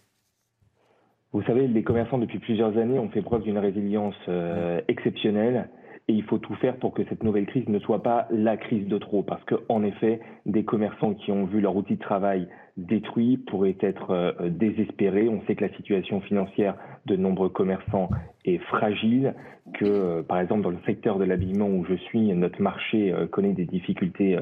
[1.33, 5.67] Vous savez, les commerçants depuis plusieurs années ont fait preuve d'une résilience euh, exceptionnelle.
[6.07, 8.87] Et il faut tout faire pour que cette nouvelle crise ne soit pas la crise
[8.87, 9.23] de trop.
[9.23, 12.47] Parce qu'en effet, des commerçants qui ont vu leur outil de travail
[12.77, 15.29] détruit pourraient être euh, désespérés.
[15.29, 16.75] On sait que la situation financière
[17.05, 18.09] de nombreux commerçants
[18.45, 19.35] est fragile,
[19.75, 23.27] que euh, par exemple dans le secteur de l'habillement où je suis, notre marché euh,
[23.27, 24.37] connaît des difficultés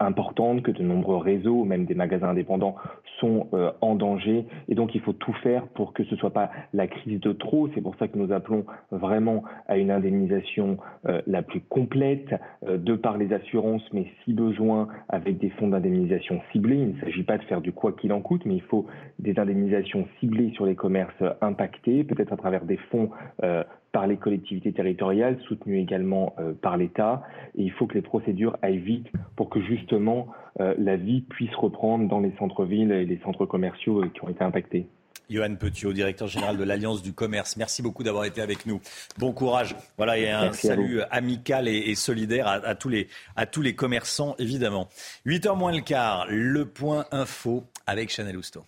[0.00, 2.76] importantes, que de nombreux réseaux, même des magasins indépendants,
[3.20, 3.48] sont
[3.80, 4.46] en danger.
[4.68, 7.32] Et donc il faut tout faire pour que ce ne soit pas la crise de
[7.32, 7.68] trop.
[7.74, 10.78] C'est pour ça que nous appelons vraiment à une indemnisation
[11.26, 12.34] la plus complète,
[12.66, 16.76] de par les assurances, mais si besoin, avec des fonds d'indemnisation ciblés.
[16.76, 18.86] Il ne s'agit pas de faire du quoi qu'il en coûte, mais il faut
[19.18, 23.10] des indemnisations ciblées sur les commerces impactés, peut-être à travers des fonds
[23.42, 27.22] euh, par les collectivités territoriales, soutenues également euh, par l'État.
[27.56, 29.06] Et il faut que les procédures aillent vite
[29.36, 30.28] pour que justement
[30.60, 34.42] euh, la vie puisse reprendre dans les centres-villes et les centres commerciaux qui ont été
[34.42, 34.86] impactés.
[35.32, 37.56] Johan Petiot, directeur général de l'Alliance du commerce.
[37.56, 38.80] Merci beaucoup d'avoir été avec nous.
[39.18, 39.74] Bon courage.
[39.96, 44.88] Voilà, et un salut amical et, solidaire à, tous les, à tous les commerçants, évidemment.
[45.26, 48.64] 8h moins le quart, le point info avec Chanel Housteau.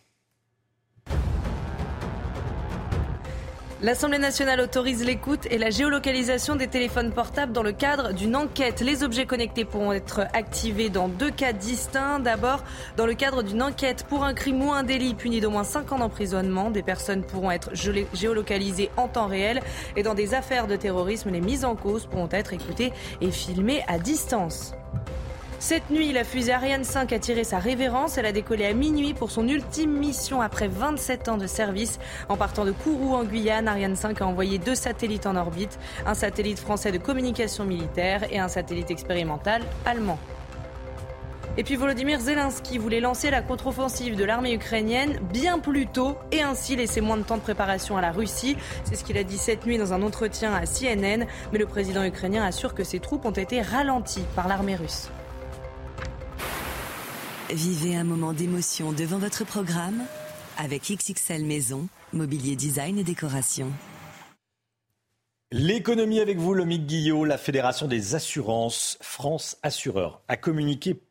[3.85, 8.81] L'Assemblée nationale autorise l'écoute et la géolocalisation des téléphones portables dans le cadre d'une enquête.
[8.81, 12.19] Les objets connectés pourront être activés dans deux cas distincts.
[12.19, 12.65] D'abord,
[12.97, 15.93] dans le cadre d'une enquête pour un crime ou un délit puni d'au moins 5
[15.93, 17.73] ans d'emprisonnement, des personnes pourront être
[18.15, 19.61] géolocalisées en temps réel.
[19.97, 22.90] Et dans des affaires de terrorisme, les mises en cause pourront être écoutées
[23.20, 24.73] et filmées à distance.
[25.65, 28.19] Cette nuit, la fusée Ariane 5 a tiré sa révérence.
[28.19, 31.99] Elle a décollé à minuit pour son ultime mission après 27 ans de service.
[32.28, 36.12] En partant de Kourou en Guyane, Ariane 5 a envoyé deux satellites en orbite, un
[36.12, 40.19] satellite français de communication militaire et un satellite expérimental allemand.
[41.57, 46.43] Et puis Volodymyr Zelensky voulait lancer la contre-offensive de l'armée ukrainienne bien plus tôt et
[46.43, 48.59] ainsi laisser moins de temps de préparation à la Russie.
[48.85, 51.24] C'est ce qu'il a dit cette nuit dans un entretien à CNN.
[51.53, 55.09] Mais le président ukrainien assure que ses troupes ont été ralenties par l'armée russe.
[57.51, 60.03] Vivez un moment d'émotion devant votre programme
[60.57, 63.71] avec XXL Maison, mobilier design et décoration.
[65.53, 71.03] L'économie avec vous, Lomique Guillot, la Fédération des assurances France Assureur a communiqué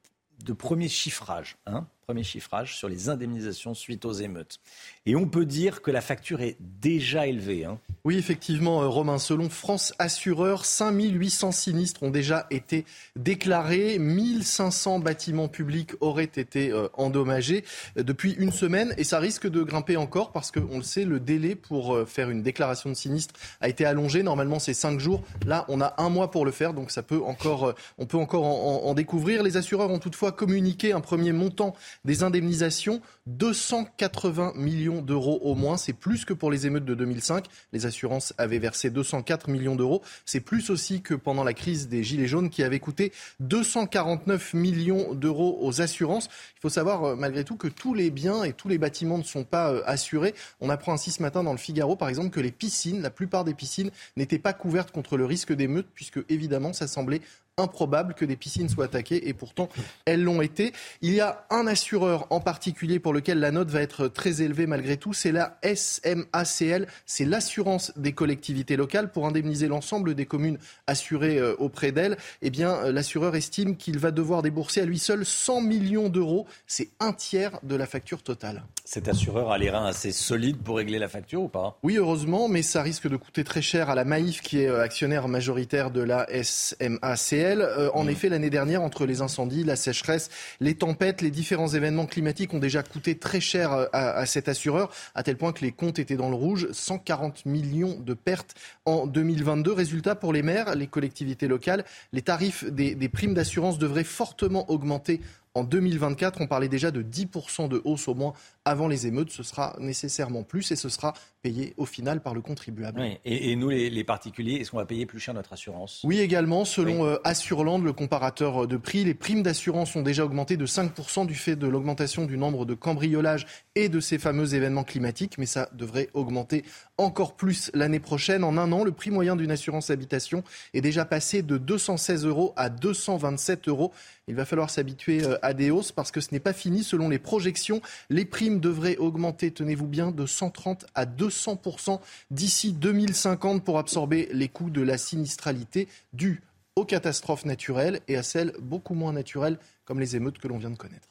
[0.44, 1.56] de premiers chiffrages.
[1.68, 4.60] Hein premier chiffrage sur les indemnisations suite aux émeutes.
[5.06, 7.66] Et on peut dire que la facture est déjà élevée.
[7.66, 7.80] Hein.
[8.06, 9.18] Oui, effectivement, euh, Romain.
[9.18, 12.86] Selon France Assureur, 5800 sinistres ont déjà été
[13.16, 13.98] déclarés.
[14.00, 17.64] 1500 bâtiments publics auraient été euh, endommagés
[17.98, 18.94] euh, depuis une semaine.
[18.98, 22.42] Et ça risque de grimper encore parce qu'on le sait, le délai pour faire une
[22.42, 24.24] déclaration de sinistre a été allongé.
[24.24, 25.22] Normalement, c'est 5 jours.
[25.46, 26.74] Là, on a un mois pour le faire.
[26.74, 29.44] Donc, ça peut encore, on peut encore en, en découvrir.
[29.44, 31.76] Les assureurs ont toutefois communiqué un premier montant
[32.06, 35.78] des indemnisations, 280 millions d'euros au moins.
[35.78, 37.46] C'est plus que pour les émeutes de 2005.
[37.72, 40.02] Les assurances avaient versé 204 millions d'euros.
[40.26, 45.14] C'est plus aussi que pendant la crise des Gilets jaunes qui avait coûté 249 millions
[45.14, 46.30] d'euros aux assurances.
[46.58, 49.24] Il faut savoir euh, malgré tout que tous les biens et tous les bâtiments ne
[49.24, 50.34] sont pas euh, assurés.
[50.60, 53.44] On apprend ainsi ce matin dans le Figaro, par exemple, que les piscines, la plupart
[53.44, 57.22] des piscines, n'étaient pas couvertes contre le risque d'émeute, puisque évidemment, ça semblait
[57.58, 59.70] improbable que des piscines soient attaquées et pourtant
[60.06, 60.74] elles l'ont été.
[61.02, 64.66] Il y a un assureur en particulier pour lequel la note va être très élevée
[64.66, 70.58] malgré tout, c'est la SMACL, c'est l'assurance des collectivités locales pour indemniser l'ensemble des communes
[70.88, 72.18] assurées euh, auprès d'elle.
[72.42, 76.48] Eh bien, euh, l'assureur estime qu'il va devoir débourser à lui seul 100 millions d'euros,
[76.66, 78.64] c'est un tiers de la facture totale.
[78.84, 81.78] Cet assureur a les reins assez solides pour régler la facture ou pas?
[81.84, 84.82] Oui, heureusement, mais ça risque de coûter très cher à la Maïf qui est euh,
[84.82, 87.62] actionnaire majoritaire de la SMACL réel.
[87.62, 90.30] Euh, en effet, l'année dernière, entre les incendies, la sécheresse,
[90.60, 94.92] les tempêtes, les différents événements climatiques ont déjà coûté très cher à, à cet assureur,
[95.16, 96.68] à tel point que les comptes étaient dans le rouge.
[96.72, 98.56] 140 millions de pertes
[98.86, 99.74] en 2022.
[99.74, 104.70] Résultat pour les maires, les collectivités locales, les tarifs des, des primes d'assurance devraient fortement
[104.70, 105.22] augmenter
[105.56, 108.34] en 2024, on parlait déjà de 10% de hausse au moins
[108.66, 109.32] avant les émeutes.
[109.32, 113.04] Ce sera nécessairement plus et ce sera payé au final par le contribuable.
[113.26, 116.02] Et, nous, les, particuliers, est-ce qu'on va payer plus cher notre assurance?
[116.06, 116.64] Oui, également.
[116.66, 121.26] Selon euh, Assureland, le comparateur de prix, les primes d'assurance ont déjà augmenté de 5%
[121.26, 123.46] du fait de l'augmentation du nombre de cambriolages
[123.76, 125.38] et de ces fameux événements climatiques.
[125.38, 126.64] Mais ça devrait augmenter
[126.98, 128.44] encore plus l'année prochaine.
[128.44, 132.54] En un an, le prix moyen d'une assurance habitation est déjà passé de 216 euros
[132.56, 133.92] à 227 euros.
[134.28, 136.84] Il va falloir s'habituer euh, à des hausses parce que ce n'est pas fini.
[136.84, 142.00] Selon les projections, les primes devraient augmenter, tenez-vous bien, de 130 à 200%
[142.32, 146.42] d'ici 2050 pour absorber les coûts de la sinistralité due
[146.76, 150.72] aux catastrophes naturelles et à celles beaucoup moins naturelles comme les émeutes que l'on vient
[150.72, 151.08] de connaître.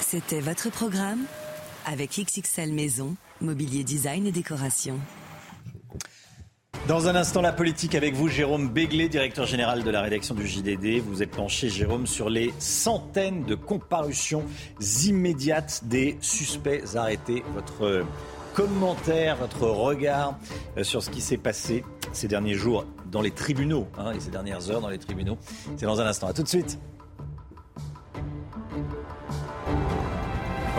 [0.00, 1.24] C'était votre programme
[1.86, 4.98] avec XXL Maison, Mobilier Design et Décoration.
[6.90, 10.44] Dans un instant, la politique avec vous, Jérôme Béglé, directeur général de la rédaction du
[10.44, 11.00] JDD.
[11.00, 14.42] Vous êtes penché, Jérôme, sur les centaines de comparutions
[15.04, 17.44] immédiates des suspects arrêtés.
[17.54, 18.04] Votre
[18.54, 20.36] commentaire, votre regard
[20.76, 24.32] euh, sur ce qui s'est passé ces derniers jours dans les tribunaux hein, et ces
[24.32, 25.38] dernières heures dans les tribunaux.
[25.76, 26.26] C'est dans un instant.
[26.26, 26.80] À tout de suite.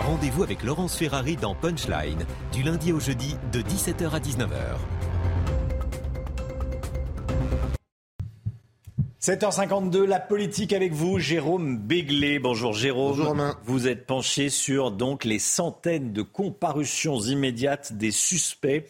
[0.06, 4.76] Rendez-vous avec Laurence Ferrari dans Punchline, du lundi au jeudi de 17h à 19h.
[9.22, 12.40] 7h52, la politique avec vous, Jérôme Béglé.
[12.40, 13.10] Bonjour Jérôme.
[13.10, 13.56] Bonjour Romain.
[13.62, 18.84] Vous êtes penché sur donc les centaines de comparutions immédiates des suspects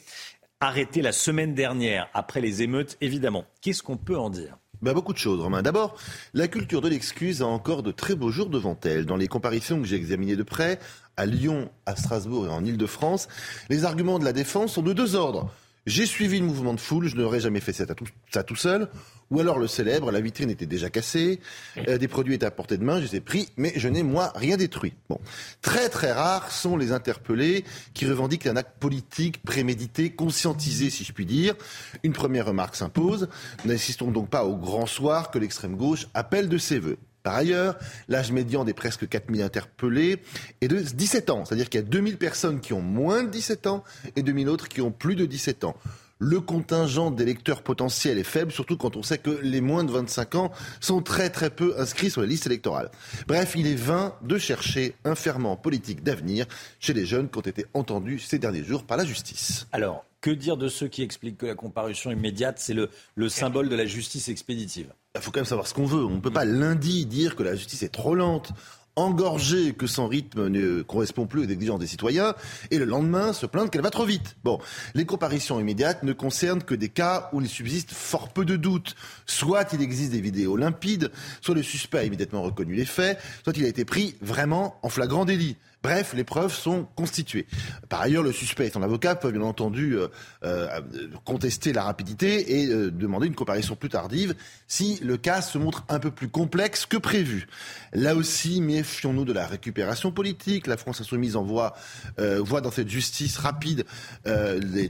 [0.58, 3.44] arrêtés la semaine dernière, après les émeutes évidemment.
[3.60, 4.56] Qu'est-ce qu'on peut en dire?
[4.80, 5.60] Bah, beaucoup de choses, Romain.
[5.60, 5.98] D'abord,
[6.32, 9.04] la culture de l'excuse a encore de très beaux jours devant elle.
[9.04, 10.78] Dans les comparaisons que j'ai examinées de près,
[11.18, 13.28] à Lyon, à Strasbourg et en Ile-de-France,
[13.68, 15.52] les arguments de la défense sont de deux ordres.
[15.84, 18.88] J'ai suivi le mouvement de foule, je n'aurais jamais fait ça tout, ça tout seul.
[19.32, 21.40] Ou alors le célèbre, la vitrine était déjà cassée,
[21.88, 24.02] euh, des produits étaient à portée de main, je les ai pris, mais je n'ai
[24.02, 24.92] moi rien détruit.
[25.08, 25.18] Bon,
[25.62, 27.64] très très rares sont les interpellés
[27.94, 31.54] qui revendiquent un acte politique prémédité, conscientisé, si je puis dire.
[32.02, 33.28] Une première remarque s'impose.
[33.64, 36.98] N'assistons donc pas au grand soir que l'extrême gauche appelle de ses voeux.
[37.22, 37.78] Par ailleurs,
[38.08, 40.18] l'âge médian des presque 4000 interpellés
[40.60, 41.46] est de 17 ans.
[41.46, 43.82] C'est-à-dire qu'il y a 2000 personnes qui ont moins de 17 ans
[44.14, 45.76] et 2000 autres qui ont plus de 17 ans.
[46.24, 50.36] Le contingent d'électeurs potentiels est faible, surtout quand on sait que les moins de 25
[50.36, 52.92] ans sont très très peu inscrits sur les listes électorales.
[53.26, 56.46] Bref, il est vain de chercher un ferment politique d'avenir
[56.78, 59.66] chez les jeunes qui ont été entendus ces derniers jours par la justice.
[59.72, 63.68] Alors, que dire de ceux qui expliquent que la comparution immédiate, c'est le, le symbole
[63.68, 64.92] de la justice expéditive?
[65.16, 66.04] Il faut quand même savoir ce qu'on veut.
[66.04, 68.52] On ne peut pas lundi dire que la justice est trop lente
[68.96, 72.34] engorgée, que son rythme ne correspond plus aux exigences des citoyens,
[72.70, 74.36] et le lendemain se plaindre qu'elle va trop vite.
[74.44, 74.58] Bon,
[74.94, 78.94] les comparitions immédiates ne concernent que des cas où il subsiste fort peu de doutes.
[79.26, 81.10] Soit il existe des vidéos limpides,
[81.40, 84.88] soit le suspect a immédiatement reconnu les faits, soit il a été pris vraiment en
[84.88, 85.56] flagrant délit.
[85.82, 87.46] Bref, les preuves sont constituées.
[87.88, 90.06] Par ailleurs, le suspect et son avocat peuvent bien entendu euh,
[90.44, 90.80] euh,
[91.24, 94.34] contester la rapidité et euh, demander une comparaison plus tardive
[94.68, 97.48] si le cas se montre un peu plus complexe que prévu.
[97.92, 100.68] Là aussi, méfions-nous de la récupération politique.
[100.68, 101.74] La France insoumise envoie,
[102.18, 103.84] voit dans cette justice rapide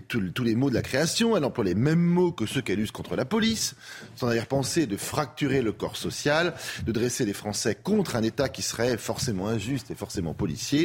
[0.09, 1.36] tous les mots de la création.
[1.36, 3.74] Elle emploie les mêmes mots que ceux qu'elle use contre la police.
[4.14, 6.55] Son arrière-pensée de fracturer le corps social,
[6.86, 10.81] de dresser les Français contre un État qui serait forcément injuste et forcément policier.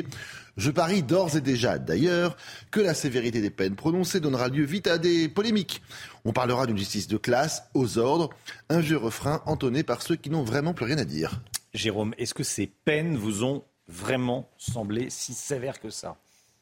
[0.57, 2.35] Je parie d'ores et déjà, d'ailleurs,
[2.71, 5.81] que la sévérité des peines prononcées donnera lieu vite à des polémiques.
[6.25, 8.31] On parlera d'une justice de classe, aux ordres,
[8.69, 11.41] un vieux refrain entonné par ceux qui n'ont vraiment plus rien à dire.
[11.75, 16.17] Jérôme, est-ce que ces peines vous ont vraiment semblé si sévères que ça?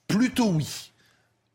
[0.07, 0.91] Plutôt oui.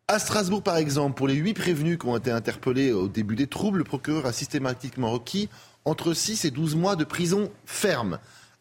[0.09, 3.47] À Strasbourg, par exemple, pour les huit prévenus qui ont été interpellés au début des
[3.47, 5.49] troubles, le procureur a systématiquement requis
[5.85, 8.19] entre 6 et 12 mois de prison ferme.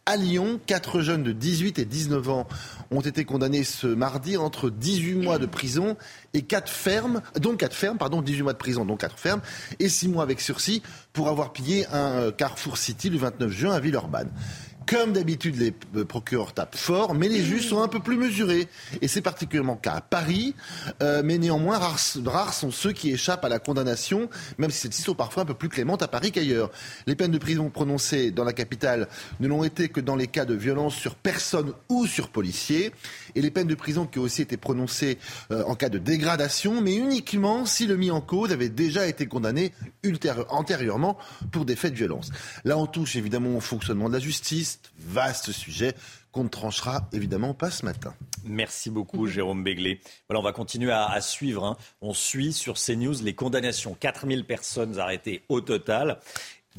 [0.10, 2.48] À Lyon, quatre jeunes de 18 et 19 ans
[2.90, 5.98] ont été condamnés ce mardi entre 18 mois de prison
[6.34, 9.41] et 4 fermes, donc 4 fermes, pardon, 18 mois de prison, donc 4 fermes,
[9.77, 10.81] et 6 mois avec sursis
[11.14, 14.31] pour avoir pillé un euh, Carrefour City le 29 juin à Villeurbanne.
[14.90, 18.68] Comme d'habitude, les procureurs tapent fort, mais les juges sont un peu plus mesurés.
[19.03, 20.56] Et c'est particulièrement le cas à Paris.
[21.03, 25.14] Euh, mais néanmoins, rares, sont ceux qui échappent à la condamnation, même si celles-ci sont
[25.14, 26.72] parfois un peu plus clémentes à Paris qu'ailleurs.
[27.06, 29.07] Les peines de prison prononcées dans la capitale
[29.40, 32.91] ne l'ont été que dans les cas de violence sur personne ou sur policier.
[33.35, 35.18] Et les peines de prison qui ont aussi été prononcées
[35.51, 39.27] euh, en cas de dégradation, mais uniquement si le mis en cause avait déjà été
[39.27, 39.73] condamné
[40.49, 41.18] antérieurement
[41.51, 42.31] pour des faits de violence.
[42.64, 45.95] Là, on touche évidemment au fonctionnement de la justice, vaste sujet
[46.31, 48.14] qu'on ne tranchera évidemment pas ce matin.
[48.43, 49.99] Merci beaucoup, Jérôme Béglé.
[50.30, 51.65] On va continuer à, suivre.
[51.65, 51.77] Hein.
[52.01, 53.95] On suit sur CNews les condamnations.
[53.99, 56.19] 4000 personnes arrêtées au total.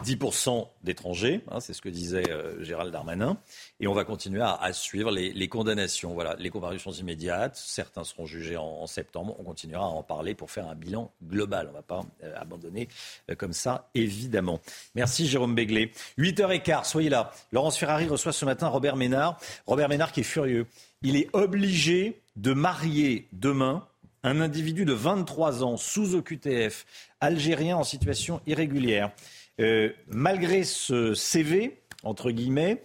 [0.02, 3.36] 10% d'étrangers, hein, c'est ce que disait euh, Gérald Darmanin.
[3.80, 6.14] Et on va continuer à, suivre les, condamnations.
[6.14, 7.56] Voilà, les comparutions immédiates.
[7.56, 9.36] Certains seront jugés en, septembre.
[9.38, 11.66] On continuera à en parler pour faire un bilan global.
[11.68, 12.88] On ne va pas euh, abandonner
[13.30, 14.60] euh, comme ça, évidemment.
[14.94, 15.92] Merci Jérôme Béglé.
[16.18, 17.32] 8h15, soyez là.
[17.52, 19.38] Laurence Ferrari reçoit ce matin Robert Ménard.
[19.66, 20.66] Robert Ménard qui est furieux.
[21.02, 23.86] Il est obligé de marier demain
[24.22, 26.84] un individu de 23 ans sous OQTF,
[27.20, 29.12] algérien en situation irrégulière.
[29.60, 32.82] Euh, malgré ce CV, entre guillemets,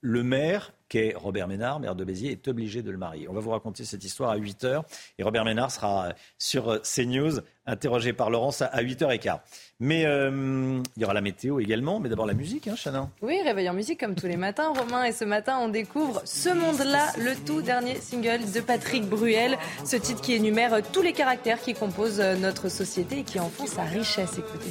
[0.00, 3.28] le maire, qui est Robert Ménard, maire de Béziers, est obligé de le marier.
[3.28, 4.82] On va vous raconter cette histoire à 8 h
[5.18, 9.40] et Robert Ménard sera sur CNews, interrogé par Laurence à 8h15.
[9.80, 13.68] Mais euh, il y aura la météo également, mais d'abord la musique, hein, Oui, réveil
[13.68, 15.04] en musique comme tous les matins, Romain.
[15.04, 19.58] Et ce matin, on découvre Ce Monde-là, le tout dernier single de Patrick Bruel.
[19.84, 23.66] Ce titre qui énumère tous les caractères qui composent notre société et qui en font
[23.66, 24.38] sa richesse.
[24.38, 24.70] Écoutez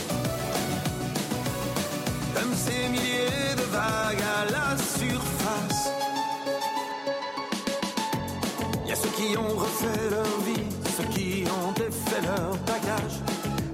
[2.41, 5.91] comme ces milliers de vagues à la surface.
[8.87, 13.17] Y a ceux qui ont refait leur vie, ceux qui ont défait leur bagage,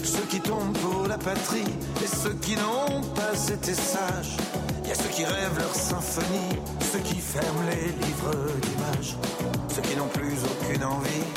[0.03, 1.71] ceux qui tombent pour la patrie
[2.03, 4.37] et ceux qui n'ont pas été sages.
[4.83, 6.55] Il y a ceux qui rêvent leur symphonie,
[6.91, 9.15] ceux qui ferment les livres d'images,
[9.73, 11.27] ceux qui n'ont plus aucune envie,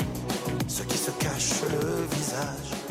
[0.67, 2.90] ceux qui se cachent le visage.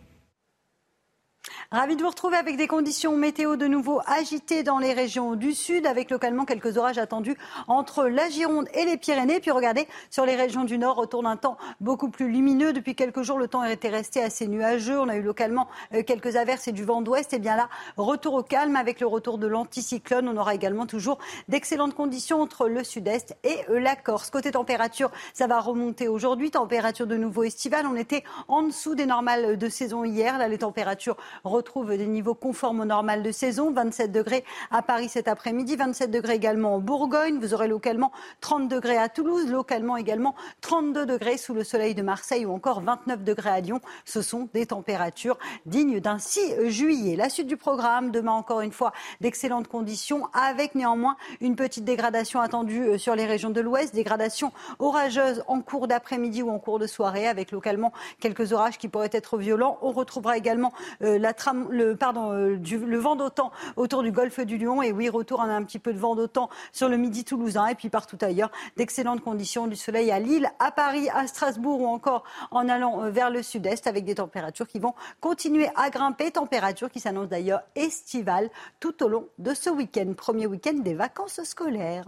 [1.73, 5.53] Ravi de vous retrouver avec des conditions météo de nouveau agitées dans les régions du
[5.53, 7.37] sud, avec localement quelques orages attendus
[7.69, 9.39] entre la Gironde et les Pyrénées.
[9.39, 12.73] Puis regardez, sur les régions du nord, autour d'un temps beaucoup plus lumineux.
[12.73, 14.99] Depuis quelques jours, le temps était resté assez nuageux.
[14.99, 17.33] On a eu localement euh, quelques averses et du vent d'ouest.
[17.33, 20.27] Et bien là, retour au calme avec le retour de l'anticyclone.
[20.27, 24.29] On aura également toujours d'excellentes conditions entre le sud-est et euh, la Corse.
[24.29, 26.51] Côté température, ça va remonter aujourd'hui.
[26.51, 27.85] Température de nouveau estivale.
[27.87, 30.37] On était en dessous des normales de saison hier.
[30.37, 31.15] Là, les températures
[31.61, 33.71] retrouve des niveaux conformes au normal de saison.
[33.71, 37.37] 27 degrés à Paris cet après-midi, 27 degrés également en Bourgogne.
[37.37, 38.11] Vous aurez localement
[38.41, 42.81] 30 degrés à Toulouse, localement également 32 degrés sous le soleil de Marseille ou encore
[42.81, 43.79] 29 degrés à Lyon.
[44.05, 47.15] Ce sont des températures dignes d'un 6 juillet.
[47.15, 52.39] La suite du programme, demain encore une fois, d'excellentes conditions avec néanmoins une petite dégradation
[52.39, 56.79] attendue euh, sur les régions de l'Ouest, dégradation orageuse en cours d'après-midi ou en cours
[56.79, 59.77] de soirée avec localement quelques orages qui pourraient être violents.
[59.83, 60.73] On retrouvera également
[61.03, 64.81] euh, la euh, le vent d'autant autour du golfe du Lion.
[64.81, 67.67] Et oui, retour on a un petit peu de vent d'autant sur le midi toulousain
[67.67, 68.51] et puis partout ailleurs.
[68.77, 73.09] D'excellentes conditions du soleil à Lille, à Paris, à Strasbourg ou encore en allant euh,
[73.09, 76.31] vers le sud-est avec des températures qui vont continuer à grimper.
[76.31, 78.49] Températures qui s'annoncent d'ailleurs estivales
[78.79, 80.13] tout au long de ce week-end.
[80.15, 82.05] Premier week-end des vacances scolaires.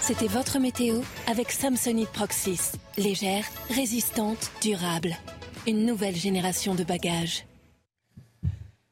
[0.00, 2.72] C'était votre météo avec Samsonite Proxys.
[2.96, 5.16] Légère, résistante, durable
[5.66, 7.46] une nouvelle génération de bagages.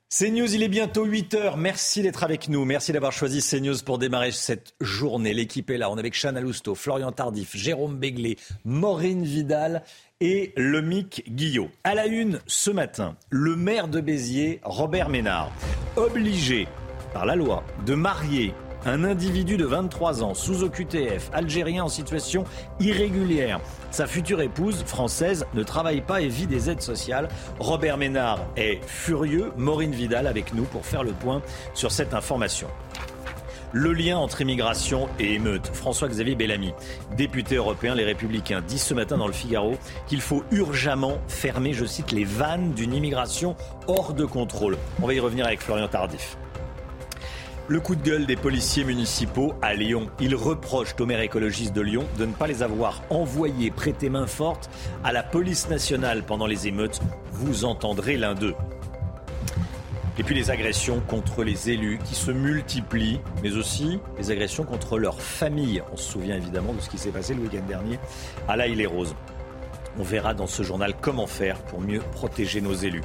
[0.09, 1.57] CNews, il est bientôt 8 heures.
[1.57, 2.67] Merci d'être avec nous.
[2.67, 5.33] Merci d'avoir choisi CNews pour démarrer cette journée.
[5.33, 5.91] L'équipe est là.
[5.91, 8.37] On est avec Chana Lousteau, Florian Tardif, Jérôme Béglé,
[8.67, 9.83] Maureen Vidal
[10.21, 11.71] et Lomic Guillot.
[11.83, 15.51] À la une ce matin, le maire de Béziers, Robert Ménard,
[15.97, 16.69] obligé
[17.15, 18.53] par la loi de marier
[18.85, 22.45] un individu de 23 ans sous OQTF, algérien en situation
[22.81, 23.61] irrégulière.
[23.91, 27.29] Sa future épouse, française, ne travaille pas et vit des aides sociales.
[27.59, 29.53] Robert Ménard est furieux.
[29.57, 31.43] Maureen Vidal avec nous pour faire le point
[31.75, 32.69] sur cette information.
[33.75, 35.67] Le lien entre immigration et émeute.
[35.73, 36.75] François-Xavier Bellamy,
[37.17, 39.77] député européen Les Républicains, dit ce matin dans le Figaro
[40.07, 43.57] qu'il faut urgemment fermer, je cite, les vannes d'une immigration
[43.87, 44.77] hors de contrôle.
[45.01, 46.37] On va y revenir avec Florian Tardif.
[47.69, 50.11] Le coup de gueule des policiers municipaux à Lyon.
[50.21, 54.27] Ils reprochent au maire écologiste de Lyon de ne pas les avoir envoyés prêter main
[54.27, 54.69] forte
[55.05, 57.01] à la police nationale pendant les émeutes.
[57.31, 58.55] Vous entendrez l'un d'eux.
[60.19, 64.99] Et puis les agressions contre les élus qui se multiplient, mais aussi les agressions contre
[64.99, 65.83] leurs familles.
[65.93, 67.99] On se souvient évidemment de ce qui s'est passé le week-end dernier
[68.49, 69.15] à La les roses
[69.99, 73.03] On verra dans ce journal comment faire pour mieux protéger nos élus.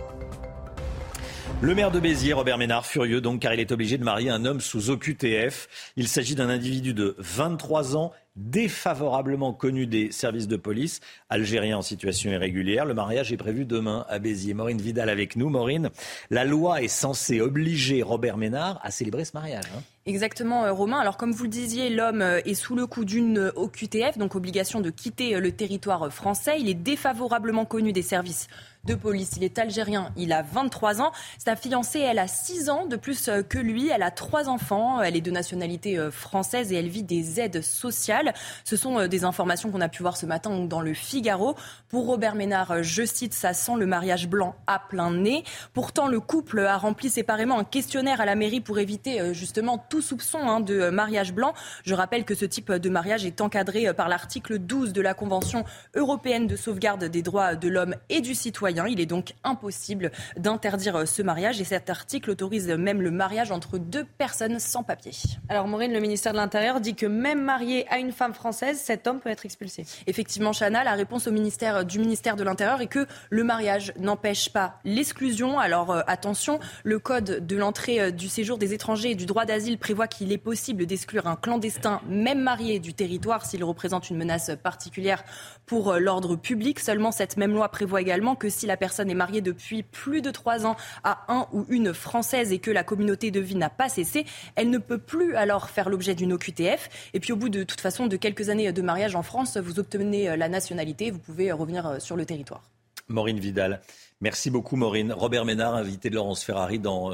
[1.59, 4.45] Le maire de Béziers, Robert Ménard, furieux donc car il est obligé de marier un
[4.45, 5.67] homme sous OQTF.
[5.95, 10.99] Il s'agit d'un individu de 23 ans défavorablement connu des services de police,
[11.29, 12.85] algérien en situation irrégulière.
[12.85, 14.53] Le mariage est prévu demain à Béziers.
[14.53, 15.49] Maureen Vidal avec nous.
[15.49, 15.89] Maureen,
[16.29, 19.65] la loi est censée obliger Robert Ménard à célébrer ce mariage.
[19.75, 19.81] Hein.
[20.07, 20.99] Exactement, euh, Romain.
[20.99, 24.79] Alors, comme vous le disiez, l'homme euh, est sous le coup d'une OQTF, donc obligation
[24.79, 26.61] de quitter euh, le territoire français.
[26.61, 28.47] Il est défavorablement connu des services
[28.85, 29.31] de police.
[29.35, 31.11] Il est algérien, il a 23 ans.
[31.39, 33.89] Sa fiancée, elle a 6 ans de plus que lui.
[33.89, 35.01] Elle a trois enfants.
[35.01, 38.33] Elle est de nationalité française et elle vit des aides sociales.
[38.63, 41.55] Ce sont des informations qu'on a pu voir ce matin dans le Figaro.
[41.89, 45.43] Pour Robert Ménard, je cite, ça sent le mariage blanc à plein nez.
[45.73, 49.96] Pourtant, le couple a rempli séparément un questionnaire à la mairie pour éviter justement tout
[50.01, 51.53] soupçon hein, de mariage blanc.
[51.85, 55.63] Je rappelle que ce type de mariage est encadré par l'article 12 de la Convention
[55.95, 58.87] européenne de sauvegarde des droits de l'homme et du citoyen.
[58.87, 63.77] Il est donc impossible d'interdire ce mariage et cet article autorise même le mariage entre
[63.77, 65.11] deux personnes sans papier.
[65.49, 69.07] Alors Maureen, le ministère de l'Intérieur dit que même marié à une femme française, cet
[69.07, 69.85] homme peut être expulsé.
[70.07, 74.49] Effectivement, Chana, la réponse au ministère, du ministère de l'Intérieur est que le mariage n'empêche
[74.49, 75.59] pas l'exclusion.
[75.59, 79.45] Alors euh, attention, le code de l'entrée euh, du séjour des étrangers et du droit
[79.45, 84.17] d'asile prévoit qu'il est possible d'exclure un clandestin, même marié, du territoire s'il représente une
[84.17, 85.23] menace particulière
[85.65, 86.79] pour euh, l'ordre public.
[86.79, 90.31] Seulement, cette même loi prévoit également que si la personne est mariée depuis plus de
[90.31, 93.89] trois ans à un ou une Française et que la communauté de vie n'a pas
[93.89, 94.25] cessé,
[94.55, 96.89] elle ne peut plus alors faire l'objet d'une OQTF.
[97.13, 99.79] Et puis au bout de toute façon de quelques années de mariage en France, vous
[99.79, 102.63] obtenez euh, la nationalité, vous pouvez revenir euh, sur le territoire.
[103.07, 103.81] Maureen Vidal.
[104.19, 105.13] Merci beaucoup Maureen.
[105.13, 107.11] Robert Ménard, invité de Laurence Ferrari dans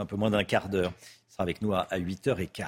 [0.00, 0.92] un peu moins d'un quart d'heure
[1.40, 2.64] avec nous à 8h15.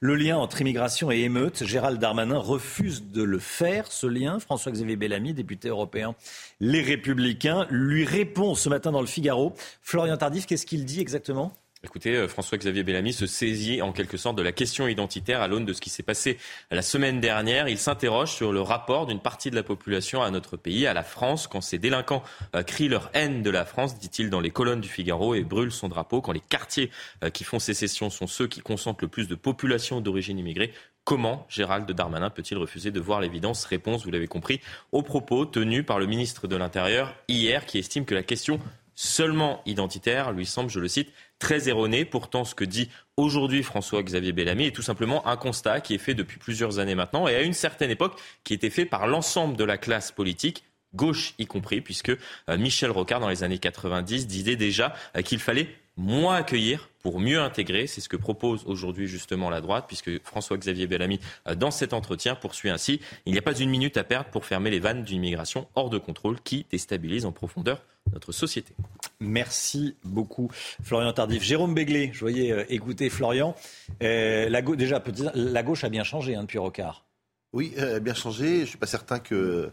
[0.00, 4.40] Le lien entre immigration et émeute, Gérald Darmanin refuse de le faire, ce lien.
[4.40, 6.14] François-Xavier Bellamy, député européen
[6.60, 9.54] Les Républicains, lui répond ce matin dans le Figaro.
[9.82, 11.52] Florian Tardif, qu'est-ce qu'il dit exactement?
[11.86, 15.64] Écoutez, euh, François-Xavier Bellamy se saisit en quelque sorte de la question identitaire à l'aune
[15.64, 16.36] de ce qui s'est passé
[16.72, 17.68] la semaine dernière.
[17.68, 21.04] Il s'interroge sur le rapport d'une partie de la population à notre pays, à la
[21.04, 22.24] France, quand ces délinquants
[22.56, 25.70] euh, crient leur haine de la France, dit-il dans les colonnes du Figaro, et brûlent
[25.70, 26.90] son drapeau, quand les quartiers
[27.22, 30.72] euh, qui font sécession sont ceux qui concentrent le plus de population d'origine immigrée.
[31.04, 33.64] Comment Gérald Darmanin peut-il refuser de voir l'évidence?
[33.64, 34.60] Réponse, vous l'avez compris,
[34.90, 38.58] aux propos tenus par le ministre de l'Intérieur hier, qui estime que la question
[38.96, 42.04] seulement identitaire lui semble, je le cite, très erroné.
[42.04, 46.14] Pourtant, ce que dit aujourd'hui François-Xavier Bellamy est tout simplement un constat qui est fait
[46.14, 49.64] depuis plusieurs années maintenant et à une certaine époque qui était fait par l'ensemble de
[49.64, 50.64] la classe politique
[50.94, 55.38] gauche y compris, puisque euh, Michel Rocard, dans les années 90, disait déjà euh, qu'il
[55.38, 57.86] fallait moins accueillir pour mieux intégrer.
[57.86, 62.34] C'est ce que propose aujourd'hui justement la droite, puisque François-Xavier Bellamy, euh, dans cet entretien,
[62.34, 65.18] poursuit ainsi Il n'y a pas une minute à perdre pour fermer les vannes d'une
[65.18, 67.82] immigration hors de contrôle qui déstabilise en profondeur
[68.12, 68.74] notre société.
[69.20, 70.50] Merci beaucoup,
[70.82, 71.42] Florian Tardif.
[71.42, 73.54] Jérôme Béglé, je voyais euh, écouter Florian.
[74.02, 75.02] Euh, la déjà,
[75.34, 77.04] la gauche a bien changé hein, depuis Rocard.
[77.52, 78.56] Oui, elle a bien changé.
[78.56, 79.70] Je ne suis pas certain que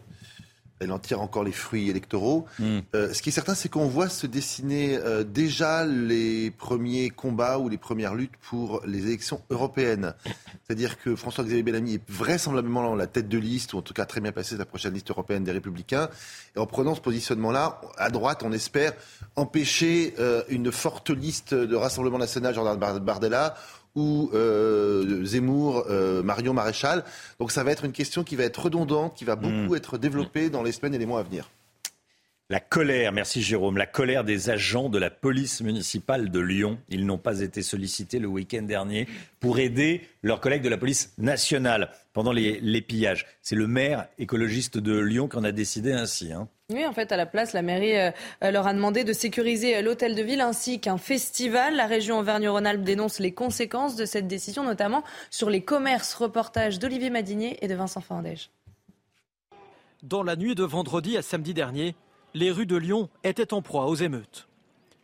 [0.80, 2.46] elle en tire encore les fruits électoraux.
[2.58, 2.80] Hmm.
[2.94, 7.58] Euh, ce qui est certain, c'est qu'on voit se dessiner euh, déjà les premiers combats
[7.58, 10.14] ou les premières luttes pour les élections européennes.
[10.66, 14.20] C'est-à-dire que François-Xavier Bellamy est vraisemblablement la tête de liste, ou en tout cas très
[14.20, 16.08] bien placé la prochaine liste européenne des Républicains.
[16.56, 18.92] Et en prenant ce positionnement-là, à droite, on espère
[19.36, 23.56] empêcher euh, une forte liste de Rassemblement national, Jordan Bardella,
[23.94, 27.04] ou euh, Zemmour, euh, Marion Maréchal.
[27.38, 29.76] Donc ça va être une question qui va être redondante, qui va beaucoup hmm.
[29.76, 31.48] être développée dans les semaines et les mois à venir.
[32.50, 36.78] La colère, merci Jérôme, la colère des agents de la police municipale de Lyon.
[36.90, 39.08] Ils n'ont pas été sollicités le week-end dernier
[39.40, 43.24] pour aider leurs collègues de la police nationale pendant les, pillages.
[43.40, 46.34] C'est le maire écologiste de Lyon qui en a décidé ainsi.
[46.34, 46.46] Hein.
[46.70, 48.10] Oui, en fait, à la place, la mairie euh,
[48.42, 51.76] leur a demandé de sécuriser euh, l'hôtel de ville ainsi qu'un festival.
[51.76, 56.12] La région Auvergne-Rhône-Alpes dénonce les conséquences de cette décision, notamment sur les commerces.
[56.12, 58.50] Reportage d'Olivier Madinier et de Vincent Fandège.
[60.02, 61.94] Dans la nuit de vendredi à samedi dernier,
[62.34, 64.48] les rues de Lyon étaient en proie aux émeutes.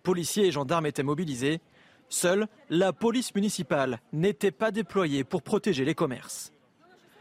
[0.02, 1.60] Policiers et gendarmes étaient mobilisés.
[2.08, 6.52] Seule la police municipale n'était pas déployée pour protéger les commerces.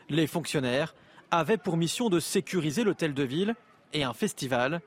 [0.09, 0.95] Les fonctionnaires
[1.29, 3.53] avaient pour mission de sécuriser l'hôtel de ville
[3.93, 4.81] et un festival,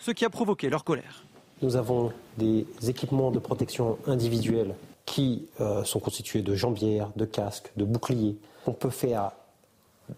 [0.00, 1.24] ce qui a provoqué leur colère.
[1.60, 4.74] Nous avons des équipements de protection individuelle
[5.04, 8.36] qui euh, sont constitués de jambières, de casques, de boucliers.
[8.66, 9.32] On peut faire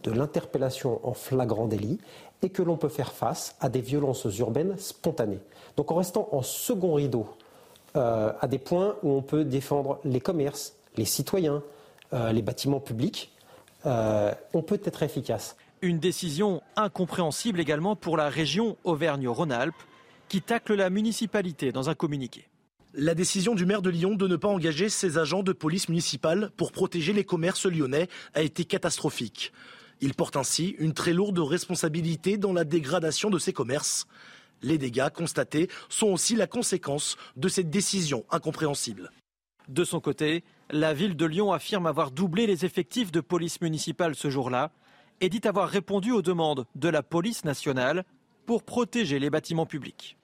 [0.04, 1.98] de l'interpellation en flagrant délit
[2.46, 5.40] et que l'on peut faire face à des violences urbaines spontanées.
[5.76, 7.26] Donc en restant en second rideau
[7.96, 11.62] euh, à des points où on peut défendre les commerces, les citoyens,
[12.12, 13.32] euh, les bâtiments publics,
[13.84, 15.56] on peut être efficace.
[15.80, 19.76] Une décision incompréhensible également pour la région Auvergne-Rhône-Alpes
[20.28, 22.48] qui tacle la municipalité dans un communiqué.
[22.94, 26.50] La décision du maire de Lyon de ne pas engager ses agents de police municipale
[26.56, 29.52] pour protéger les commerces lyonnais a été catastrophique.
[30.00, 34.06] Il porte ainsi une très lourde responsabilité dans la dégradation de ces commerces.
[34.62, 39.10] Les dégâts constatés sont aussi la conséquence de cette décision incompréhensible.
[39.68, 44.14] De son côté, la ville de Lyon affirme avoir doublé les effectifs de police municipale
[44.14, 44.70] ce jour-là
[45.20, 48.04] et dit avoir répondu aux demandes de la police nationale
[48.44, 50.16] pour protéger les bâtiments publics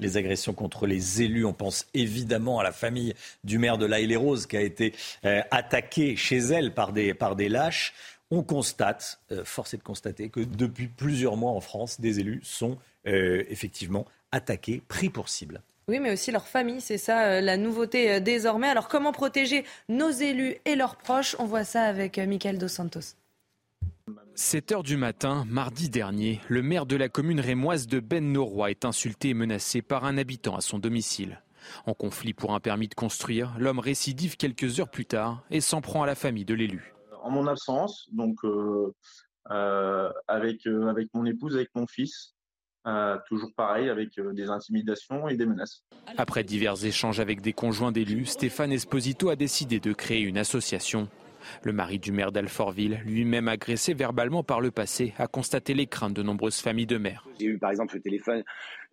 [0.00, 1.44] les agressions contre les élus.
[1.44, 3.14] On pense évidemment à la famille
[3.44, 7.14] du maire de La les roses qui a été euh, attaquée chez elle par des,
[7.14, 7.94] par des lâches.
[8.30, 12.40] On constate, euh, force est de constater, que depuis plusieurs mois en France, des élus
[12.42, 12.76] sont
[13.06, 15.62] euh, effectivement attaqués, pris pour cible.
[15.88, 18.68] Oui, mais aussi leur famille, c'est ça la nouveauté désormais.
[18.68, 21.34] Alors comment protéger nos élus et leurs proches?
[21.38, 23.14] On voit ça avec Michael Dos Santos.
[24.34, 28.70] 7 heures du matin, mardi dernier, le maire de la commune rémoise de Ben Noroy
[28.70, 31.42] est insulté et menacé par un habitant à son domicile.
[31.86, 35.80] En conflit pour un permis de construire, l'homme récidive quelques heures plus tard et s'en
[35.80, 36.94] prend à la famille de l'élu.
[37.28, 38.92] Mon absence, donc euh,
[39.50, 42.34] euh, avec, euh, avec mon épouse, avec mon fils,
[43.26, 45.84] toujours pareil, avec des intimidations et des menaces.
[46.16, 51.08] Après divers échanges avec des conjoints d'élus, Stéphane Esposito a décidé de créer une association
[51.62, 56.14] le mari du maire d'Alfortville, lui-même agressé verbalement par le passé, a constaté les craintes
[56.14, 57.26] de nombreuses familles de maires.
[57.38, 58.42] J'ai eu par exemple au téléphone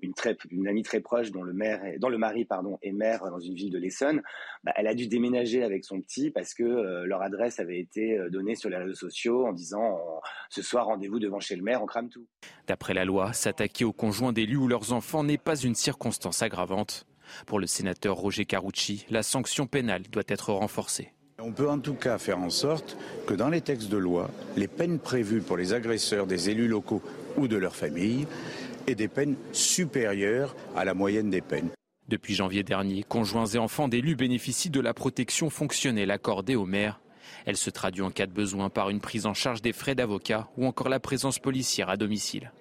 [0.01, 3.21] une, très, une amie très proche dont le, maire dont le mari pardon, est maire
[3.29, 4.21] dans une ville de l'Essonne.
[4.63, 8.17] Bah, elle a dû déménager avec son petit parce que euh, leur adresse avait été
[8.17, 9.99] euh, donnée sur les réseaux sociaux en disant
[10.49, 12.25] ce soir rendez-vous devant chez le maire, on crame tout.
[12.67, 17.05] D'après la loi, s'attaquer aux conjoints d'élus ou leurs enfants n'est pas une circonstance aggravante.
[17.45, 21.11] Pour le sénateur Roger Carucci, la sanction pénale doit être renforcée.
[21.39, 22.97] On peut en tout cas faire en sorte
[23.27, 27.01] que dans les textes de loi, les peines prévues pour les agresseurs des élus locaux
[27.35, 28.25] ou de leurs familles
[28.87, 31.69] aient des peines supérieures à la moyenne des peines.
[32.07, 37.01] Depuis janvier dernier, conjoints et enfants d'élus bénéficient de la protection fonctionnelle accordée aux maires.
[37.45, 40.47] Elle se traduit en cas de besoin par une prise en charge des frais d'avocat
[40.55, 42.51] ou encore la présence policière à domicile.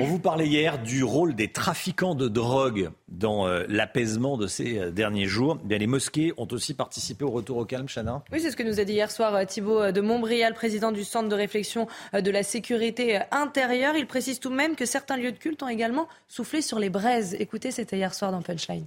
[0.00, 4.78] On vous parlait hier du rôle des trafiquants de drogue dans euh, l'apaisement de ces
[4.78, 5.58] euh, derniers jours.
[5.62, 8.56] Eh bien, les mosquées ont aussi participé au retour au calme, Chana Oui, c'est ce
[8.56, 11.88] que nous a dit hier soir euh, Thibault de Montbrial, président du Centre de réflexion
[12.14, 13.94] de la sécurité intérieure.
[13.96, 16.88] Il précise tout de même que certains lieux de culte ont également soufflé sur les
[16.88, 17.36] braises.
[17.38, 18.86] Écoutez, c'était hier soir dans Punchline.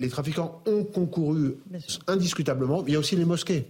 [0.00, 1.54] Les trafiquants ont concouru
[2.08, 2.84] indiscutablement.
[2.86, 3.66] Il y a aussi les mosquées.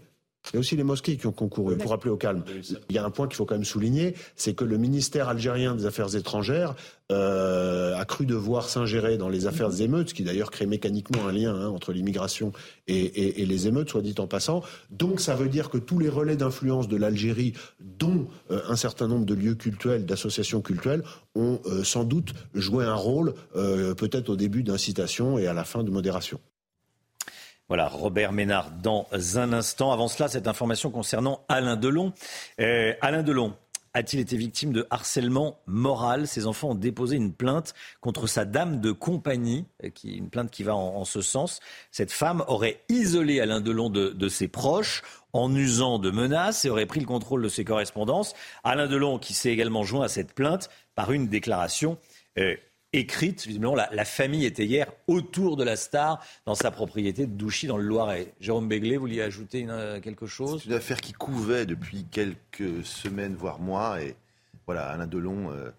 [0.50, 2.42] Il y a aussi les mosquées qui ont concouru pour rappeler au calme.
[2.90, 5.74] Il y a un point qu'il faut quand même souligner, c'est que le ministère algérien
[5.74, 6.74] des Affaires étrangères
[7.12, 11.26] euh, a cru devoir s'ingérer dans les affaires des émeutes, ce qui d'ailleurs crée mécaniquement
[11.26, 12.52] un lien hein, entre l'immigration
[12.88, 14.62] et, les émeutes, soit dit en passant.
[14.90, 19.08] Donc ça veut dire que tous les relais d'influence de l'Algérie, dont euh, un certain
[19.08, 21.02] nombre de lieux cultuels, d'associations culturelles,
[21.34, 25.84] ont euh, sans doute joué un rôle, peut-être au début d'incitation et à la fin
[25.84, 26.40] de modération.
[27.72, 29.92] Voilà, Robert Ménard dans un instant.
[29.92, 32.12] Avant cela, cette information concernant Alain Delon.
[32.60, 33.54] Euh, Alain Delon
[33.94, 36.26] a-t-il été victime de harcèlement moral?
[36.26, 37.72] Ses enfants ont déposé une plainte
[38.02, 41.60] contre sa dame de compagnie, euh, une plainte qui va en, ce sens.
[41.90, 46.84] Cette femme aurait isolé Alain Delon de, ses proches en usant de menaces et aurait
[46.84, 48.34] pris le contrôle de ses correspondances.
[48.64, 51.96] Alain Delon qui s'est également joint à cette plainte par une déclaration
[52.36, 52.54] euh,
[52.92, 53.46] écrite.
[53.46, 57.76] Visiblement, la, famille était hier autour de la star dans sa propriété de Douchy dans
[57.76, 58.34] le Loiret.
[58.40, 60.62] Jérôme Béglé, vous vouliez ajouter euh, quelque chose?
[60.62, 64.02] C'est une affaire qui couvait depuis quelques semaines, voire mois.
[64.02, 64.16] Et
[64.66, 65.70] voilà, Alain Delon, euh,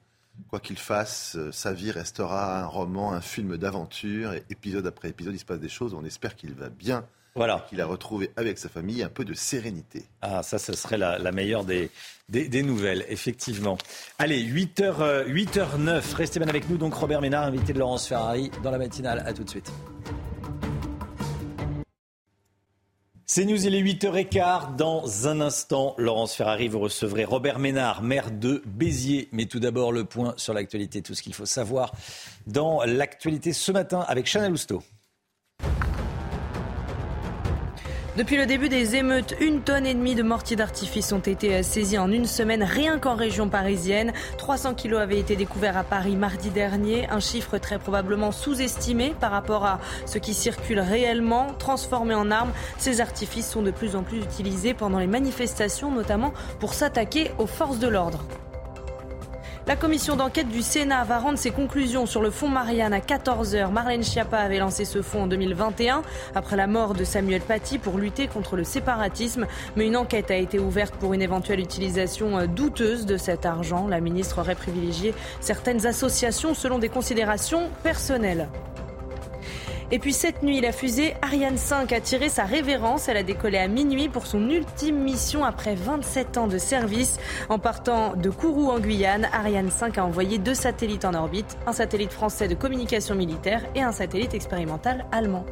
[0.49, 4.33] quoi qu'il fasse, euh, sa vie restera un roman, un film d'aventure.
[4.33, 5.93] Et épisode après épisode, il se passe des choses.
[5.93, 7.65] On espère qu'il va bien voilà.
[7.67, 10.05] Qu'il a retrouvé avec sa famille un peu de sérénité.
[10.21, 11.89] Ah, ça, ce serait la, meilleure des,
[12.29, 13.77] des, nouvelles, effectivement.
[14.19, 16.77] Allez, 8h, 8h09, restez bien avec nous.
[16.77, 19.23] Donc, Robert Ménard, invité de Laurence Ferrari dans la matinale.
[19.25, 19.71] À tout de suite.
[23.25, 24.75] C'est News, il est 8h15.
[24.75, 29.29] Dans un instant, Laurence Ferrari, vous recevrez Robert Ménard, maire de Béziers.
[29.31, 31.93] Mais tout d'abord, le point sur l'actualité, tout ce qu'il faut savoir
[32.45, 34.83] dans l'actualité ce matin avec Chanel Lousteau.
[38.15, 41.97] Depuis le début des émeutes, une tonne et demie de mortiers d'artifice ont été saisis
[41.97, 44.13] en une semaine, rien qu'en région parisienne.
[44.37, 49.31] 300 kilos avaient été découverts à Paris mardi dernier, un chiffre très probablement sous-estimé par
[49.31, 51.55] rapport à ce qui circule réellement.
[51.57, 56.33] Transformés en armes, ces artifices sont de plus en plus utilisés pendant les manifestations, notamment
[56.59, 58.23] pour s'attaquer aux forces de l'ordre.
[59.65, 63.71] La commission d'enquête du Sénat va rendre ses conclusions sur le fonds Marianne à 14h.
[63.71, 66.01] Marlène Schiappa avait lancé ce fonds en 2021
[66.35, 69.47] après la mort de Samuel Paty pour lutter contre le séparatisme.
[69.77, 73.87] Mais une enquête a été ouverte pour une éventuelle utilisation euh, douteuse de cet argent.
[73.87, 78.49] La ministre aurait privilégié certaines associations selon des considérations personnelles.
[79.93, 83.07] Et puis cette nuit, la fusée Ariane 5 a tiré sa révérence.
[83.09, 87.19] Elle a décollé à minuit pour son ultime mission après 27 ans de service.
[87.47, 91.73] En partant de Kourou en Guyane, Ariane 5 a envoyé deux satellites en orbite, un
[91.73, 95.45] satellite français de communication militaire et un satellite expérimental allemand.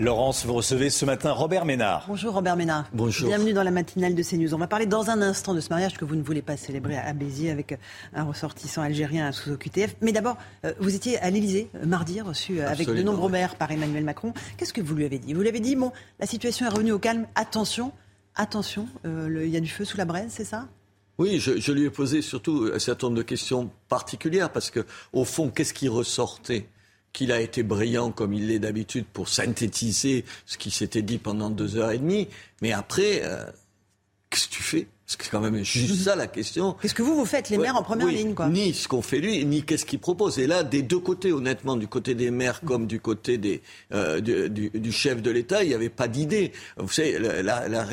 [0.00, 2.04] Laurence, vous recevez ce matin Robert Ménard.
[2.08, 2.86] Bonjour Robert Ménard.
[2.94, 3.28] Bonjour.
[3.28, 4.54] Bienvenue dans la matinale de CNews.
[4.54, 6.96] On va parler dans un instant de ce mariage que vous ne voulez pas célébrer
[6.96, 7.78] à Béziers avec
[8.14, 9.96] un ressortissant algérien sous OQTF.
[10.00, 13.56] Mais d'abord, euh, vous étiez à l'Élysée euh, mardi, reçu euh, avec de nombreux maires
[13.56, 14.32] par Emmanuel Macron.
[14.56, 15.34] Qu'est-ce que vous lui avez dit?
[15.34, 17.92] Vous lui avez dit, bon, la situation est revenue au calme, attention,
[18.36, 20.66] attention, euh, il y a du feu sous la braise, c'est ça?
[21.18, 24.86] Oui, je, je lui ai posé surtout un certain nombre de questions particulières parce que,
[25.12, 26.66] au fond, qu'est-ce qui ressortait?
[27.12, 31.50] Qu'il a été brillant comme il l'est d'habitude pour synthétiser ce qui s'était dit pendant
[31.50, 32.28] deux heures et demie,
[32.62, 33.44] mais après, euh,
[34.30, 34.86] qu'est-ce que tu fais?
[35.18, 36.76] C'est quand même juste ça la question.
[36.80, 38.86] Qu'est-ce que vous, vous faites, les Ouais, maires en première oui, ligne, quoi Ni ce
[38.88, 40.38] qu'on fait lui, ni qu'est-ce qu'il propose.
[40.38, 43.62] Et là, des deux côtés, honnêtement, du côté des maires comme du côté des,
[43.92, 46.52] euh, du, du- du chef de l'État, il n'y avait pas d'idée.
[46.76, 47.84] Vous savez, la- la- la-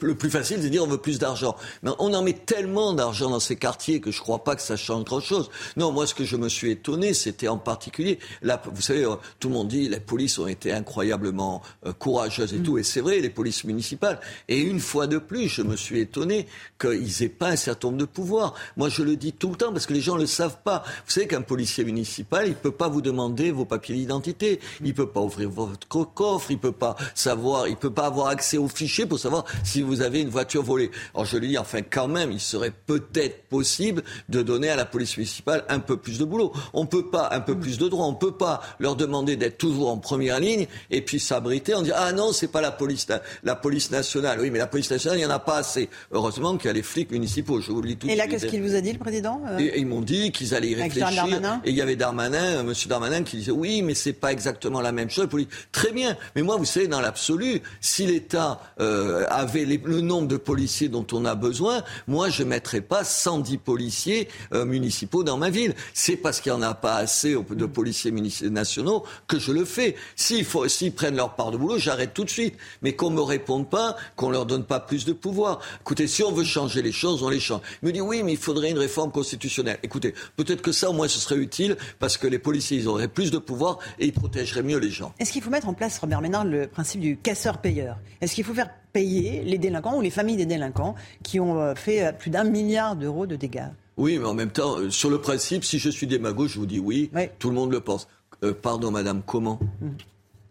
[0.00, 1.56] le plus facile, c'est de dire on veut plus d'argent.
[1.82, 4.62] Mais on en met tellement d'argent dans ces quartiers que je ne crois pas que
[4.62, 5.50] ça change grand-chose.
[5.76, 9.14] Non, moi, ce que je me suis étonné, c'était en particulier, là, vous savez, euh,
[9.40, 13.00] tout le monde dit les polices ont été incroyablement euh, courageuses et tout, et c'est
[13.00, 14.20] vrai, les polices municipales.
[14.48, 16.46] Et une fois de plus, je me suis étonné
[16.80, 18.54] qu'ils aient pas un certain nombre de pouvoirs.
[18.76, 20.82] Moi, je le dis tout le temps parce que les gens ne le savent pas.
[21.06, 24.60] Vous savez qu'un policier municipal, il peut pas vous demander vos papiers d'identité.
[24.84, 26.50] Il peut pas ouvrir votre co- coffre.
[26.50, 30.00] Il peut pas savoir, il peut pas avoir accès aux fichiers pour savoir si vous
[30.00, 30.90] avez une voiture volée.
[31.14, 34.84] Alors, je lui dis, enfin, quand même, il serait peut-être possible de donner à la
[34.84, 36.52] police municipale un peu plus de boulot.
[36.72, 38.06] On peut pas un peu plus de droits.
[38.06, 41.96] On peut pas leur demander d'être toujours en première ligne et puis s'abriter en disant,
[41.98, 43.06] ah non, c'est pas la police,
[43.42, 44.40] la police nationale.
[44.40, 45.83] Oui, mais la police nationale, il y en a pas assez.
[46.12, 47.60] Heureusement qu'il y a les flics municipaux.
[47.60, 49.58] Je vous le dis tout Et là, qu'est-ce qu'il vous a dit, le président euh
[49.58, 51.24] Et, et ils m'ont dit qu'ils allaient y réfléchir.
[51.64, 54.80] Et il y avait Darmanin, euh, Monsieur Darmanin, qui disait oui, mais c'est pas exactement
[54.80, 55.28] la même chose.
[55.72, 56.16] Très bien.
[56.36, 60.88] Mais moi, vous savez, dans l'absolu, si l'État euh, avait les- le nombre de policiers
[60.88, 65.74] dont on a besoin, moi, je mettrais pas 110 policiers euh, municipaux dans ma ville.
[65.92, 69.64] C'est parce qu'il y en a pas assez de policiers munici- nationaux que je le
[69.64, 69.96] fais.
[70.16, 72.54] S'ils prennent leur part de boulot, j'arrête tout de suite.
[72.82, 75.60] Mais qu'on me réponde pas, qu'on leur donne pas plus de pouvoir.
[75.80, 77.60] Écoutez, si on veut changer les choses, on les change.
[77.82, 79.78] Il me dit oui, mais il faudrait une réforme constitutionnelle.
[79.82, 83.08] Écoutez, peut-être que ça, au moins, ce serait utile parce que les policiers, ils auraient
[83.08, 85.12] plus de pouvoir et ils protégeraient mieux les gens.
[85.18, 87.98] Est-ce qu'il faut mettre en place, Robert Ménard, le principe du casseur-payeur?
[88.20, 91.74] Est-ce qu'il faut faire payer les délinquants ou les familles des délinquants qui ont euh,
[91.74, 93.68] fait euh, plus d'un milliard d'euros de dégâts?
[93.96, 96.66] Oui, mais en même temps, euh, sur le principe, si je suis démago, je vous
[96.66, 97.10] dis oui.
[97.38, 98.08] Tout le monde le pense.
[98.42, 99.60] Euh, pardon, madame, comment?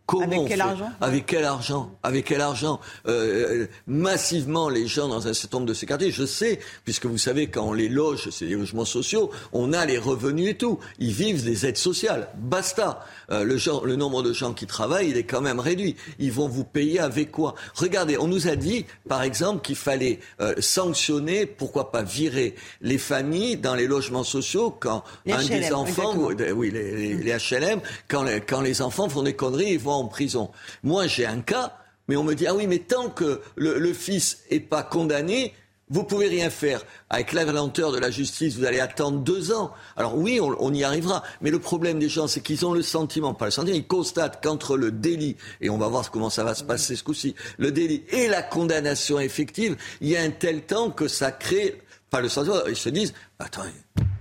[0.05, 5.27] Comment Avec quel argent Avec quel argent Avec quel argent Euh, Massivement, les gens dans
[5.27, 8.29] un certain nombre de ces quartiers, je sais, puisque vous savez, quand on les loge,
[8.31, 10.77] c'est des logements sociaux, on a les revenus et tout.
[10.99, 12.27] Ils vivent des aides sociales.
[12.37, 13.05] Basta.
[13.31, 15.95] Euh, le, genre, le nombre de gens qui travaillent, il est quand même réduit.
[16.19, 20.19] Ils vont vous payer avec quoi Regardez, on nous a dit, par exemple, qu'il fallait
[20.41, 25.47] euh, sanctionner, pourquoi pas virer les familles dans les logements sociaux quand Les un HLM,
[25.61, 26.57] des enfants, exactement.
[26.59, 29.93] oui, les, les- les HLM, quand les, quand les enfants font des conneries, ils vont
[30.07, 30.51] prison.
[30.83, 31.77] Moi, j'ai un cas,
[32.07, 35.53] mais on me dit, ah oui, mais tant que le, fils est pas condamné,
[35.89, 36.81] vous pouvez rien faire.
[37.09, 39.71] Avec la lenteur de la justice, vous allez attendre deux ans.
[39.95, 41.23] Alors oui, on, on y arrivera.
[41.41, 44.41] Mais le problème des gens, c'est qu'ils ont le sentiment, pas le sentiment, ils constatent
[44.43, 47.71] qu'entre le délit, et on va voir comment ça va se passer ce coup-ci, le
[47.71, 51.81] délit et la condamnation effective, il y a un tel temps que ça crée,
[52.13, 53.63] pas le sentiment, ils se disent, attends,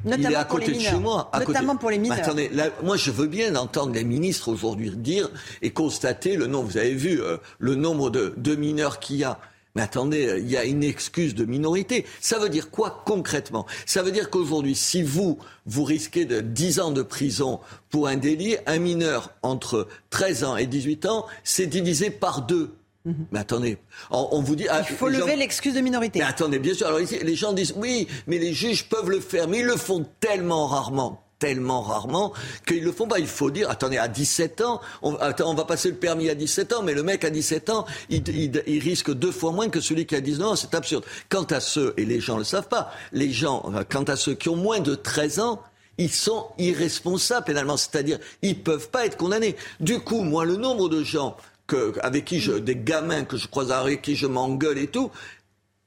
[0.07, 1.29] il est à côté de chez moi.
[1.31, 1.53] à côté.
[1.53, 2.21] Notamment pour les Mais mineurs.
[2.21, 5.29] attendez, là, moi, je veux bien entendre les ministres aujourd'hui dire
[5.61, 6.71] et constater le nombre.
[6.71, 9.39] Vous avez vu euh, le nombre de, de mineurs qu'il y a.
[9.75, 12.07] Mais attendez, euh, il y a une excuse de minorité.
[12.23, 13.67] Ça veut dire quoi concrètement?
[13.85, 17.61] Ça veut dire qu'aujourd'hui, si vous, vous risquez de 10 ans de prison
[17.91, 22.75] pour un délit, un mineur entre 13 ans et 18 ans, c'est divisé par deux.
[23.05, 23.79] Mais attendez,
[24.11, 24.67] on, on vous dit...
[24.71, 24.87] ah, Mhm.
[24.91, 26.21] Il faut gens- lever l'excuse de minorité.
[26.21, 26.87] mais attendez, bien sûr.
[26.87, 29.77] Alors ici, les gens disent oui, mais les juges peuvent le faire, mais ils le
[29.77, 32.33] font tellement rarement, tellement rarement
[32.65, 33.19] qu'ils le font pas.
[33.19, 36.37] Il faut dire, attendez, à 17 ans, on, attends, on va passer le permis à
[36.37, 39.69] 17 ans, mais le mec à 17 ans, il, il- il risque deux fois moins
[39.69, 40.55] que celui qui a 19 ans.
[40.57, 41.05] C'est absurde.
[41.29, 44.35] Quant à ceux, et les gens le savent pas, les gens, euh, quant à ceux
[44.35, 45.61] qui ont moins de 13 ans,
[45.99, 49.57] ils sont irresponsables pénalement, c'est-à-dire ils peuvent pas être condamnés.
[49.81, 53.47] Du coup, moi, le nombre de gens que, avec qui je, des gamins que je
[53.49, 55.11] croise avec qui je m'engueule et tout,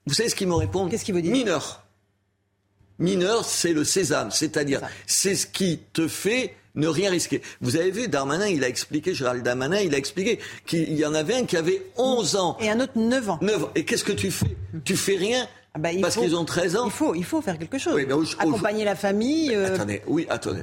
[0.08, 0.90] vous savez ce qu'ils me répondent?
[0.92, 1.32] Qu'est-ce qu'ils vous disent?
[1.32, 1.84] Mineur.
[2.98, 7.42] Mineur, c'est le sésame, c'est-à-dire c'est ce qui te fait ne rien risquer.
[7.62, 11.14] Vous avez vu, Darmanin, il a expliqué, Gérald Darmanin, il a expliqué qu'il y en
[11.14, 12.58] avait un qui avait 11 ans.
[12.60, 13.40] Et un autre 9 ans.
[13.42, 13.70] 9 ans.
[13.76, 14.56] Et qu'est-ce que tu fais?
[14.84, 15.48] Tu fais rien
[15.94, 16.86] il parce faut- qu'ils ont 13 ans?
[16.86, 17.94] Il faut, il faut faire quelque chose.
[17.96, 19.54] Oui, mais Accompagner la famille.
[19.54, 20.62] euh, Attendez, oui, attendez.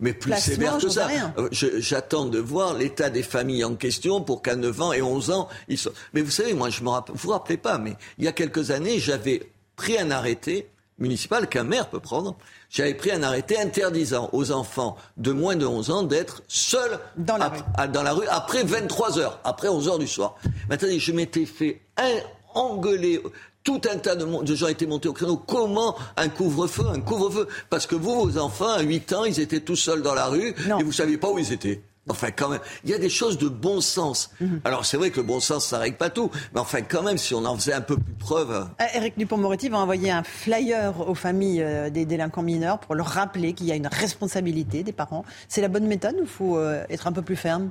[0.00, 1.08] Mais plus sévère que ça.
[1.38, 5.30] Euh, J'attends de voir l'état des familles en question pour qu'à 9 ans et 11
[5.30, 5.92] ans, ils soient...
[6.14, 8.32] Mais vous savez, moi, je me rappelle, vous vous rappelez pas, mais il y a
[8.32, 10.68] quelques années, j'avais pris un arrêté
[10.98, 12.36] municipal qu'un maire peut prendre.
[12.68, 17.36] J'avais pris un arrêté interdisant aux enfants de moins de 11 ans d'être seuls dans
[17.36, 17.88] la, rue.
[17.88, 20.36] dans la rue après 23 heures, après 11 heures du soir.
[20.68, 22.20] Mais attendez, je m'étais fait un,
[22.54, 23.22] engueuler.
[23.62, 25.36] Tout un tas de, gens étaient montés au créneau.
[25.36, 27.46] Comment un couvre-feu Un couvre-feu?
[27.68, 30.54] Parce que vous, vos enfants, à 8 ans, ils étaient tout seuls dans la rue
[30.78, 31.82] et vous saviez pas où ils étaient.
[32.08, 34.30] Enfin, quand même, il y a des choses de bon sens.
[34.64, 36.30] Alors, c'est vrai que le bon sens, ça règle pas tout.
[36.54, 38.50] Mais enfin, quand même, si on en faisait un peu plus preuve.
[38.50, 43.06] Euh, Éric Dupont-Moretti va envoyer un flyer aux familles euh, des délinquants mineurs pour leur
[43.06, 45.24] rappeler qu'il y a une responsabilité des parents.
[45.48, 47.70] C'est la bonne méthode ou il faut euh, être un peu plus ferme?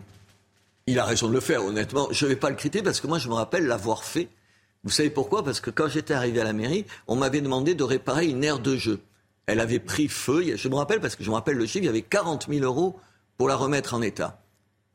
[0.88, 2.08] Il a raison de le faire, honnêtement.
[2.12, 4.30] Je ne vais pas le critiquer parce que moi, je me rappelle l'avoir fait.
[4.84, 5.44] Vous savez pourquoi?
[5.44, 8.60] Parce que quand j'étais arrivé à la mairie, on m'avait demandé de réparer une aire
[8.60, 9.00] de jeu.
[9.46, 10.56] Elle avait pris feu.
[10.56, 12.64] Je me rappelle parce que je me rappelle le chiffre, il y avait 40 000
[12.64, 13.00] euros
[13.38, 14.42] pour la remettre en état.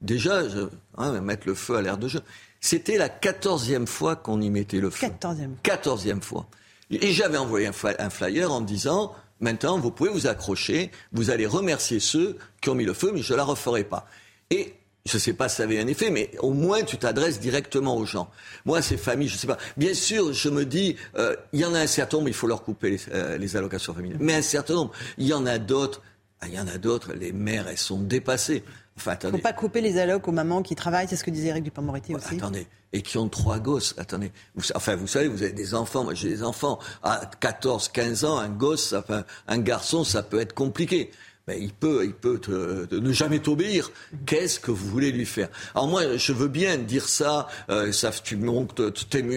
[0.00, 2.20] Déjà, je, hein, mettre le feu à l'aire de jeu.
[2.60, 5.06] C'était la quatorzième fois qu'on y mettait le feu.
[5.08, 5.56] Quatorzième.
[5.62, 6.46] Quatorzième fois.
[6.90, 11.30] Et j'avais envoyé un, fly- un flyer en disant, maintenant, vous pouvez vous accrocher, vous
[11.30, 14.06] allez remercier ceux qui ont mis le feu, mais je ne la referai pas.
[14.50, 14.74] Et
[15.06, 17.96] je ne sais pas si ça avait un effet, mais au moins tu t'adresses directement
[17.96, 18.30] aux gens.
[18.64, 19.58] Moi, ces familles, je ne sais pas.
[19.76, 22.46] Bien sûr, je me dis, euh, il y en a un certain nombre, il faut
[22.46, 24.18] leur couper les, euh, les allocations familiales.
[24.22, 26.00] Mais un certain nombre, il y en a d'autres,
[26.40, 28.64] ah, il y en a d'autres, les mères, elles sont dépassées.
[28.96, 31.30] Enfin, Il ne faut pas couper les allocs aux mamans qui travaillent, c'est ce que
[31.30, 32.36] disait Éric Dupond-Moretti aussi.
[32.36, 33.94] Attendez, et qui ont trois gosses.
[33.98, 36.04] Attendez, vous, enfin, vous savez, vous avez des enfants.
[36.04, 38.38] Moi, j'ai des enfants à 14, 15 ans.
[38.38, 39.04] Un gosse, ça
[39.48, 41.10] un garçon, ça peut être compliqué.
[41.46, 43.90] Mais il peut, il peut te- ne jamais t'obéir.
[44.24, 45.48] Qu'est-ce que vous voulez lui faire?
[45.74, 47.48] Alors moi, je veux bien dire ça.
[47.68, 48.80] euh, ça tu montes,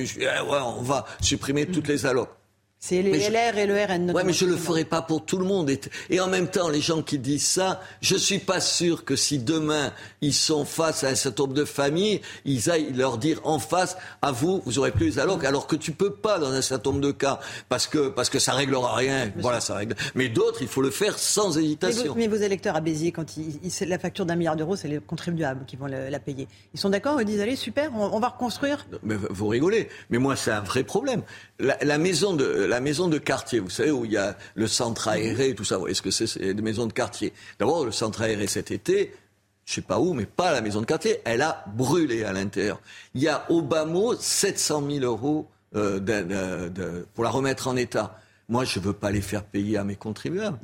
[0.06, 2.30] je dis, Ah ouais, on va supprimer toutes les allocs.
[2.80, 3.80] C'est les Mais je- LR et le RN.
[3.80, 4.26] Ouais, notamment.
[4.28, 5.68] mais je le ferai pas pour tout le monde.
[5.72, 5.82] Et,
[6.12, 9.40] et en même temps, les gens qui disent ça, je suis pas sûr que si
[9.40, 9.92] demain
[10.22, 13.98] ils sont face à un certain nombre de familles, ils aillent leur dire en face,
[14.22, 16.92] à vous, vous aurez plus les allocs, alors que tu peux pas dans un certain
[16.92, 19.32] nombre de cas, parce que parce que ça réglera rien.
[19.38, 19.96] Voilà, ça règle.
[20.14, 22.14] Mais d'autres, il faut le faire sans Mais, hésitation.
[22.14, 24.88] vos, mais vos électeurs à Béziers, quand ils, ils- la facture d'un milliard d'euros, c'est
[24.88, 26.48] les contribuables qui vont le- la payer.
[26.76, 29.90] Ils sont d'accord Ils disent allez, super, on, on va reconstruire Mais vous rigolez.
[30.12, 31.24] Mais moi, c'est un vrai problème.
[31.60, 34.68] La, la maison de la maison de quartier, vous savez où il y a le
[34.68, 35.76] centre aéré, et tout ça.
[35.76, 37.34] Vous voyez ce que c'est C'est des maisons de quartier?
[37.60, 39.14] D'abord, le centre aéré cet été,
[39.66, 42.80] je sais pas où, mais pas la maison de quartier, elle a brûlé à l'intérieur.
[43.16, 47.30] Il y a au bas mot 700 000 euros euh, de- de- de- pour la
[47.30, 48.20] remettre en état.
[48.48, 50.60] Moi, je veux pas les faire payer à mes contribuables,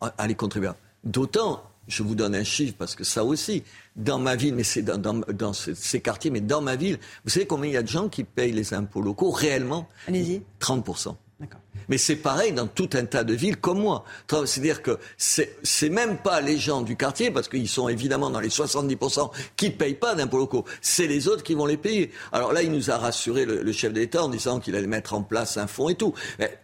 [0.00, 0.78] à à les contribuables.
[1.02, 3.64] D'autant, je vous donne un chiffre parce que ça aussi,
[3.96, 6.98] dans ma ville, mais c'est dans, dans, dans ce- ces quartiers, mais dans ma ville,
[7.24, 9.88] vous savez combien il y a de gens qui payent les impôts locaux réellement?
[10.06, 10.42] Allez-y.
[10.60, 11.16] 30%.
[11.38, 11.63] Né, Legal.
[11.88, 14.04] Mais c'est pareil dans tout un tas de villes comme moi.
[14.28, 18.48] C'est-à-dire que c'est même pas les gens du quartier, parce qu'ils sont évidemment dans les
[18.48, 20.64] 70% qui payent pas d'impôts locaux.
[20.80, 22.10] C'est les autres qui vont les payer.
[22.32, 25.14] Alors là, il nous a rassuré le, le chef d'État en disant qu'il allait mettre
[25.14, 26.14] en place un fonds et tout.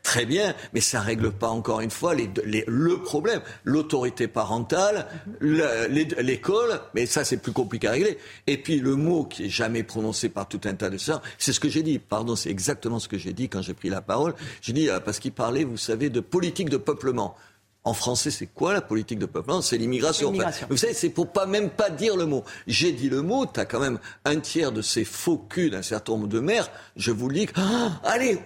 [0.03, 3.41] Très bien, mais ça règle pas encore une fois le problème.
[3.65, 5.07] L'autorité parentale,
[5.41, 8.19] l'école, mais ça c'est plus compliqué à régler.
[8.47, 11.53] Et puis le mot qui est jamais prononcé par tout un tas de ça, c'est
[11.53, 11.99] ce que j'ai dit.
[11.99, 14.35] Pardon, c'est exactement ce que j'ai dit quand j'ai pris la parole.
[14.62, 17.37] J'ai dit euh, parce qu'il parlait, vous savez, de politique de peuplement.
[17.83, 19.63] En français, c'est quoi la politique de peuplement?
[19.63, 20.35] C'est l'immigration.
[20.37, 22.45] Enfin, vous savez, c'est pour pas même pas dire le mot.
[22.67, 26.13] J'ai dit le mot, t'as quand même un tiers de ces faux culs d'un certain
[26.13, 26.71] nombre de maires.
[26.97, 28.39] Je vous le dis, Ah, allez,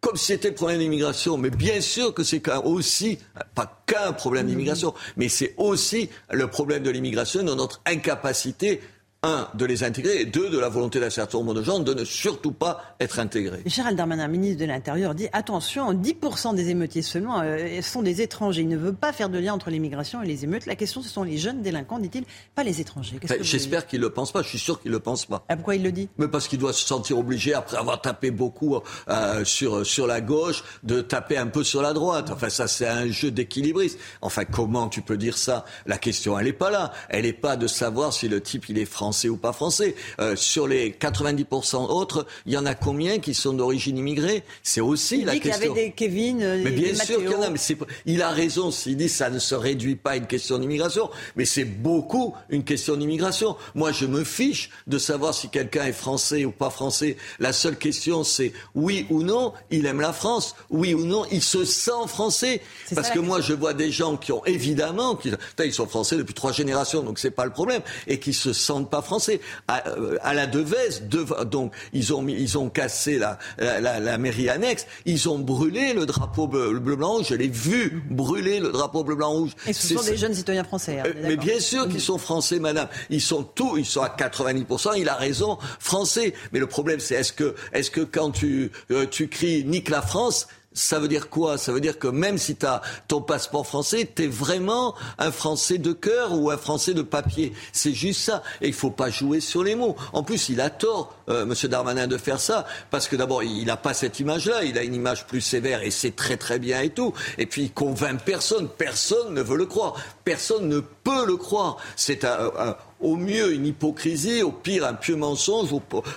[0.00, 1.36] comme si c'était le problème d'immigration.
[1.36, 3.18] Mais bien sûr que c'est qu'un- aussi,
[3.56, 8.80] pas qu'un problème d'immigration, mais c'est aussi le problème de l'immigration, de notre incapacité
[9.26, 11.92] un, de les intégrer, et deux, de la volonté d'un certain nombre de gens de
[11.92, 13.60] ne surtout pas être intégrés.
[13.66, 18.62] Gérald Darmanin, ministre de l'Intérieur, dit attention, 10% des émeutiers seulement euh, sont des étrangers.
[18.62, 20.66] Il ne veut pas faire de lien entre l'immigration et les émeutes.
[20.66, 22.24] La question, ce sont les jeunes délinquants, dit-il,
[22.54, 23.18] pas les étrangers.
[23.28, 24.42] Ben, j'espère qu'il ne le pense pas.
[24.42, 25.44] Je suis sûr qu'il ne le pense pas.
[25.48, 28.30] Ah, pourquoi il le dit Mais parce qu'il doit se sentir obligé, après avoir tapé
[28.30, 28.76] beaucoup
[29.08, 32.30] euh, sur, sur la gauche, de taper un peu sur la droite.
[32.30, 33.98] Enfin, ça, c'est un jeu d'équilibriste.
[34.22, 35.64] Enfin, comment tu peux dire ça?
[35.86, 36.92] La question, elle n'est pas là.
[37.08, 39.94] Elle n'est pas de savoir si le type, il est français ou pas français.
[40.20, 44.42] Euh, sur les 90% autres, il y en a combien qui sont d'origine immigrée?
[44.62, 45.62] C'est aussi il la dit question.
[45.62, 47.50] Il y avait des Kevin, euh, mais bien des sûr qu'il y en a.
[47.50, 47.58] Mais
[48.04, 51.10] il a raison s'il dit que ça ne se réduit pas à une question d'immigration.
[51.36, 53.56] Mais c'est beaucoup une question d'immigration.
[53.74, 57.16] Moi, je me fiche de savoir si quelqu'un est français ou pas français.
[57.38, 60.54] La seule question, c'est oui ou non, il aime la France.
[60.70, 62.60] Oui ou non, il se sent français.
[62.94, 65.30] Parce ça, que moi, je vois des gens qui ont évidemment, qui,
[65.64, 68.90] ils sont français depuis trois générations, donc c'est pas le problème, et qui se sentent
[68.90, 69.40] pas français.
[69.68, 74.00] À, euh, à la Devèze, de- donc ils ont ils ont cassé la, la, la-
[74.00, 77.26] la mairie annexe, ils ont brûlé le drapeau bleu, le bleu blanc rouge.
[77.30, 79.50] Je l'ai vu brûler le drapeau bleu blanc rouge.
[79.66, 81.00] Et ce sont des jeunes citoyens français.
[81.00, 82.88] hein, Euh, est mais bien sûr qu'ils sont français, madame.
[83.10, 86.34] Ils sont tous, ils sont à 90%, il a raison, français.
[86.52, 90.02] Mais le problème, c'est est-ce que, est-ce que quand tu, euh, tu cries nique la
[90.02, 91.58] France, ça veut dire quoi?
[91.58, 95.32] Ça veut dire que même si tu as ton passeport français, tu es vraiment un
[95.32, 97.52] Français de cœur ou un Français de papier.
[97.72, 98.42] C'est juste ça.
[98.60, 99.96] Et il faut pas jouer sur les mots.
[100.12, 102.66] En plus, il a tort, euh, Monsieur Darmanin, de faire ça.
[102.90, 104.64] Parce que d'abord, il n'a pas cette image-là.
[104.64, 107.12] Il a une image plus sévère et c'est très très bien et tout.
[107.38, 108.68] Et puis, il convainc personne.
[108.68, 109.94] Personne ne veut le croire.
[110.24, 111.78] Personne ne peut le croire.
[111.96, 115.68] C'est un- un- au mieux une hypocrisie, au pire un pieux mensonge,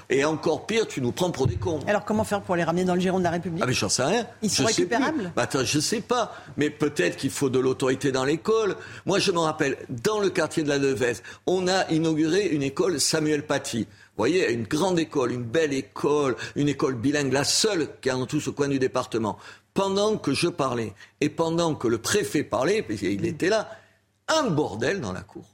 [0.09, 1.79] et encore pire, tu nous prends pour des cons.
[1.87, 3.61] Alors comment faire pour les ramener dans le giron de la République?
[3.63, 4.25] Ah mais j'en sais rien.
[4.41, 4.95] Ils sont Je sais plus.
[4.95, 5.31] récupérables?
[5.35, 6.33] Bah, attends, je sais pas.
[6.57, 8.75] Mais peut-être qu'il faut de l'autorité dans l'école.
[9.05, 12.99] Moi, je me rappelle, dans le quartier de la Devèze, on a inauguré une école
[12.99, 13.79] Samuel Paty.
[13.79, 18.13] Vous voyez, une grande école, une belle école, une école bilingue, la seule qui est
[18.13, 19.37] en tout ce coin du département.
[19.73, 23.69] Pendant que je parlais et pendant que le préfet parlait, parce qu'il était là,
[24.27, 25.45] un bordel dans la cour.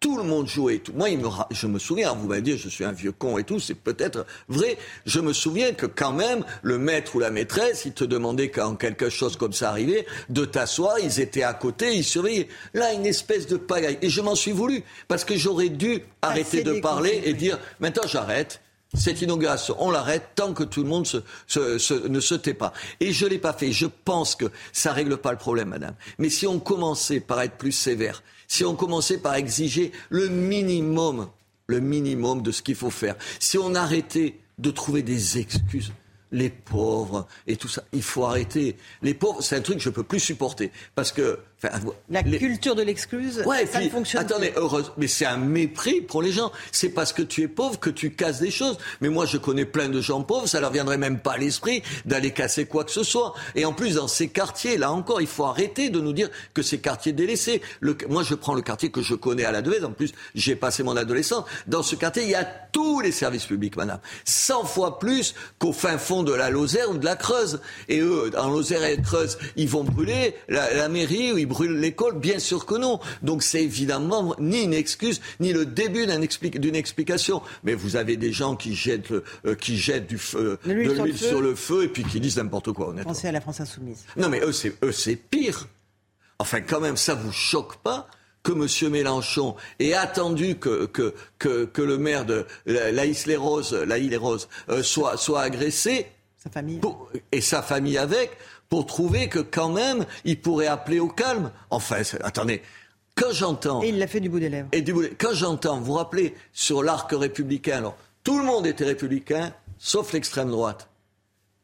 [0.00, 0.76] Tout le monde jouait.
[0.76, 0.92] et Tout.
[0.94, 3.36] Moi, il me ra- je me souviens, vous m'allez dire, je suis un vieux con
[3.36, 4.78] et tout, c'est peut-être vrai.
[5.06, 8.76] Je me souviens que quand même, le maître ou la maîtresse, ils te demandaient quand
[8.76, 12.48] quelque chose comme ça arrivait, de t'asseoir, ils étaient à côté, ils surveillaient.
[12.74, 13.98] Là, une espèce de pagaille.
[14.00, 18.06] Et je m'en suis voulu, parce que j'aurais dû arrêter de parler et dire, maintenant
[18.06, 18.60] j'arrête.
[18.94, 22.54] Cette inauguration, on l'arrête tant que tout le monde se, se- se- ne se tait
[22.54, 22.72] pas.
[23.00, 23.70] Et je l'ai pas fait.
[23.70, 25.94] Je pense que ça règle pas le problème, madame.
[26.16, 31.28] Mais si on commençait par être plus sévère, si on commençait par exiger le minimum,
[31.66, 35.92] le minimum de ce qu'il faut faire, si on arrêtait de trouver des excuses,
[36.32, 38.76] les pauvres et tout ça, il faut arrêter.
[39.02, 41.78] Les pauvres, c'est un truc que je peux plus supporter parce que enfin,
[42.08, 44.60] La les- culture de l'excuse, Ouais, ça puis, ne fonctionne attendez, plus.
[44.60, 46.52] heureuse, mais c'est un mépris pour les gens.
[46.72, 48.78] C'est parce que tu es pauvre que tu casses des choses.
[49.00, 51.82] Mais moi, je connais plein de gens pauvres, ça leur viendrait même pas à l'esprit
[52.04, 53.34] d'aller casser quoi que ce soit.
[53.54, 56.62] Et en plus, dans ces quartiers, là encore, il faut arrêter de nous dire que
[56.62, 57.60] ces quartiers délaissés.
[57.80, 59.84] Le, moi, je prends le quartier que je connais à la Devèze.
[59.84, 61.44] En plus, j'ai passé mon adolescence.
[61.66, 63.98] Dans ce quartier, il y a tous les services publics, madame.
[64.24, 67.60] 100 fois plus qu'au fin fond de la Lozère ou de la Creuse.
[67.88, 71.78] Et eux, en Lozère et Creuse, ils vont brûler la, la mairie ou ils brûlent
[71.80, 72.18] l'école.
[72.18, 73.00] Bien sûr que non.
[73.22, 77.42] Donc c'est évidemment ni une excuse, ni le début expli- d'une explication.
[77.64, 80.94] Mais vous avez des gens qui jettent, le- euh, qui jettent du feu, De l'huile
[80.94, 81.28] sur le feu.
[81.28, 83.12] sur le feu et puis qui disent n'importe quoi, honnêtement.
[83.12, 84.04] Pensez à la France insoumise.
[84.16, 85.66] Non, mais eux, c'est, eux, c'est pire.
[86.38, 88.08] Enfin, quand même, ça vous choque pas
[88.44, 88.90] que M.
[88.92, 95.16] Mélenchon ait attendu que, que, que, que le maire de la- Laïs-les-Roses, Laïs-les-Roses, euh, soit,
[95.16, 96.06] soit agressé
[96.42, 96.78] Sa famille.
[96.78, 98.30] pour- et sa famille avec,
[98.68, 101.50] pour trouver que quand même, il pourrait appeler au calme.
[101.70, 102.62] Enfin, attendez,
[103.14, 103.82] quand j'entends...
[103.82, 104.68] Et il l'a fait du bout des lèvres.
[104.72, 108.44] Et du bout des- quand j'entends, vous vous rappelez, sur l'arc républicain, alors, tout le
[108.44, 110.88] monde était républicain, sauf l'extrême droite.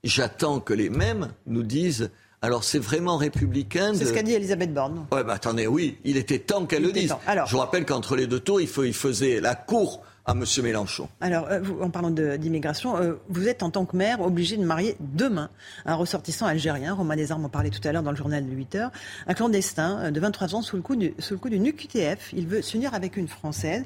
[0.02, 2.10] J'attends que les mêmes nous disent,
[2.45, 4.09] alors c'est vraiment républicain C'est de...
[4.09, 5.07] ce qu'a dit Elisabeth Borne.
[5.12, 7.15] Ouais, bah attendez, oui, il était temps qu'elle le dise.
[7.27, 10.33] Alors- Je vous rappelle qu'entre les deux tours, il, faut- il faisait la cour à
[10.33, 10.43] M.
[10.62, 11.09] Mélenchon.
[11.21, 14.65] Alors, euh, vous- en parlant d'immigration, euh, vous êtes en tant que maire obligé de
[14.65, 15.51] marier demain
[15.85, 16.95] un ressortissant algérien.
[16.95, 18.91] Romain Desarmes en parlait tout à l'heure dans le journal de 8 heures.
[19.27, 22.33] Un clandestin euh, de 23 ans sous le coup du, sous le coup d'une UQTF.
[22.35, 23.85] Il veut s'unir avec une Française.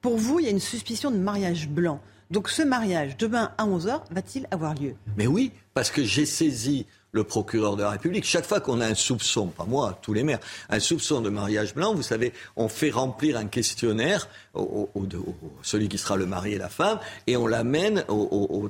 [0.00, 2.00] Pour vous, il y a une suspicion de mariage blanc.
[2.30, 4.94] Donc ce mariage, demain à 11h, va-t-il avoir lieu?
[5.16, 8.24] Mais oui, parce que j'ai saisi le procureur de la République.
[8.24, 10.38] Chaque fois qu'on a un soupçon, pas moi, tous les maires,
[10.68, 15.04] un soupçon de mariage blanc, vous savez, on fait remplir un questionnaire au, au- au-
[15.04, 18.68] au- celui qui sera le mari et la femme, et on l'amène au,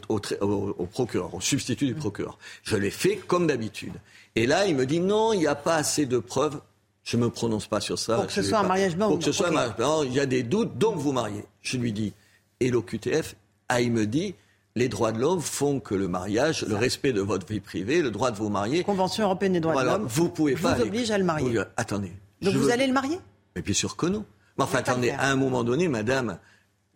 [0.93, 2.39] procureur, au substitut du procureur.
[2.63, 3.95] Je l'ai fait comme d'habitude.
[4.37, 6.61] Et là, il me dit non, il n'y a pas assez de preuves.
[7.03, 8.17] Je ne me prononce pas sur ça.
[8.17, 9.77] Pour que ce soit un pas- mariage blanc Pour ou que ce soit un mariage
[9.77, 11.45] blanc, il y a des doutes, donc vous mariez.
[11.63, 12.13] Je lui dis,
[12.61, 13.35] et l'OQTF,
[13.69, 14.35] ah, il me dit,
[14.77, 18.11] les droits de l'homme font que le mariage, le respect de votre vie privée, le
[18.11, 18.85] droit de vous marier.
[18.85, 20.09] Convention européenne des droits Voilà, de l'homme.
[20.09, 20.75] vous pouvez pas.
[20.75, 21.59] Vous oblige à le marier.
[21.59, 22.13] vous- attendez.
[22.43, 23.19] Donc vous veux- allez le marier?
[23.57, 24.25] Mais bien sûr que non.
[24.57, 26.39] Mais enfin, attendez, à un moment donné, madame,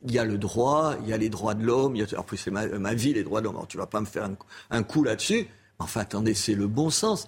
[0.06, 2.36] il y a le droit, il y a les droits de l'homme, a- en plus
[2.36, 3.56] c'est ma, ma vie, les droits de l'homme.
[3.56, 4.36] Alors tu vas pas me faire un,
[4.70, 5.48] un coup là-dessus.
[5.78, 7.26] Enfin, attendez, c'est le bon sens.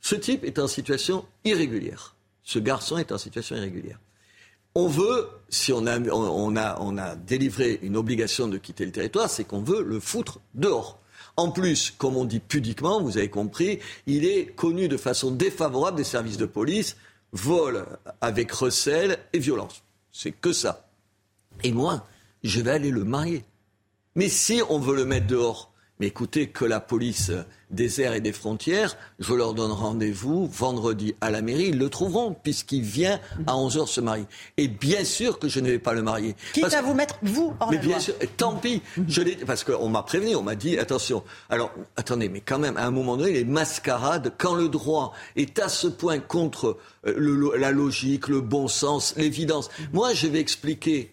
[0.00, 2.16] Ce type est en situation irrégulière.
[2.42, 3.98] Ce garçon est en situation irrégulière.
[4.74, 9.82] On veut, si on a, délivré une obligation de quitter le territoire, c'est qu'on veut
[9.82, 10.98] le foutre dehors.
[11.36, 15.96] En plus, comme on dit pudiquement, vous avez compris, il est connu de façon défavorable
[15.96, 16.96] des services de police,
[17.32, 17.86] vol
[18.20, 19.82] avec recel et violence.
[20.10, 20.88] C'est que ça.
[21.64, 22.06] Et moi,
[22.42, 23.44] je vais aller le marier.
[24.14, 25.71] Mais si on veut le mettre dehors,
[26.02, 27.30] mais écoutez, que la police
[27.70, 31.88] des airs et des frontières, je leur donne rendez-vous vendredi à la mairie, ils le
[31.88, 34.24] trouveront, puisqu'il vient à 11h se marier.
[34.56, 36.34] Et bien sûr que je ne vais pas le marier.
[36.54, 38.00] Quitte Parce- à vous mettre, vous, hors mais la bien loi.
[38.00, 38.82] sûr, tant pis.
[39.06, 41.22] Je parce qu'on m'a prévenu, on m'a dit, attention.
[41.48, 45.60] Alors, attendez, mais quand même, à un moment donné, les mascarades, quand le droit est
[45.60, 49.70] à ce point contre euh, le- la logique, le bon sens, l'évidence.
[49.92, 51.12] Moi, je vais expliquer.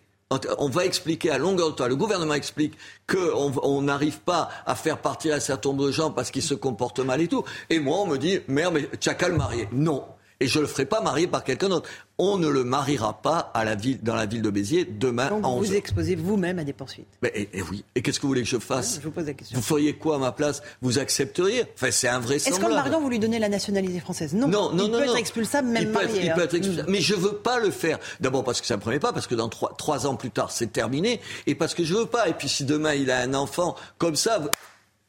[0.60, 2.76] On va expliquer à longueur de temps, le gouvernement explique
[3.08, 6.54] qu'on on n'arrive pas à faire partir un certain nombre de gens parce qu'ils se
[6.54, 7.44] comportent mal et tout.
[7.72, 8.82] Et moi, on me dit, merde, mais
[9.28, 9.68] le marier.
[9.72, 10.06] Non.
[10.42, 11.90] Et je le ferai pas marier par quelqu'un d'autre.
[12.18, 15.44] On ne le mariera pas à la ville, dans la ville de Béziers demain Donc
[15.44, 17.08] à vous 11 vous exposez vous-même à des poursuites.
[17.22, 17.84] mais, et, et oui.
[17.96, 19.58] Et qu'est-ce que vous voulez que je fasse Je vous pose la question.
[19.58, 22.56] Vous feriez quoi à ma place Vous accepteriez Enfin, c'est invraisemblable.
[22.56, 24.48] Est-ce qu'en le mariant, vous lui donnez la nationalité française Non.
[24.48, 25.12] Non, non, il non, peut non.
[25.14, 26.10] être expulsable même il peut marié.
[26.18, 26.34] Être, il hein.
[26.36, 26.90] peut être expulsable.
[26.92, 28.00] Mais je veux pas le faire.
[28.22, 30.52] D'abord parce que ça me prenait pas, parce que dans trois, trois ans plus tard,
[30.52, 32.30] c'est terminé, et parce que je veux pas.
[32.30, 34.42] Et puis si demain il a un enfant comme ça,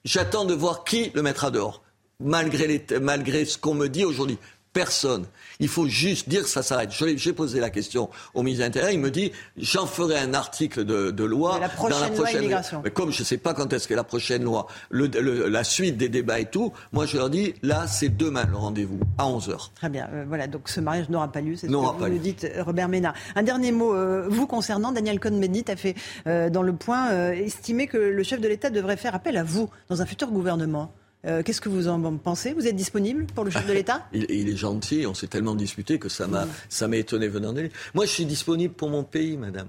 [0.05, 1.83] j'attends de voir qui le mettra dehors.
[2.23, 4.39] Malgré, les, malgré ce qu'on me dit aujourd'hui.
[4.73, 5.27] Personne.
[5.59, 6.91] Il faut juste dire que ça s'arrête.
[6.93, 8.93] J'ai posé la question au ministre de l'Intérieur.
[8.93, 12.17] Il me dit j'en ferai un article de, de loi la prochaine dans la loi
[12.17, 12.81] prochaine immigration.
[12.85, 15.65] Mais comme je ne sais pas quand est-ce qu'est la prochaine loi, le- le- la
[15.65, 19.25] suite des débats et tout, moi je leur dis là c'est demain le rendez-vous à
[19.25, 19.71] 11h.
[19.75, 20.09] Très bien.
[20.13, 22.63] euh, voilà, donc ce mariage n'aura pas lieu, c'est ce que vous nous dites, euh,
[22.63, 23.15] Robert Ménard.
[23.35, 25.95] Un dernier mot, euh, vous concernant, Daniel Cohn-Bendit a fait
[26.29, 29.69] euh, dans le point estimer que le chef de l'État devrait faire appel à vous
[29.89, 30.93] dans un futur gouvernement.
[31.27, 32.53] Euh, Qu'est-ce que vous en pensez?
[32.53, 34.07] Vous êtes disponible pour le chef de l'État?
[34.13, 36.47] Il, il est gentil, on s'est tellement disputé que ça m'a
[36.89, 37.71] m'a étonné venant de lui.
[37.95, 39.69] Moi je suis disponible pour mon pays, madame.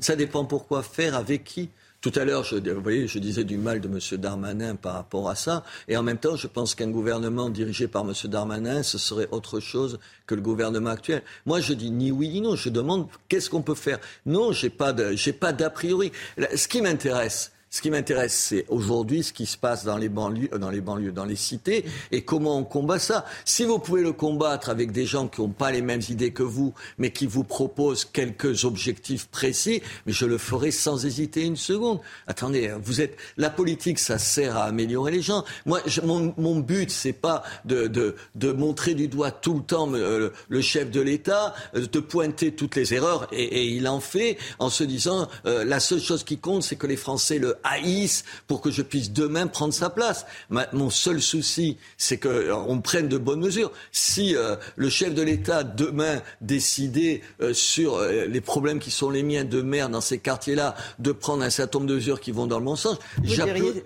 [0.00, 1.70] Ça dépend pourquoi faire, avec qui.
[2.02, 4.20] Tout à l'heure, je, vous voyez, je disais du mal de M.
[4.20, 5.62] Darmanin par rapport à ça.
[5.86, 8.12] Et en même temps, je pense qu'un gouvernement dirigé par M.
[8.24, 11.22] Darmanin, ce serait autre chose que le gouvernement actuel.
[11.46, 12.56] Moi, je dis ni oui ni non.
[12.56, 14.00] Je demande qu'est-ce qu'on peut faire?
[14.26, 16.10] Non, j'ai pas j'ai pas d'a priori.
[16.56, 20.50] Ce qui m'intéresse, ce qui m'intéresse, c'est aujourd'hui ce qui se passe dans les banlieues,
[20.52, 23.24] euh, dans les banlieues, dans les cités, et comment on combat ça.
[23.46, 26.42] Si vous pouvez le combattre avec des gens qui n'ont pas les mêmes idées que
[26.42, 31.56] vous, mais qui vous proposent quelques objectifs précis, mais je le ferai sans hésiter une
[31.56, 32.00] seconde.
[32.26, 35.42] Attendez, hein, vous êtes la politique, ça sert à améliorer les gens.
[35.64, 39.62] Moi, je- mon, mon but, c'est pas de, de, de montrer du doigt tout le
[39.62, 43.88] temps euh, le, chef de l'État, euh, de pointer toutes les erreurs, et, et il
[43.88, 47.38] en fait en se disant euh, la seule chose qui compte, c'est que les Français
[47.38, 50.26] le haïssent pour que je puisse demain prendre sa place.
[50.50, 53.72] Ma- mon seul souci, c'est que euh, on prenne de bonnes mesures.
[53.92, 59.10] Si euh, le chef de l'État demain décidait euh, sur euh, les problèmes qui sont
[59.10, 62.32] les miens de maire dans ces quartiers-là, de prendre un certain nombre de mesures qui
[62.32, 62.98] vont dans le bon sens,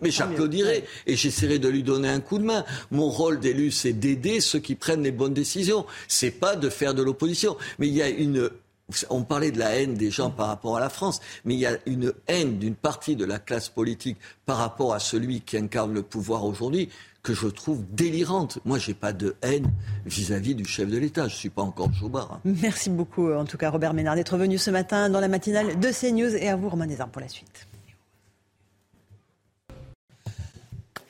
[0.03, 2.65] mais j'applaudirais et j'essaierai de lui donner un coup de main.
[2.91, 5.87] Mon rôle d'élu, c'est d'aider ceux qui prennent les bonnes décisions.
[6.09, 7.57] C'est pas de faire de l'opposition.
[7.79, 8.51] Mais il y a une
[9.11, 11.67] on parlait de la haine des gens par rapport à la France, mais il y
[11.67, 15.93] a une haine d'une partie de la classe politique par rapport à celui qui incarne
[15.93, 16.89] le pouvoir aujourd'hui
[17.23, 18.61] que je trouve délirante.
[18.65, 19.69] Moi, j'ai pas de haine
[20.05, 21.27] vis-à-vis du chef de l'État.
[21.27, 22.35] Je suis pas encore Jobard.
[22.35, 22.41] hein.
[22.45, 25.89] Merci beaucoup, en tout cas, Robert Ménard, d'être venu ce matin dans la matinale de
[25.89, 26.37] CNews.
[26.37, 27.67] Et à vous, Romain Desarmes, pour la suite.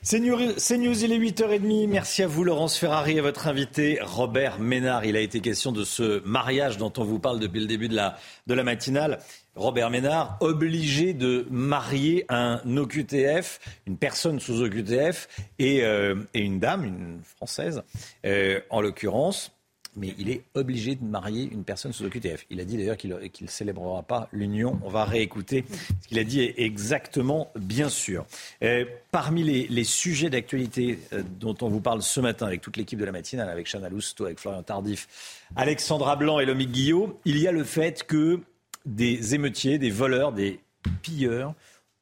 [0.09, 1.89] C'est News, il est 8h30.
[1.89, 5.05] Merci à vous, Laurence Ferrari, et votre invité, Robert Ménard.
[5.05, 7.97] Il a été question de ce mariage dont on vous parle depuis le début de
[7.97, 9.19] la, matinale.
[9.57, 13.59] Robert Ménard, obligé de marier un OQTF,
[13.89, 15.27] une personne sous OQTF,
[15.59, 17.83] et, euh, et une dame, une Française,
[18.25, 19.56] euh, en l'occurrence.
[19.97, 22.47] Mais il est obligé de marier une personne sous OQTF.
[22.51, 24.79] Il a dit d'ailleurs qu'il ne célébrera pas l'union.
[24.85, 25.65] On va réécouter
[26.03, 28.27] ce qu'il a dit exactement, bien sûr.
[28.63, 32.99] Euh, parmi les, sujets d'actualité euh, dont on vous parle ce matin avec toute l'équipe
[32.99, 35.09] de la matinale, avec Chana Lousteau, avec Florian Tardif,
[35.57, 38.41] Alexandra Blanc et Lomique Guillot, il y a le fait que
[38.85, 40.61] des émeutiers, des voleurs, des
[41.03, 41.55] pilleurs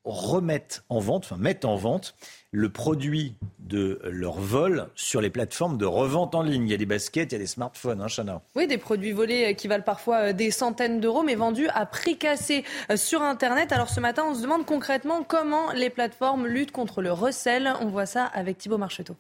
[0.05, 2.15] remettent en vente, enfin mettent en vente
[2.55, 6.69] le produit de leur vol sur les plateformes de revente en ligne.
[6.69, 9.11] Il y a des baskets, il y a des smartphones, hein, Chana Oui, des produits
[9.11, 12.63] volés euh, qui valent parfois euh, des centaines d'euros, mais vendus à prix cassé
[12.93, 13.73] euh, sur Internet.
[13.73, 17.75] Alors ce matin, on se demande concrètement comment les plateformes luttent contre le recel.
[17.81, 19.17] On voit ça avec Thibault Marcheteau.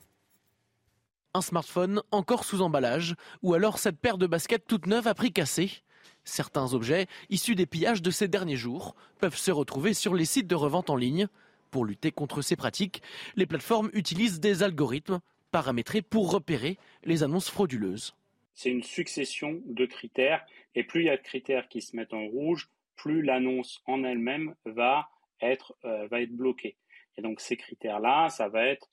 [1.34, 5.32] Un smartphone encore sous emballage, ou alors cette paire de baskets toute neuve à prix
[5.32, 5.82] cassé.
[6.22, 10.46] Certains objets, issus des pillages de ces derniers jours, peuvent se retrouver sur les sites
[10.46, 11.26] de revente en ligne.
[11.74, 13.02] Pour lutter contre ces pratiques,
[13.34, 15.18] les plateformes utilisent des algorithmes
[15.50, 18.14] paramétrés pour repérer les annonces frauduleuses.
[18.54, 20.46] C'est une succession de critères,
[20.76, 24.04] et plus il y a de critères qui se mettent en rouge, plus l'annonce en
[24.04, 25.08] elle-même va
[25.40, 26.76] être, euh, va être bloquée.
[27.18, 28.88] Et donc ces critères-là, ça va être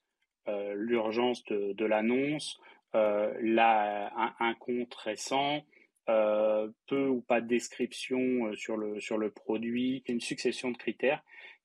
[0.48, 2.60] euh, l'urgence de, l'annonce,
[2.96, 5.64] euh, un, compte récent,
[6.08, 11.22] peu ou pas de description sur le, sur le produit, une succession de critères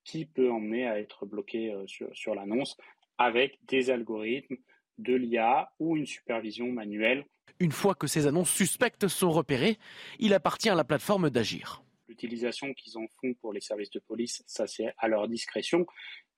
[0.07, 2.79] qui peut emmener à être bloqué euh, sur, sur l'annonce
[3.19, 4.57] avec des algorithmes,
[4.99, 7.27] de l'IA ou une supervision manuelle.
[7.61, 9.79] Une fois que ces annonces suspectes sont repérées,
[10.19, 11.83] il appartient à la plateforme d'agir.
[12.09, 15.87] L'utilisation qu'ils en font pour les services de police, ça c'est à leur discrétion,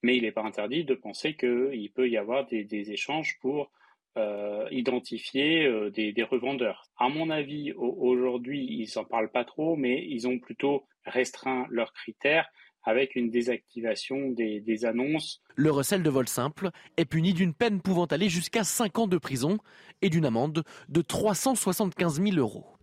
[0.03, 3.70] mais il n'est pas interdit de penser qu'il peut y avoir des, des échanges pour
[4.19, 6.90] euh, identifier euh, des, revendeurs.
[6.97, 11.93] À mon avis, aujourd'hui, ils n'en parlent pas trop, mais ils ont plutôt restreint leurs
[11.93, 12.49] critères
[12.89, 15.43] avec une désactivation des, annonces.
[15.56, 19.19] Le recel de vol simple est puni d'une peine pouvant aller jusqu'à 5 ans de
[19.19, 19.59] prison
[20.01, 22.78] et d'une amende de 375 000 euros.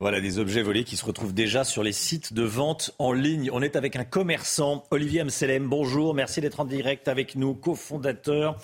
[0.00, 3.50] Voilà des objets volés qui se retrouvent déjà sur les sites de vente en ligne.
[3.52, 5.66] On est avec un commerçant, Olivier Amselem.
[5.68, 8.56] Bonjour, merci d'être en direct avec nous, cofondateur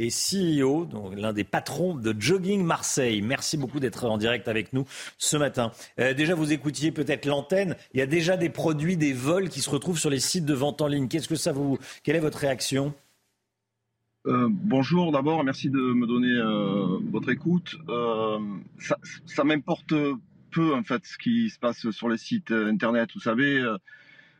[0.00, 3.22] et CEO, l'un des patrons de Jogging Marseille.
[3.22, 4.84] Merci beaucoup d'être en direct avec nous
[5.16, 5.70] ce matin.
[6.00, 7.76] Euh, déjà, vous écoutiez peut-être l'antenne.
[7.94, 10.54] Il y a déjà des produits, des vols qui se retrouvent sur les sites de
[10.54, 11.06] vente en ligne.
[11.06, 12.92] Qu'est-ce que ça vous Quelle est votre réaction?
[14.26, 17.76] Euh, bonjour d'abord, merci de me donner euh, votre écoute.
[19.26, 19.94] ça m'importe
[20.50, 23.10] peu en fait ce qui se passe sur les sites internet.
[23.14, 23.78] Vous savez, euh,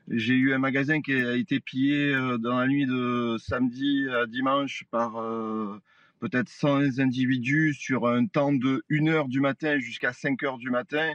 [0.09, 4.27] j'ai eu un magasin qui a été pillé euh, dans la nuit de samedi à
[4.27, 5.81] dimanche par euh,
[6.19, 11.15] peut-être 100 individus sur un temps de 1h du matin jusqu'à 5h du matin.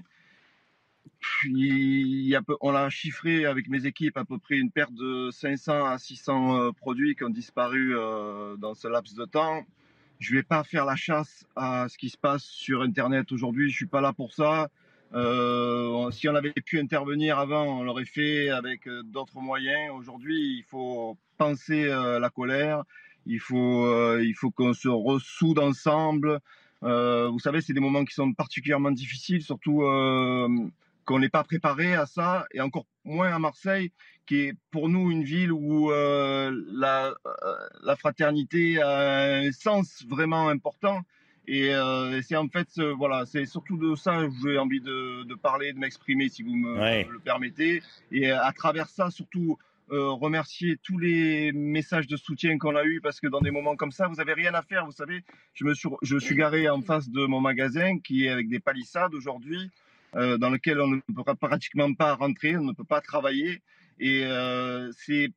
[1.19, 5.97] Puis, on l'a chiffré avec mes équipes à peu près une perte de 500 à
[5.97, 7.95] 600 produits qui ont disparu
[8.59, 9.65] dans ce laps de temps.
[10.19, 13.69] Je ne vais pas faire la chasse à ce qui se passe sur Internet aujourd'hui.
[13.69, 14.69] Je suis pas là pour ça.
[15.15, 19.93] Euh, si on avait pu intervenir avant, on l'aurait fait avec euh, d'autres moyens.
[19.93, 22.83] Aujourd'hui, il faut penser euh, la colère.
[23.25, 26.39] Il faut, qu'on se ressoude ensemble.
[26.81, 29.79] vous savez, c'est des moments qui sont particulièrement difficiles, surtout
[31.05, 33.91] qu'on n'est pas préparé à ça, et encore moins à Marseille,
[34.27, 37.15] qui est pour nous une ville où la
[37.97, 41.01] fraternité a un sens vraiment important.
[41.47, 45.35] Et euh, c'est en fait, voilà, c'est surtout de ça que j'ai envie de, de,
[45.35, 47.83] parler, de m'exprimer, si vous me le permettez.
[48.11, 49.57] Et à travers ça, surtout
[49.91, 53.75] euh, remercier tous les messages de soutien qu'on a eu parce que dans des moments
[53.75, 54.83] comme ça, vous avez rien à faire.
[54.83, 55.23] Vous savez,
[55.53, 58.59] je me suis, je suis garé en face de mon magasin qui est avec des
[58.59, 59.69] palissades aujourd'hui,
[60.15, 63.61] euh, dans lequel on ne peut pratiquement pas rentrer, on ne peut pas travailler.
[63.99, 65.29] Et euh, c'est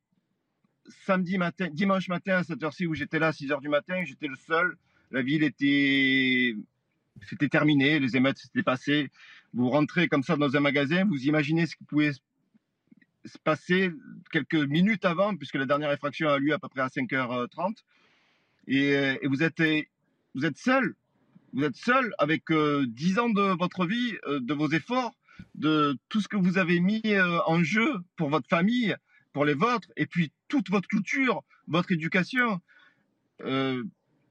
[1.05, 4.03] samedi matin, dimanche matin à cette heure-ci où j'étais là à 6 heures du matin,
[4.03, 4.75] j'étais le seul
[5.11, 6.55] la ville était,
[7.27, 9.09] c'était terminé, les émeutes s'étaient passées.
[9.53, 12.11] Vous rentrez comme ça dans un magasin, vous imaginez ce qui pouvait
[13.25, 13.91] se passer
[14.31, 17.77] quelques minutes avant, puisque la dernière effraction a lieu à peu près à 5h30.
[18.67, 18.91] Et,
[19.21, 19.61] et vous êtes,
[20.35, 20.95] vous êtes seul.
[21.53, 25.15] Vous êtes seul avec euh, 10 ans de votre vie, euh, de vos efforts,
[25.55, 28.95] de tout ce que vous avez mis euh, en jeu pour votre famille,
[29.33, 32.61] pour les vôtres, et puis toute votre culture, votre éducation.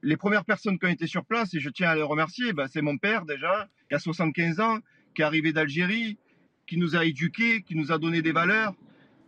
[0.03, 2.69] Les premières personnes qui ont été sur place, et je tiens à les remercier, ben,
[2.69, 4.79] c'est mon père déjà, qui a 75 ans,
[5.15, 6.19] qui est arrivé d'Algérie,
[6.67, 8.75] qui nous a éduqués, qui nous a donné des valeurs,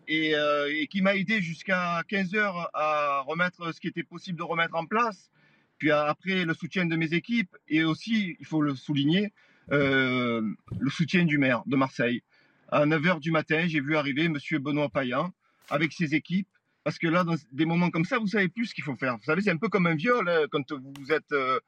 [0.07, 4.43] et, euh, qui m'a aidé jusqu'à 15 heures à remettre ce qui était possible de
[4.43, 5.31] remettre en place.
[5.79, 9.33] Puis après, le soutien de mes équipes, et aussi, il faut le souligner,
[9.73, 10.43] euh,
[10.79, 12.23] le soutien du maire de Marseille.
[12.69, 15.33] À 9 heures du matin, j'ai vu arriver Monsieur Benoît Payan
[15.69, 16.49] avec ses équipes
[16.85, 19.17] parce que là, dans des moments comme ça, vous savez plus ce qu'il faut faire.
[19.17, 21.59] Vous savez, c'est un peu comme un viol hein, quand vous êtes euh,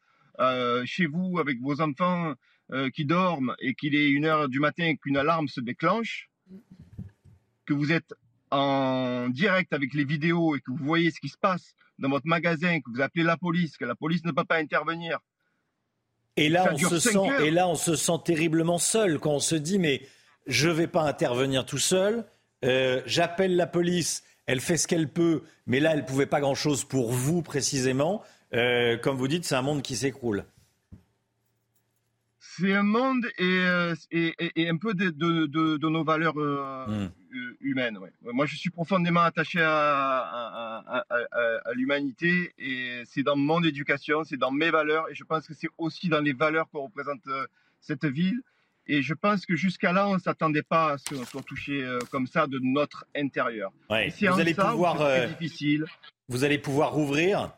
[0.41, 2.35] euh, chez vous avec vos enfants
[2.73, 6.31] euh, qui dorment et qu'il est une heure du matin et qu'une alarme se déclenche,
[7.67, 8.15] que vous êtes
[8.51, 12.27] en direct avec les vidéos et que vous voyez ce qui se passe dans votre
[12.27, 15.19] magasin, que vous appelez la police, que la police ne peut pas intervenir.
[16.37, 19.55] Et là, on se sent, et là, on se sent terriblement seul quand on se
[19.55, 20.03] dit mais
[20.47, 22.25] je ne vais pas intervenir tout seul
[22.65, 24.23] euh, j'appelle la police,
[24.53, 28.23] elle fait ce qu'elle peut, mais là, elle ne pouvait pas grand-chose pour vous précisément.
[28.53, 30.45] Euh, comme vous dites, c'est un monde qui s'écroule.
[32.39, 36.39] C'est un monde et, euh, et, et, un peu de, de, de, de nos valeurs
[36.39, 37.09] euh, Hmm.
[37.31, 37.97] hu- humaines.
[37.99, 38.13] ouais.
[38.33, 43.63] Moi, je suis profondément attaché à, à, à, à- à l'humanité et c'est dans mon
[43.63, 46.77] éducation, c'est dans mes valeurs et je pense que c'est aussi dans les valeurs que
[46.77, 47.23] représente
[47.81, 48.43] cette ville.
[48.89, 51.83] Et je pense que jusqu'à là, on ne s'attendait pas à ce qu'on soit touché
[51.85, 53.71] euh, comme ça de notre intérieur.
[53.89, 54.09] Ouais.
[54.09, 55.85] Et Vous allez ça pouvoir, euh, difficile.
[56.29, 57.53] Vous allez pouvoir rouvrir.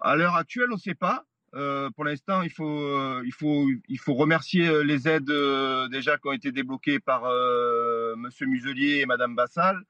[0.00, 1.24] À l'heure actuelle, on ne sait pas.
[1.54, 5.32] Euh, pour l'instant, il faut, euh, il, faut, il faut remercier les aides
[5.90, 7.22] déjà qui ont été débloquées par
[8.16, 9.80] Monsieur Muselier et Madame Bassal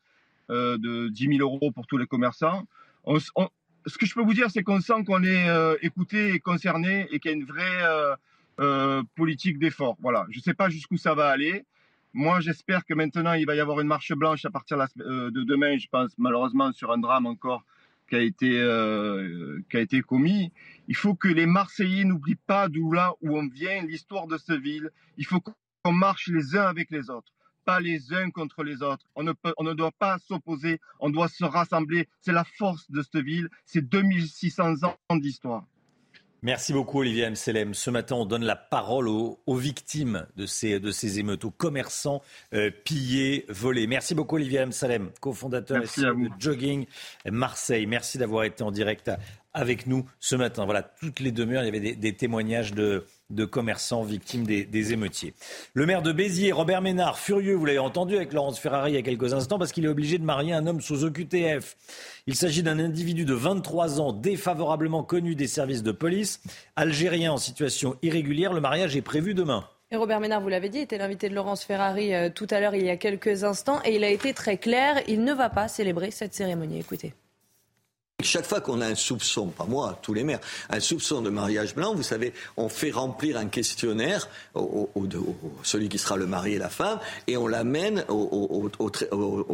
[0.49, 2.63] de 10 000 euros pour tous les commerçants.
[3.03, 3.49] On s- on-
[3.87, 5.49] ce que je peux vous dire, c'est qu'on sent qu'on est
[5.83, 7.83] écouté et concerné et qu'il y a une vraie
[8.61, 9.97] euh, politique d'effort.
[10.01, 10.27] Voilà.
[10.31, 11.65] Je ne sais pas jusqu'où ça va aller.
[12.15, 15.31] Moi, j'espère que maintenant, il va y avoir une marche blanche à partir de euh,
[15.31, 17.65] de demain, je pense, malheureusement, sur un drame encore
[18.09, 20.53] qui a été, euh, qui a été commis.
[20.89, 24.61] Il faut que les Marseillais n'oublient pas d'où là où on vient, l'histoire de cette
[24.61, 24.91] ville.
[25.19, 27.33] Il faut qu'on marche les uns avec les autres,
[27.65, 29.05] pas les uns contre les autres.
[29.15, 32.09] On ne, on ne doit pas s'opposer, on doit se rassembler.
[32.21, 35.67] C'est la force de cette ville, c'est 2600 ans d'histoire.
[36.47, 37.75] Merci beaucoup Olivier Mselem.
[37.75, 41.51] Ce matin, on donne la parole aux, aux victimes de ces, de ces émeutes, aux
[41.51, 42.23] commerçants
[42.55, 43.89] euh, pillés, volés.
[43.89, 46.29] Merci beaucoup Olivier Mselem, cofondateur et vous.
[46.29, 46.87] de Jogging
[47.29, 47.87] Marseille.
[47.87, 49.11] Merci d'avoir été en direct
[49.55, 50.67] avec nous ce matin.
[50.67, 54.93] Voilà, toutes les demi-heures, il y avait des, des témoignages de, de commerçants victimes des,
[54.93, 55.35] émeutiers.
[55.75, 58.99] Le maire de Béziers, Robert Ménard, furieux, vous l'avez entendu avec Laurence Ferrari il y
[58.99, 61.77] a quelques instants, parce qu'il est obligé de marier un homme sous OQTF.
[62.27, 66.41] Il s'agit d'un individu de 23 ans, défavorablement connu des services de police,
[66.77, 68.53] algérien en situation irrégulière.
[68.53, 69.65] Le mariage est prévu demain.
[69.91, 72.75] Et Robert Ménard, vous l'avez dit, était l'invité de Laurence Ferrari euh, tout à l'heure,
[72.75, 75.69] il y a quelques instants, et il a été très clair, il ne va pas
[75.69, 76.81] célébrer cette cérémonie.
[76.81, 77.15] Écoutez.
[78.23, 80.41] Chaque fois qu'on a un soupçon, pas moi, tous les maires,
[80.71, 85.05] un soupçon de mariage blanc, vous savez, on fait remplir un questionnaire au, au- au-
[85.05, 88.71] au- celui qui sera le mari et la femme, et on l'amène au,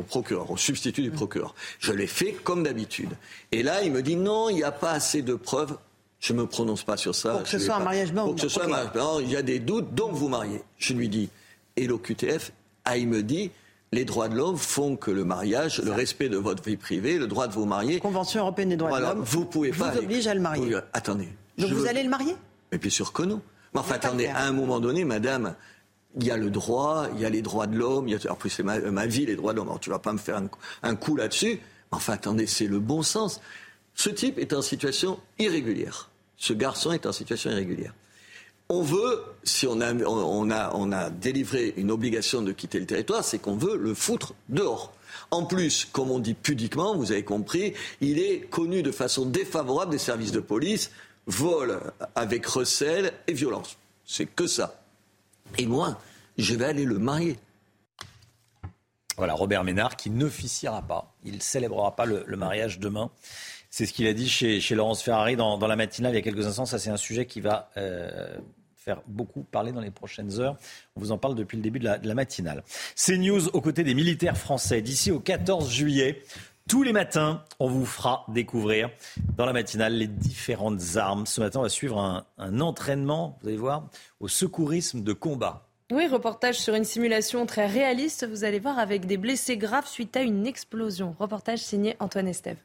[0.06, 1.56] procureur, au substitut du procureur.
[1.80, 3.10] Je l'ai fait comme d'habitude.
[3.50, 5.76] Et là, il me dit non, il n'y a pas assez de preuves.
[6.20, 7.32] Je me prononce pas sur ça.
[7.32, 9.18] Pour que ce soit un mariage blanc Pour ou- que ce soit un mariage blanc,
[9.18, 10.62] il y a des doutes, donc vous mariez.
[10.78, 11.30] Je lui dis,
[11.74, 12.52] et l'OQTF,
[12.84, 13.50] ah, il me dit,
[13.92, 17.26] les droits de l'homme font que le mariage, le respect de votre vie privée, le
[17.26, 18.00] droit de vous marier.
[18.00, 19.24] Convention européenne des droits Voilà, de l'homme.
[19.24, 19.96] vous pouvez vous pas.
[19.96, 20.76] oblige à le marier.
[20.92, 21.28] Attendez.
[21.58, 22.34] Donc vous veux- allez le marier?
[22.72, 23.40] Mais bien sûr que non.
[23.74, 25.54] Mais enfin, Vous attendez, à un moment donné, madame,
[26.18, 28.32] il y a le droit, il y a les droits de l'homme, il y a,
[28.32, 29.68] en plus c'est ma, ma vie, les droits de l'homme.
[29.68, 30.48] Alors tu vas pas me faire un,
[30.82, 31.54] un coup là-dessus.
[31.90, 33.40] Mais enfin, attendez, c'est le bon sens.
[33.94, 36.08] Ce type est en situation irrégulière.
[36.38, 37.94] Ce garçon est en situation irrégulière.
[38.74, 43.76] On veut, si on a, délivré une obligation de quitter le territoire, c'est qu'on veut
[43.76, 44.94] le foutre dehors.
[45.30, 49.90] En plus, comme on dit pudiquement, vous avez compris, il est connu de façon défavorable
[49.90, 50.90] des services de police,
[51.26, 51.82] vol
[52.14, 53.76] avec recel et violence.
[54.06, 54.82] C'est que ça.
[55.58, 56.00] Et moi,
[56.38, 57.36] je vais aller le marier.
[59.18, 61.14] Voilà, Robert Ménard qui n'officiera pas.
[61.26, 63.10] Il ne célébrera pas le, mariage demain.
[63.68, 66.22] C'est ce qu'il a dit chez, Laurence Ferrari dans, dans la matinale il y a
[66.22, 66.64] quelques instants.
[66.64, 68.34] Ça, c'est un sujet qui va euh,
[68.82, 70.56] faire beaucoup parler dans les prochaines heures.
[70.96, 72.64] On vous en parle depuis le début de la, de la matinale.
[72.94, 74.82] C'est News aux côtés des militaires français.
[74.82, 76.22] D'ici au 14 juillet,
[76.68, 78.90] tous les matins, on vous fera découvrir
[79.36, 81.26] dans la matinale les différentes armes.
[81.26, 83.88] Ce matin, on va suivre un, un entraînement, vous allez voir,
[84.20, 85.68] au secourisme de combat.
[85.92, 90.16] Oui, reportage sur une simulation très réaliste, vous allez voir, avec des blessés graves suite
[90.16, 91.14] à une explosion.
[91.18, 92.56] Reportage signé Antoine Estève.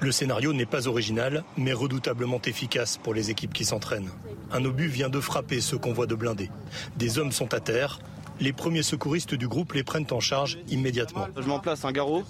[0.00, 4.10] Le scénario n'est pas original, mais redoutablement efficace pour les équipes qui s'entraînent.
[4.52, 6.50] Un obus vient de frapper ce convoi de blindés.
[6.96, 8.00] Des hommes sont à terre.
[8.40, 11.28] Les premiers secouristes du groupe les prennent en charge immédiatement.
[11.36, 12.24] Je m'en place un garrot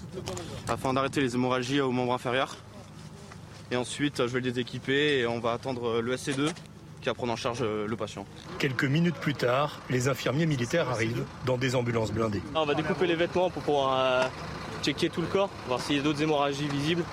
[0.67, 2.57] afin d'arrêter les hémorragies au membre inférieur.
[3.71, 6.49] Et ensuite, je vais le déséquiper et on va attendre le SC2
[7.01, 8.25] qui va prendre en charge euh, le patient.
[8.59, 12.43] Quelques minutes plus tard, les infirmiers militaires arrivent dans des ambulances blindées.
[12.53, 14.27] On va découper les vêtements pour pouvoir euh,
[14.83, 17.03] checker tout le corps, voir s'il y a d'autres hémorragies visibles,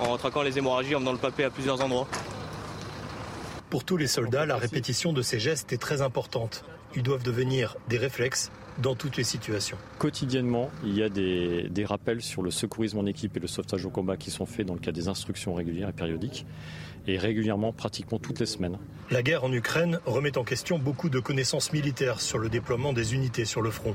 [0.00, 2.08] en traquant les hémorragies en venant le paper à plusieurs endroits.
[3.70, 6.64] Pour tous les soldats, la répétition de ces gestes est très importante.
[6.96, 9.76] Ils doivent devenir des réflexes dans toutes les situations.
[9.98, 13.84] Quotidiennement, il y a des, des rappels sur le secourisme en équipe et le sauvetage
[13.84, 16.46] au combat qui sont faits dans le cadre des instructions régulières et périodiques,
[17.06, 18.78] et régulièrement, pratiquement toutes les semaines.
[19.10, 23.14] La guerre en Ukraine remet en question beaucoup de connaissances militaires sur le déploiement des
[23.14, 23.94] unités sur le front.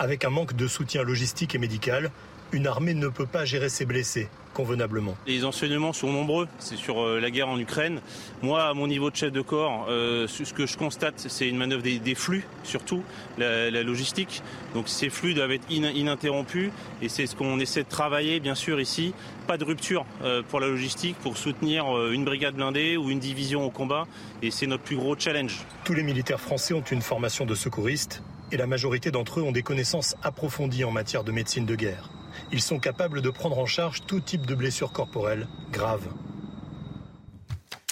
[0.00, 2.10] Avec un manque de soutien logistique et médical,
[2.54, 5.16] Une armée ne peut pas gérer ses blessés convenablement.
[5.26, 8.00] Les enseignements sont nombreux, c'est sur euh, la guerre en Ukraine.
[8.42, 11.56] Moi, à mon niveau de chef de corps, euh, ce que je constate, c'est une
[11.56, 13.02] manœuvre des, flux, surtout
[13.38, 14.40] la, logistique.
[14.72, 16.70] Donc ces flux doivent être ininterrompus
[17.02, 19.14] et c'est ce qu'on essaie de travailler, bien sûr, ici.
[19.48, 23.64] Pas de rupture euh, pour la logistique, pour soutenir une brigade blindée ou une division
[23.64, 24.06] au combat
[24.42, 25.64] et c'est notre plus gros challenge.
[25.82, 28.22] Tous les militaires français ont une formation de secouristes
[28.52, 32.10] et la majorité d'entre eux ont des connaissances approfondies en matière de médecine de guerre.
[32.52, 36.08] Ils sont capables de prendre en charge tout type de blessures corporelles graves.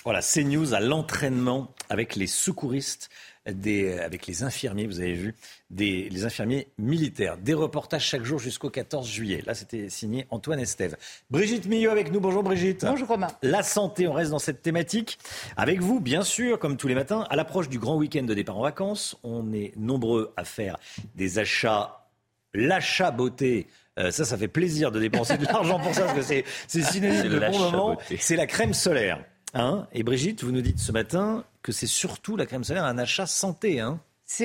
[0.05, 3.09] Voilà, CNews à l'entraînement avec les secouristes,
[3.47, 5.35] des, avec les infirmiers, vous avez vu,
[5.71, 7.37] des, les infirmiers militaires.
[7.39, 9.43] Des reportages chaque jour jusqu'au 14 juillet.
[9.47, 10.97] Là, c'était signé Antoine Estève.
[11.31, 12.21] Brigitte Millot avec nous.
[12.21, 12.85] Bonjour Brigitte.
[12.85, 13.29] Bonjour Romain.
[13.43, 15.19] La santé, on reste dans cette thématique.
[15.57, 18.59] Avec vous, bien sûr, comme tous les matins, à l'approche du grand week-end de départ
[18.59, 20.79] en vacances, on est nombreux à faire
[21.15, 22.09] des achats,
[22.55, 23.67] l'achat beauté
[23.99, 27.29] euh, ça, ça fait plaisir de dépenser de l'argent pour ça, parce que c'est, synonyme
[27.29, 27.99] de bon moment.
[28.19, 29.25] C'est la crème solaire.
[29.55, 32.99] Hein Et Brigitte, vous nous dites ce matin que c'est surtout la crème solaire un
[32.99, 33.81] achat santé.
[33.81, 34.01] Hein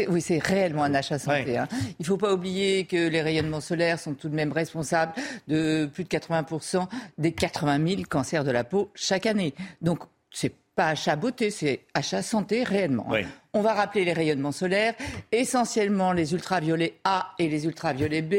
[0.09, 1.57] oui, c'est réellement un achat santé.
[1.57, 1.67] Hein.
[1.99, 5.13] Il ne faut pas oublier que les rayonnements solaires sont tout de même responsables
[5.47, 9.53] de plus de 80% des 80 000 cancers de la peau chaque année.
[9.81, 9.99] Donc,
[10.31, 13.07] c'est pas achat beauté, c'est achat santé réellement.
[13.11, 13.23] Hein.
[13.53, 14.93] On va rappeler les rayonnements solaires,
[15.31, 18.35] essentiellement les ultraviolets A et les ultraviolets B,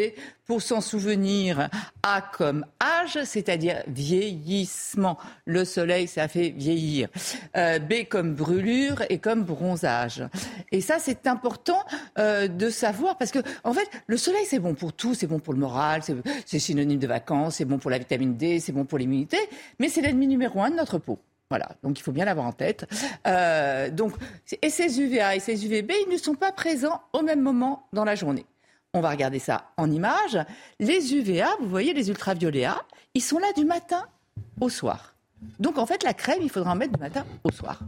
[0.46, 1.68] pour s'en souvenir.
[2.04, 5.18] A comme âge, c'est-à-dire vieillissement.
[5.46, 7.08] Le soleil, ça fait vieillir.
[7.56, 10.22] Euh, B comme brûlure et comme bronzage.
[10.70, 11.82] Et ça, c'est important
[12.20, 15.14] euh, de savoir parce que, en fait, le soleil, c'est bon pour tout.
[15.14, 16.02] C'est bon pour le moral,
[16.46, 19.38] c'est synonyme de vacances, c'est bon pour la vitamine D, c'est bon pour l'immunité,
[19.80, 21.18] mais c'est l'ennemi numéro un de notre peau.
[21.50, 22.86] Voilà, donc il faut bien l'avoir en tête.
[23.26, 24.12] Euh, donc,
[24.60, 28.04] et ces UVA et ces UVB, ils ne sont pas présents au même moment dans
[28.04, 28.44] la journée.
[28.92, 30.38] On va regarder ça en image.
[30.78, 32.82] Les UVA, vous voyez les ultraviolets A,
[33.14, 34.06] ils sont là du matin
[34.60, 35.14] au soir.
[35.58, 37.80] Donc en fait, la crème, il faudra en mettre du matin au soir.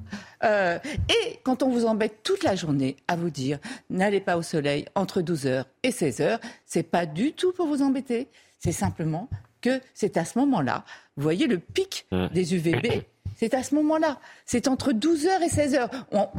[0.44, 3.58] Euh, et quand on vous embête toute la journée à vous dire
[3.90, 8.28] n'allez pas au soleil entre 12h et 16h, c'est pas du tout pour vous embêter.
[8.58, 9.28] C'est simplement
[9.60, 10.84] que c'est à ce moment-là,
[11.16, 12.26] vous voyez le pic mmh.
[12.28, 13.04] des UVB
[13.40, 14.18] c'est à ce moment-là.
[14.44, 15.88] C'est entre 12h et 16h.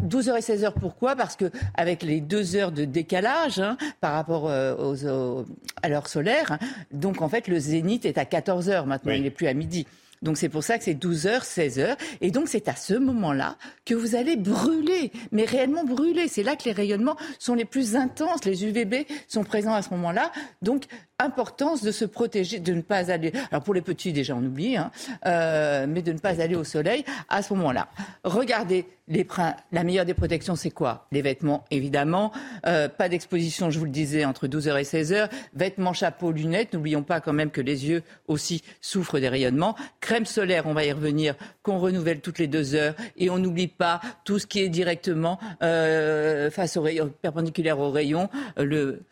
[0.08, 1.16] 12h et 16h, pourquoi?
[1.16, 5.44] Parce que avec les deux heures de décalage hein, par rapport euh, aux,
[5.82, 6.60] à l'heure solaire,
[6.92, 9.88] donc en fait le zénith est à 14h maintenant, il n'est plus à midi.
[10.22, 11.98] Donc c'est pour ça que c'est 12h, 16h.
[12.22, 13.56] Et donc c'est à ce moment-là
[13.86, 16.28] que vous allez brûler, mais réellement brûler.
[16.28, 18.46] C'est là que les rayonnements sont les plus intenses.
[18.46, 20.32] Les UVB sont présents à ce moment-là.
[20.62, 20.86] Donc
[21.24, 23.32] importance de se protéger, de ne pas aller.
[23.52, 24.92] Alors pour les petits déjà on oublie, hein,
[25.26, 27.88] euh, mais de ne pas aller au soleil à ce moment-là.
[28.24, 29.28] Regardez les
[29.72, 31.08] la meilleure des protections, c'est quoi?
[31.12, 32.32] Les vêtements, évidemment.
[32.66, 35.30] Euh, pas d'exposition, je vous le disais, entre 12h et 16h.
[35.54, 36.74] Vêtements, chapeaux, lunettes.
[36.74, 39.76] N'oublions pas quand même que les yeux aussi souffrent des rayonnements.
[40.00, 42.96] Crème solaire, on va y revenir, qu'on renouvelle toutes les deux heures.
[43.18, 47.92] Et on n'oublie pas tout ce qui est directement euh, face au rayon, perpendiculaire au
[47.92, 48.30] rayon.
[48.58, 49.04] Le,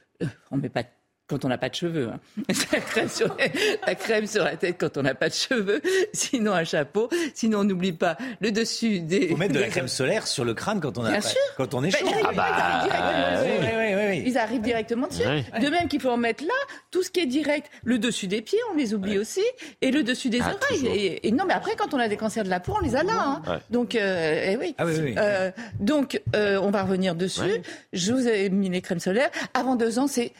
[0.51, 0.83] on met pas
[1.29, 2.09] quand on n'a pas de cheveux.
[2.09, 2.19] Hein.
[2.71, 3.35] La, crème sur,
[3.85, 5.81] la, crème sur, la tête quand on n'a pas de cheveux,
[6.13, 9.17] sinon un chapeau, sinon on n'oublie pas le dessus des...
[9.17, 11.19] Il faut mettre de la crème solaire sur le crâne quand on, a,
[11.57, 12.05] quand on est chaud.
[12.23, 12.87] ah bah,
[14.13, 15.23] ils, arrivent directement dessus.
[15.23, 16.53] De même qu'il faut en mettre là,
[16.91, 19.43] tout ce qui est direct, le dessus des pieds, on les oublie aussi,
[19.81, 21.19] et le dessus des ah, oreilles.
[21.23, 23.03] Et, non, mais après, quand on a des cancers de la peau, on les a
[23.03, 23.41] là.
[23.45, 23.59] Hein.
[23.69, 24.75] Donc, euh, eh oui.
[24.77, 27.61] Ah euh, donc, euh, on va revenir dessus.
[27.93, 29.29] Je vous ai mis les crèmes solaires.
[29.53, 30.33] Avant deux ans, c'est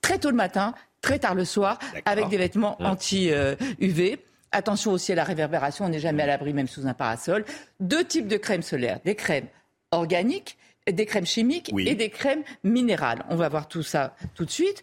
[0.00, 4.18] très tôt le matin, très tard le soir, avec des vêtements anti-UV.
[4.52, 7.44] Attention aussi à la réverbération, on n'est jamais à l'abri même sous un parasol.
[7.80, 9.46] Deux types de crèmes solaires, des crèmes
[9.90, 10.58] organiques,
[10.90, 13.24] des crèmes chimiques et des crèmes minérales.
[13.30, 14.82] On va voir tout ça tout de suite.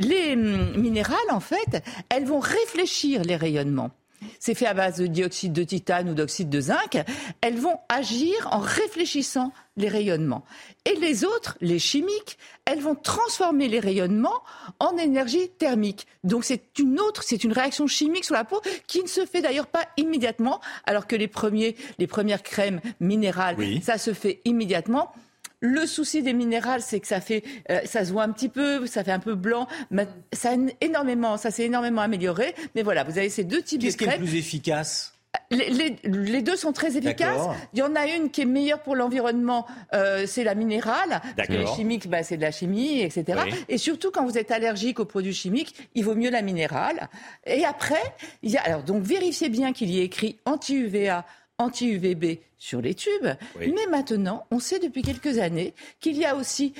[0.00, 3.90] Les hum, minérales, en fait, elles vont réfléchir les rayonnements
[4.38, 7.02] c'est fait à base de dioxyde de titane ou d'oxyde de zinc,
[7.40, 10.44] elles vont agir en réfléchissant les rayonnements.
[10.84, 14.42] Et les autres, les chimiques, elles vont transformer les rayonnements
[14.78, 16.06] en énergie thermique.
[16.22, 19.42] Donc c'est une autre, c'est une réaction chimique sur la peau qui ne se fait
[19.42, 25.12] d'ailleurs pas immédiatement, alors que les premiers, les premières crèmes minérales, ça se fait immédiatement.
[25.60, 28.86] Le souci des minérales, c'est que ça fait, euh, ça se voit un petit peu,
[28.86, 29.66] ça fait un peu blanc.
[29.90, 32.54] Mais ça énormément, ça s'est énormément amélioré.
[32.74, 33.96] Mais voilà, vous avez ces deux types de crèmes.
[33.96, 35.14] Qu'est-ce qui est le plus efficace?
[35.50, 37.42] Les, deux sont très efficaces.
[37.72, 41.20] Il y en a une qui est meilleure pour l'environnement, euh, c'est la minérale.
[41.36, 43.40] Parce que les chimiques, bah, c'est de la chimie, etc.
[43.68, 47.08] Et surtout, quand vous êtes allergique aux produits chimiques, il vaut mieux la minérale.
[47.46, 48.02] Et après,
[48.42, 51.24] il y a, alors donc vérifiez bien qu'il y ait écrit anti-UVA,
[51.58, 53.28] anti-UVB sur les tubes.
[53.58, 56.74] Mais maintenant, on sait depuis quelques années qu'il y a aussi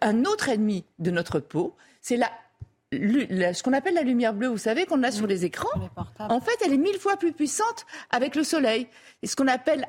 [0.00, 2.30] un autre ennemi de notre peau, c'est la
[2.92, 5.68] ce qu'on appelle la lumière bleue, vous savez, qu'on a sur les écrans,
[6.18, 8.88] en fait, elle est mille fois plus puissante avec le soleil.
[9.22, 9.86] Et ce qu'on appelle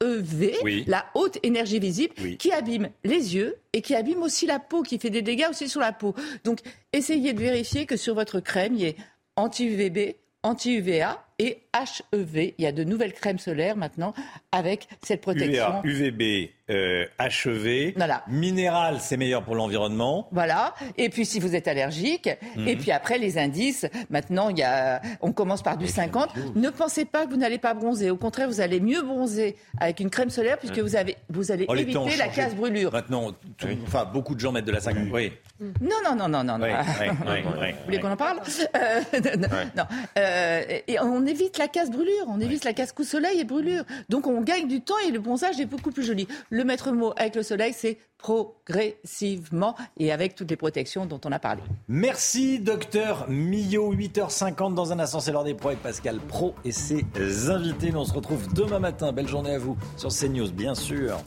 [0.00, 4.82] HEV, la haute énergie visible, qui abîme les yeux et qui abîme aussi la peau,
[4.82, 6.14] qui fait des dégâts aussi sur la peau.
[6.44, 6.60] Donc,
[6.92, 8.96] essayez de vérifier que sur votre crème, il y ait
[9.34, 12.54] anti-UVB, anti-UVA et HEV.
[12.58, 14.14] Il y a de nouvelles crèmes solaires maintenant
[14.52, 15.82] avec cette protection.
[15.84, 17.92] UVA, UVB, euh, HEV.
[17.96, 18.24] Voilà.
[18.28, 20.28] Minéral, c'est meilleur pour l'environnement.
[20.32, 20.74] Voilà.
[20.96, 22.26] Et puis si vous êtes allergique.
[22.66, 22.78] Et Mhm.
[22.78, 23.86] puis après, les indices.
[24.10, 26.30] Maintenant, il y a, on commence par du 50.
[26.56, 28.10] Ne pensez pas que vous n'allez pas bronzer.
[28.10, 31.66] Au contraire, vous allez mieux bronzer avec une crème solaire puisque vous, avez, vous allez
[31.68, 32.92] Oh, éviter la casse brûlure.
[32.92, 35.04] Maintenant, tout- enfin, beaucoup de gens mettent de la 50.
[35.12, 35.32] Oui.
[35.60, 36.58] Non, non, non, non, non.
[36.58, 36.66] non.
[36.66, 38.00] Oui, oui, oui, oui, Vous voulez oui.
[38.00, 38.40] qu'on en parle?
[38.76, 39.00] Euh,
[39.38, 39.84] non, non.
[40.18, 43.84] Euh, et on évite la casse brûlure, on évite la casse coup soleil et brûlure.
[44.08, 46.26] Donc on gagne du temps et le bronzage est beaucoup plus joli.
[46.50, 51.30] Le maître mot avec le soleil, c'est progressivement et avec toutes les protections dont on
[51.30, 51.62] a parlé.
[51.86, 53.94] Merci, docteur Millot.
[53.94, 57.04] 8h50 dans un instant, c'est l'heure des pros avec Pascal Pro et ses
[57.48, 57.92] invités.
[57.92, 59.12] Nous, on se retrouve demain matin.
[59.12, 61.20] Belle journée à vous sur CNews, bien sûr.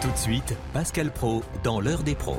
[0.00, 2.38] Tout de suite, Pascal Pro dans l'heure des pros.